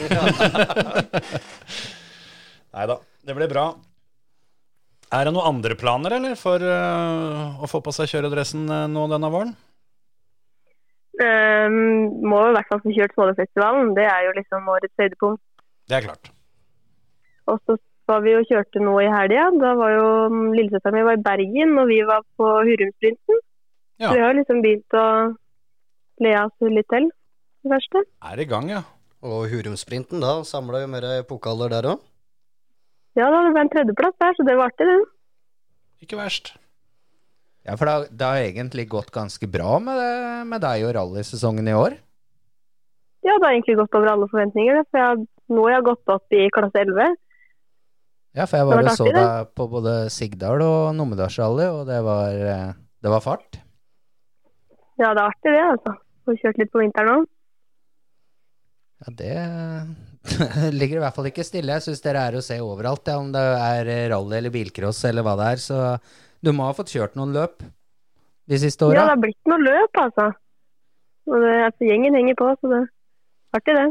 Nei 2.78 2.86
da, 2.92 2.98
det 3.26 3.36
blir 3.40 3.50
bra. 3.50 3.66
Er 5.08 5.24
det 5.24 5.32
noen 5.32 5.56
andre 5.56 5.74
planer, 5.80 6.18
eller, 6.20 6.38
for 6.38 6.62
uh, 6.62 7.58
å 7.58 7.68
få 7.70 7.82
på 7.82 7.94
seg 7.96 8.10
kjøredressen 8.12 8.68
uh, 8.68 8.84
nå 8.92 9.08
denne 9.10 9.32
våren? 9.32 9.54
Um, 11.18 11.76
må 12.30 12.38
i 12.46 12.54
hvert 12.54 12.68
fall 12.70 12.82
få 12.84 12.94
kjørt 12.94 13.14
Smålefestivalen. 13.16 13.94
Det 13.96 14.04
er 14.06 14.26
jo 14.28 14.34
liksom 14.36 14.68
årets 14.70 15.02
høydepunkt. 15.02 15.42
Det 15.90 15.96
er 15.98 16.04
klart. 16.06 16.30
Og 17.50 17.58
så 17.66 17.78
var 18.08 18.22
vi 18.24 18.36
og 18.38 18.46
kjørte 18.48 18.82
nå 18.82 18.94
i 19.02 19.10
helga. 19.10 19.48
Da 19.58 19.72
var 19.78 19.94
jo 19.94 20.06
mm, 20.32 20.44
lillesøsteren 20.54 20.96
min 20.96 21.08
var 21.08 21.18
i 21.18 21.24
Bergen, 21.26 21.74
og 21.80 21.90
vi 21.90 21.98
var 22.06 22.22
på 22.38 22.52
Hurumsprinten. 22.68 23.42
Ja. 23.98 24.10
Så 24.10 24.14
vi 24.14 24.22
har 24.22 24.38
liksom 24.38 24.62
begynt 24.62 24.94
å 24.94 25.06
le 26.22 26.36
oss 26.38 26.70
litt 26.70 26.88
til, 26.92 27.08
det 27.64 27.72
verste. 27.72 28.04
Er 28.30 28.42
i 28.42 28.46
gang, 28.48 28.70
ja. 28.70 28.84
Og 29.26 29.48
Hurumsprinten, 29.50 30.22
da 30.22 30.38
samla 30.46 30.84
jo 30.84 30.92
mer 30.92 31.08
pokaler 31.26 31.74
der 31.74 31.90
òg. 31.94 32.06
Ja, 33.18 33.26
da 33.34 33.42
det 33.42 33.54
ble 33.56 33.64
en 33.64 33.72
tredjeplass 33.72 34.18
der, 34.22 34.36
så 34.36 34.46
det 34.46 34.54
var 34.58 34.70
artig, 34.70 34.86
det. 34.86 34.98
Ikke 36.06 36.20
verst. 36.20 36.52
Ja 37.68 37.76
for 37.76 37.84
det 37.84 37.94
har, 37.94 38.10
det 38.10 38.28
har 38.32 38.42
egentlig 38.46 38.88
gått 38.88 39.12
ganske 39.12 39.48
bra 39.50 39.76
med, 39.82 39.98
det, 40.00 40.12
med 40.48 40.62
deg 40.64 40.86
og 40.88 40.94
rallysesongen 40.96 41.68
i 41.68 41.76
år. 41.76 41.98
Ja, 43.26 43.34
det 43.36 43.44
har 43.44 43.52
egentlig 43.52 43.76
gått 43.82 43.96
over 43.98 44.08
alle 44.14 44.28
forventninger. 44.30 44.82
For 44.88 45.02
jeg, 45.02 45.24
nå 45.52 45.64
har 45.66 45.74
jeg 45.76 45.88
gått 45.90 46.12
opp 46.14 46.36
i 46.38 46.46
klasse 46.54 46.84
11. 46.86 47.16
Ja, 48.38 48.46
for 48.46 48.56
jeg 48.56 48.68
bare 48.70 48.96
så 48.96 49.08
deg 49.12 49.50
på 49.58 49.66
både 49.68 49.94
Sigdal 50.14 50.62
og 50.64 50.92
Numedalsrally, 50.96 51.66
og 51.74 51.88
det 51.88 51.98
var, 52.06 52.36
det 53.04 53.12
var 53.12 53.24
fart. 53.24 53.58
Ja, 54.98 55.12
det 55.12 55.22
er 55.22 55.26
artig 55.26 55.52
det, 55.54 55.64
altså. 55.74 55.94
Får 56.26 56.38
kjørt 56.42 56.62
litt 56.62 56.70
på 56.72 56.82
vinteren 56.82 57.12
òg. 57.12 57.26
Ja, 58.98 59.12
det 59.14 59.34
ligger 60.80 60.98
i 60.98 61.02
hvert 61.04 61.18
fall 61.18 61.28
ikke 61.30 61.46
stille. 61.46 61.76
Jeg 61.76 61.86
syns 61.86 62.02
dere 62.04 62.24
er 62.28 62.38
å 62.38 62.44
se 62.44 62.58
overalt, 62.62 63.06
ja, 63.06 63.18
om 63.20 63.30
det 63.34 63.42
er 63.42 63.92
rally 64.12 64.40
eller 64.40 64.54
bilcross 64.54 65.04
eller 65.08 65.26
hva 65.26 65.36
det 65.38 65.52
er. 65.54 65.62
Så 65.62 65.78
du 66.44 66.52
må 66.54 66.68
ha 66.68 66.76
fått 66.76 66.92
kjørt 66.94 67.16
noen 67.18 67.34
løp 67.36 67.62
de 68.48 68.58
siste 68.60 68.86
Ja, 68.88 69.04
det 69.04 69.12
har 69.12 69.20
blitt 69.20 69.50
noen 69.50 69.64
løp, 69.66 69.98
altså. 70.00 70.30
Og 71.28 71.42
det, 71.44 71.54
altså, 71.66 71.88
Gjengen 71.88 72.16
henger 72.16 72.38
på, 72.38 72.52
så 72.56 72.70
det 72.70 72.78
er 72.80 72.86
artig, 73.58 73.74
det. 73.76 73.88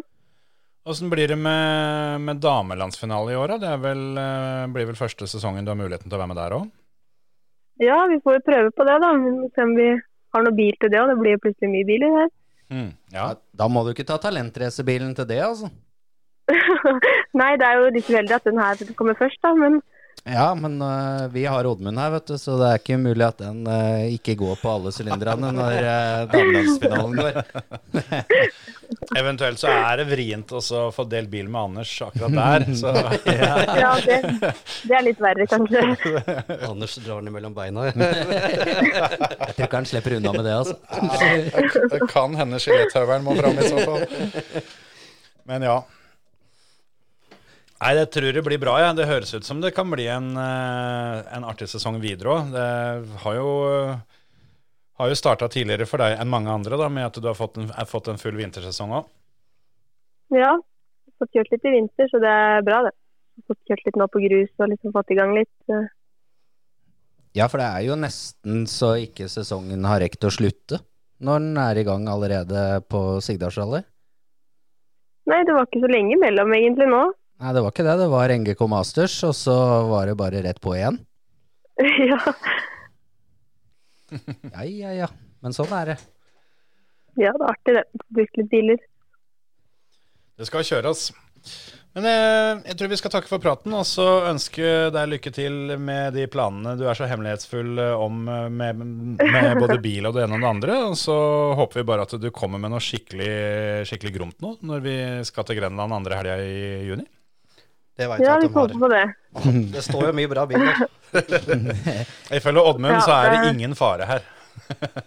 Åssen 0.87 1.11
blir 1.11 1.27
det 1.27 1.37
med, 1.37 2.23
med 2.23 2.39
damelandsfinale 2.41 3.33
i 3.33 3.37
år? 3.37 3.53
da? 3.53 3.57
Det 3.61 3.71
er 3.73 3.81
vel, 3.83 4.03
eh, 4.17 4.67
blir 4.73 4.87
vel 4.89 4.97
første 4.97 5.27
sesongen 5.29 5.67
du 5.67 5.73
har 5.73 5.79
muligheten 5.79 6.07
til 6.07 6.17
å 6.17 6.21
være 6.21 6.31
med 6.31 6.39
der 6.39 6.55
òg? 6.57 6.69
Ja, 7.83 7.97
vi 8.09 8.17
får 8.23 8.39
jo 8.39 8.45
prøve 8.47 8.71
på 8.73 8.85
det, 8.87 8.95
da. 9.03 9.11
Vi 9.19 9.33
må 9.35 9.49
Se 9.53 9.65
om 9.67 9.75
vi 9.77 9.89
har 9.91 10.45
noe 10.45 10.57
bil 10.57 10.77
til 10.79 10.93
det, 10.93 11.01
og 11.01 11.11
det 11.11 11.17
blir 11.19 11.41
plutselig 11.43 11.73
mye 11.73 11.87
biler 11.87 12.15
her. 12.15 12.31
Mm, 12.73 12.89
ja. 13.13 13.27
Da 13.59 13.67
må 13.71 13.83
du 13.83 13.91
ikke 13.93 14.07
ta 14.07 14.17
talentracerbilen 14.23 15.13
til 15.19 15.27
det, 15.29 15.41
altså. 15.43 15.69
Nei, 17.41 17.51
det 17.59 17.67
er 17.67 17.77
jo 17.81 17.91
litt 17.93 18.09
uheldig 18.09 18.37
at 18.39 18.47
den 18.47 18.59
her 18.63 18.81
kommer 18.97 19.19
først, 19.19 19.39
da. 19.43 19.53
Men 19.59 19.81
Ja, 20.23 20.55
men 20.55 20.81
uh, 20.81 21.27
vi 21.27 21.45
har 21.45 21.65
Oddmund 21.65 21.99
her, 21.99 22.09
vet 22.09 22.27
du, 22.27 22.37
så 22.37 22.57
det 22.59 22.67
er 22.67 22.81
ikke 22.81 22.97
mulig 22.99 23.23
at 23.23 23.37
den 23.39 23.61
uh, 23.67 24.03
ikke 24.11 24.35
går 24.39 24.57
på 24.59 24.73
alle 24.73 24.91
sylinderne 24.91 25.51
når 25.55 25.77
uh, 25.87 26.23
damelandsfinalen 26.33 27.15
går. 27.21 27.39
Eventuelt 29.19 29.59
så 29.59 29.71
er 29.71 30.01
det 30.01 30.07
vrient 30.09 30.51
å 30.51 30.61
få 30.91 31.05
delt 31.07 31.31
bil 31.31 31.47
med 31.47 31.69
Anders 31.69 31.91
akkurat 32.03 32.35
der. 32.35 32.67
Så 32.75 32.91
ja, 33.39 33.93
det, 34.03 34.19
det 34.83 34.99
er 34.99 35.05
litt 35.07 35.23
verre, 35.23 35.47
kanskje. 35.47 35.83
Anders 36.71 36.97
drar 36.99 37.23
den 37.23 37.31
mellom 37.35 37.55
beina. 37.55 37.87
Jeg 37.87 37.95
tror 37.97 39.67
ikke 39.67 39.79
han 39.79 39.87
slipper 39.87 40.17
unna 40.19 40.35
med 40.35 40.47
det, 40.47 40.55
altså. 40.59 41.87
det 41.93 42.03
kan 42.11 42.35
hende 42.39 42.59
skjeletthøvelen 42.63 43.27
må 43.27 43.37
fram 43.39 43.59
i 43.59 43.69
så 43.71 43.83
fall. 43.87 44.65
Men 45.47 45.63
ja. 45.63 45.77
Nei, 47.77 47.93
det 47.93 48.07
tror 48.13 48.33
jeg 48.33 48.45
blir 48.45 48.57
bra. 48.61 48.77
Ja. 48.81 48.93
Det 48.97 49.05
høres 49.09 49.35
ut 49.37 49.45
som 49.45 49.59
det 49.61 49.75
kan 49.77 49.89
bli 49.91 50.07
en, 50.09 50.31
eh, 50.41 51.17
en 51.37 51.45
artig 51.45 51.67
sesong 51.69 51.99
videre 52.01 52.33
òg. 52.33 52.53
Det 52.55 52.69
har 53.23 53.35
jo, 53.37 53.49
har 54.97 55.11
jo 55.11 55.17
starta 55.19 55.49
tidligere 55.53 55.85
for 55.85 56.01
deg 56.01 56.17
enn 56.17 56.31
mange 56.31 56.49
andre, 56.49 56.79
da, 56.79 56.89
med 56.89 57.05
at 57.05 57.19
du 57.21 57.27
har 57.29 57.37
fått 57.37 57.59
en, 57.61 57.69
har 57.69 57.85
fått 57.89 58.09
en 58.09 58.17
full 58.17 58.37
vintersesong 58.39 58.95
òg. 58.97 59.11
Ja, 60.33 60.55
fått 61.21 61.37
kjørt 61.37 61.53
litt 61.53 61.67
i 61.69 61.75
vinter, 61.75 62.09
så 62.09 62.19
det 62.23 62.31
er 62.31 62.65
bra, 62.65 62.81
det. 62.87 62.95
Fått 63.45 63.61
kjørt 63.69 63.85
litt 63.85 63.99
nå 64.01 64.07
på 64.09 64.23
grus 64.25 64.49
og 64.57 64.71
liksom 64.73 64.95
fått 64.95 65.13
i 65.13 65.19
gang 65.19 65.35
litt. 65.37 65.53
eh. 65.69 65.85
Ja, 67.37 67.45
for 67.47 67.61
det 67.61 67.67
er 67.69 67.85
jo 67.85 67.99
nesten 67.99 68.65
så 68.65 68.95
ikke 68.97 69.29
sesongen 69.29 69.85
har 69.85 70.01
rekt 70.01 70.25
å 70.25 70.33
slutte 70.33 70.81
når 71.21 71.39
den 71.43 71.57
er 71.61 71.77
i 71.77 71.85
gang 71.85 72.07
allerede 72.09 72.81
på 72.89 73.21
Sigdalsrally. 73.21 73.83
Nei, 75.29 75.43
det 75.45 75.53
var 75.53 75.67
ikke 75.67 75.83
så 75.83 75.89
lenge 75.91 76.17
mellom 76.21 76.53
egentlig 76.57 76.89
nå. 76.89 77.03
Nei, 77.37 77.53
det 77.53 77.61
var 77.61 77.73
ikke 77.73 77.85
det. 77.85 77.95
Det 77.99 78.09
var 78.09 78.33
NGK 78.33 78.61
Masters, 78.71 79.15
og 79.27 79.35
så 79.37 79.55
var 79.91 80.09
det 80.09 80.17
bare 80.17 80.41
rett 80.45 80.61
på 80.63 80.73
igjen. 80.77 80.99
ja. 82.11 82.21
Ja, 84.53 84.63
ja, 84.63 84.91
ja. 84.95 85.07
Men 85.43 85.51
sånn 85.53 85.71
er 85.75 85.89
det. 85.91 85.95
ja, 87.19 87.33
det 87.35 87.43
er 87.43 87.49
artig, 87.51 87.73
det. 87.75 88.05
Bruke 88.07 88.39
litt 88.39 88.51
biler. 88.53 88.77
Det 90.39 90.47
skal 90.47 90.63
kjøres. 90.63 91.09
Men 91.97 92.05
jeg, 92.07 92.55
jeg 92.69 92.77
tror 92.79 92.89
vi 92.91 92.97
skal 93.01 93.11
takke 93.13 93.29
for 93.29 93.41
praten, 93.43 93.73
og 93.73 93.83
så 93.89 94.05
ønske 94.29 94.69
deg 94.93 95.09
lykke 95.11 95.31
til 95.33 95.73
med 95.81 96.13
de 96.15 96.27
planene 96.31 96.75
du 96.77 96.85
er 96.87 96.95
så 96.97 97.07
hemmelighetsfull 97.09 97.81
eh, 97.81 98.03
om 98.05 98.21
eh, 98.29 98.47
med, 98.53 98.83
med 99.17 99.59
både 99.59 99.79
bil 99.87 100.05
og 100.07 100.15
det 100.15 100.23
ene 100.27 100.37
og 100.37 100.45
det 100.45 100.51
andre. 100.53 100.79
Og 100.91 100.97
så 101.03 101.17
håper 101.59 101.81
vi 101.81 101.87
bare 101.91 102.07
at 102.07 102.15
du 102.21 102.29
kommer 102.31 102.61
med 102.63 102.71
noe 102.75 102.83
skikkelig, 102.83 103.31
skikkelig 103.89 104.15
gromt 104.15 104.39
nå 104.45 104.55
når 104.71 104.87
vi 104.87 104.97
skal 105.27 105.47
til 105.49 105.59
Grenland 105.59 105.99
andre 105.99 106.21
helga 106.21 106.39
i 106.45 106.57
juni. 106.87 107.07
Det 107.97 108.07
vet 108.11 108.19
Ja, 108.21 108.35
jeg 108.37 108.41
vi 108.41 108.47
at 108.47 108.47
de 108.47 108.53
har. 108.53 108.79
på 108.79 108.87
det. 108.93 109.05
Det 109.75 109.83
står 109.85 110.07
jo 110.09 110.15
mye 110.17 110.29
bra 110.31 110.45
biler. 110.49 110.81
Ifølge 112.39 112.61
Oddmund 112.61 112.93
Ja, 112.93 113.05
så 113.05 113.15
er 113.17 113.35
det 113.35 113.53
ingen 113.55 113.73
fare 113.77 114.05
her. 114.09 114.25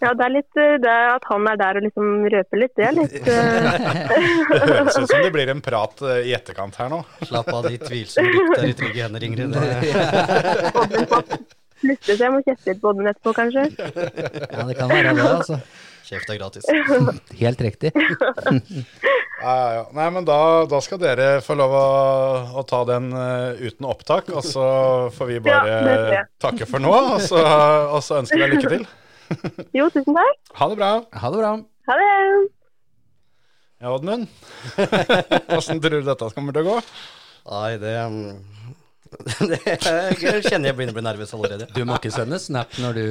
Ja, 0.00 0.12
det 0.16 0.24
er 0.24 0.30
litt 0.32 0.56
eh, 0.62 0.76
det 0.80 0.92
at 1.10 1.24
han 1.28 1.46
er 1.50 1.56
der 1.60 1.78
og 1.80 1.84
liksom 1.84 2.06
røper 2.32 2.60
litt, 2.62 2.72
det 2.78 2.84
er 2.86 2.94
litt 2.96 3.16
eh, 3.28 3.66
Det 4.48 4.60
høres 4.62 4.96
ut 4.96 5.10
som 5.10 5.24
det 5.26 5.32
blir 5.34 5.50
en 5.52 5.60
prat 5.64 6.00
eh, 6.06 6.22
i 6.30 6.34
etterkant 6.38 6.78
her 6.80 6.88
nå. 6.92 7.02
Slapp 7.28 7.50
av 7.52 7.66
de 7.68 7.76
tvilsomme 7.82 8.30
rykter 8.30 8.68
i 8.70 8.76
trygge 8.78 9.02
hender, 9.04 9.26
Ingrid. 9.26 9.58
Oddmund 9.58 11.44
flytte 11.80 12.14
seg. 12.14 12.24
Jeg 12.24 12.32
må 12.34 12.40
kjefte 12.46 12.70
litt 12.72 12.80
på 12.82 12.90
Oddmund 12.92 13.12
etterpå, 13.12 13.34
kanskje. 13.36 13.66
Ja, 13.76 14.64
det 14.68 14.78
kan 14.78 14.90
være 14.92 15.14
det, 15.18 15.28
altså. 15.28 15.60
Kjeft 16.10 16.30
er 16.32 16.38
gratis. 16.40 16.66
Helt 17.42 17.66
riktig. 17.66 17.94
Ja, 19.40 19.52
ja, 19.56 19.68
ja. 19.72 19.84
Nei, 19.96 20.06
men 20.12 20.26
da, 20.28 20.34
da 20.68 20.82
skal 20.84 20.98
dere 21.00 21.28
få 21.40 21.54
lov 21.56 21.72
å, 21.72 21.84
å 22.60 22.64
ta 22.68 22.82
den 22.84 23.06
uh, 23.08 23.56
uten 23.56 23.86
opptak, 23.88 24.28
og 24.36 24.44
så 24.44 24.64
får 25.16 25.30
vi 25.30 25.38
bare 25.46 25.78
Ja, 26.12 26.24
takke 26.44 26.68
for 26.68 26.82
nå, 26.84 26.92
og 26.92 27.24
så, 27.24 27.40
og 27.40 28.02
så 28.04 28.18
ønsker 28.20 28.42
deg 28.42 28.52
lykke 28.58 28.72
til. 28.74 28.84
Jo, 29.78 29.86
tusen 29.94 30.12
takk. 30.12 30.36
Ha 30.60 30.68
det 30.68 30.76
bra. 30.76 30.90
Ha 31.22 31.32
det 31.32 31.40
bra. 31.40 31.54
Ha 31.88 31.96
det. 32.02 32.10
Ja, 33.80 33.94
Oddmund. 33.94 34.28
Åssen 35.56 35.80
tror 35.80 36.02
du 36.02 36.10
dette 36.10 36.30
kommer 36.36 36.52
til 36.52 36.66
å 36.66 36.74
gå? 36.74 36.78
Nei, 37.48 37.70
det, 37.80 37.96
um, 38.04 38.59
det 39.50 39.58
Jeg 39.64 40.44
kjenner 40.46 40.70
jeg 40.70 40.76
begynner 40.78 40.94
å 40.94 40.98
bli 40.98 41.04
nervøs 41.04 41.34
allerede. 41.36 41.66
Du 41.74 41.82
må 41.88 41.98
ikke 41.98 42.12
sende 42.14 42.38
snap 42.42 42.76
når 42.80 43.00
du 43.00 43.04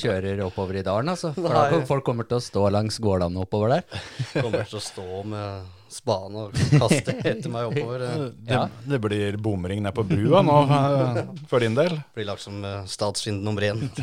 kjører 0.00 0.42
oppover 0.48 0.80
i 0.80 0.84
dalen, 0.86 1.12
altså. 1.14 1.32
For 1.36 1.54
da 1.54 1.80
folk 1.88 2.04
kommer 2.06 2.28
til 2.28 2.40
å 2.40 2.44
stå 2.44 2.66
langs 2.74 2.98
gårdene 3.02 3.44
oppover 3.44 3.76
der. 3.76 4.04
Kommer 4.34 4.66
til 4.68 4.80
å 4.80 4.84
stå 4.84 5.22
med 5.30 5.72
spaden 5.94 6.38
og 6.40 6.56
kaste 6.74 7.14
etter 7.22 7.50
meg 7.52 7.70
oppover. 7.70 8.04
Det, 8.34 8.60
det 8.90 9.00
blir 9.04 9.38
bomring 9.38 9.84
ned 9.84 9.94
på 9.94 10.04
brua 10.08 10.42
nå, 10.46 10.56
eh, 10.74 11.20
for 11.50 11.62
din 11.62 11.76
del. 11.78 12.00
Blir 12.16 12.26
lagt 12.32 12.42
som 12.42 12.58
eh, 12.66 12.80
statsfiende 12.90 13.46
nummer 13.46 13.68
én. 13.68 13.84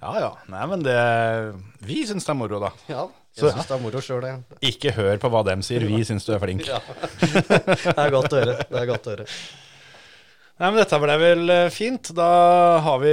Ja 0.00 0.12
ja. 0.16 0.28
Nei, 0.48 0.66
men 0.70 0.84
det 0.84 0.98
Vi 1.84 2.02
syns 2.08 2.24
det 2.24 2.32
er 2.32 2.38
moro, 2.40 2.60
da. 2.62 2.70
Ja, 2.88 3.06
jeg 3.36 3.52
syns 3.52 3.68
det 3.68 3.76
er 3.76 3.82
moro 3.82 4.00
sjøl, 4.04 4.26
jeg. 4.26 4.60
Ikke 4.72 4.94
hør 4.96 5.20
på 5.20 5.30
hva 5.32 5.42
dem 5.46 5.64
sier, 5.64 5.84
vi 5.88 6.00
syns 6.08 6.24
du 6.26 6.32
er 6.34 6.40
flink. 6.42 6.64
Ja. 6.68 6.80
Det 7.20 7.96
er 7.96 8.14
godt 8.14 8.32
å 8.32 8.40
høre. 8.40 8.56
Det 8.64 8.80
er 8.80 8.88
godt 8.88 9.06
å 9.06 9.14
høre. 9.14 9.26
Nei, 10.60 10.68
men 10.68 10.76
dette 10.82 10.98
ble 11.00 11.14
vel 11.16 11.52
eh, 11.54 11.70
fint. 11.72 12.10
Da 12.12 12.32
har 12.84 12.98
vi 13.00 13.12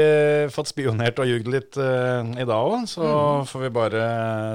fått 0.52 0.74
spionert 0.74 1.22
og 1.24 1.30
jugd 1.30 1.48
litt 1.48 1.78
uh, 1.80 2.28
i 2.36 2.44
dag 2.44 2.72
òg. 2.74 2.90
Så 2.92 3.08
får 3.48 3.64
vi 3.64 3.70
bare 3.78 4.08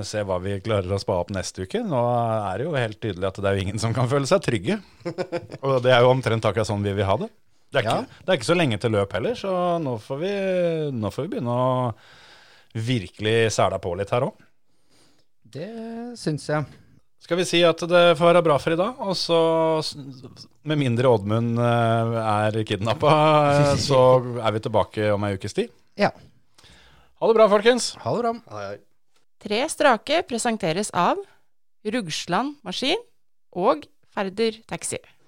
se 0.04 0.20
hva 0.28 0.36
vi 0.44 0.58
klarer 0.60 0.92
å 0.92 1.00
spa 1.00 1.16
opp 1.22 1.32
neste 1.32 1.64
uke. 1.64 1.80
Nå 1.88 2.02
er 2.50 2.60
det 2.60 2.66
jo 2.66 2.74
helt 2.76 3.00
tydelig 3.00 3.30
at 3.30 3.40
det 3.40 3.48
er 3.48 3.56
jo 3.56 3.64
ingen 3.64 3.80
som 3.80 3.96
kan 3.96 4.10
føle 4.12 4.28
seg 4.28 4.44
trygge. 4.44 4.76
Og 5.64 5.78
det 5.84 5.94
er 5.94 6.04
jo 6.04 6.12
omtrent 6.12 6.44
akkurat 6.44 6.68
sånn 6.68 6.84
vi 6.84 6.92
vil 6.98 7.08
ha 7.08 7.16
det. 7.22 7.30
Det 7.72 7.80
er, 7.80 7.86
ikke, 7.88 8.20
det 8.20 8.28
er 8.28 8.36
ikke 8.42 8.50
så 8.50 8.58
lenge 8.60 8.76
til 8.82 8.92
løp 8.92 9.14
heller, 9.16 9.36
så 9.40 9.52
nå 9.80 9.94
får 10.04 10.18
vi, 10.20 10.32
nå 10.92 11.08
får 11.14 11.24
vi 11.24 11.30
begynne 11.32 11.54
å 11.56 11.70
virkelig 12.72 13.52
sæla 13.52 13.78
på 13.82 13.94
litt 13.98 14.12
her 14.14 14.28
òg. 14.28 14.46
Det 15.52 15.68
syns 16.20 16.48
jeg. 16.48 16.64
Skal 17.22 17.38
vi 17.38 17.44
si 17.46 17.60
at 17.62 17.78
det 17.86 18.16
får 18.18 18.32
være 18.32 18.42
bra 18.42 18.56
for 18.58 18.74
i 18.74 18.78
dag, 18.80 18.98
og 18.98 19.14
så, 19.14 19.38
med 20.66 20.80
mindre 20.80 21.10
Oddmund 21.12 21.60
eh, 21.62 22.16
er 22.18 22.58
kidnappa, 22.66 23.12
eh, 23.52 23.74
så 23.78 24.00
er 24.46 24.56
vi 24.56 24.62
tilbake 24.64 25.12
om 25.14 25.28
ei 25.28 25.36
ukes 25.36 25.54
tid. 25.54 25.70
Ja. 26.00 26.10
Ha 27.22 27.30
det 27.30 27.36
bra, 27.38 27.46
folkens. 27.52 27.92
Ha 28.02 28.16
det 28.16 28.24
bra. 28.24 28.34
Hei, 28.56 28.64
hei. 28.72 28.80
Tre 29.42 29.60
strake 29.70 30.22
presenteres 30.26 30.90
av 30.94 31.20
Rugsland 31.94 32.56
Maskin 32.66 32.98
og 33.58 33.86
Ferder 34.14 34.58
Taxi. 34.70 34.98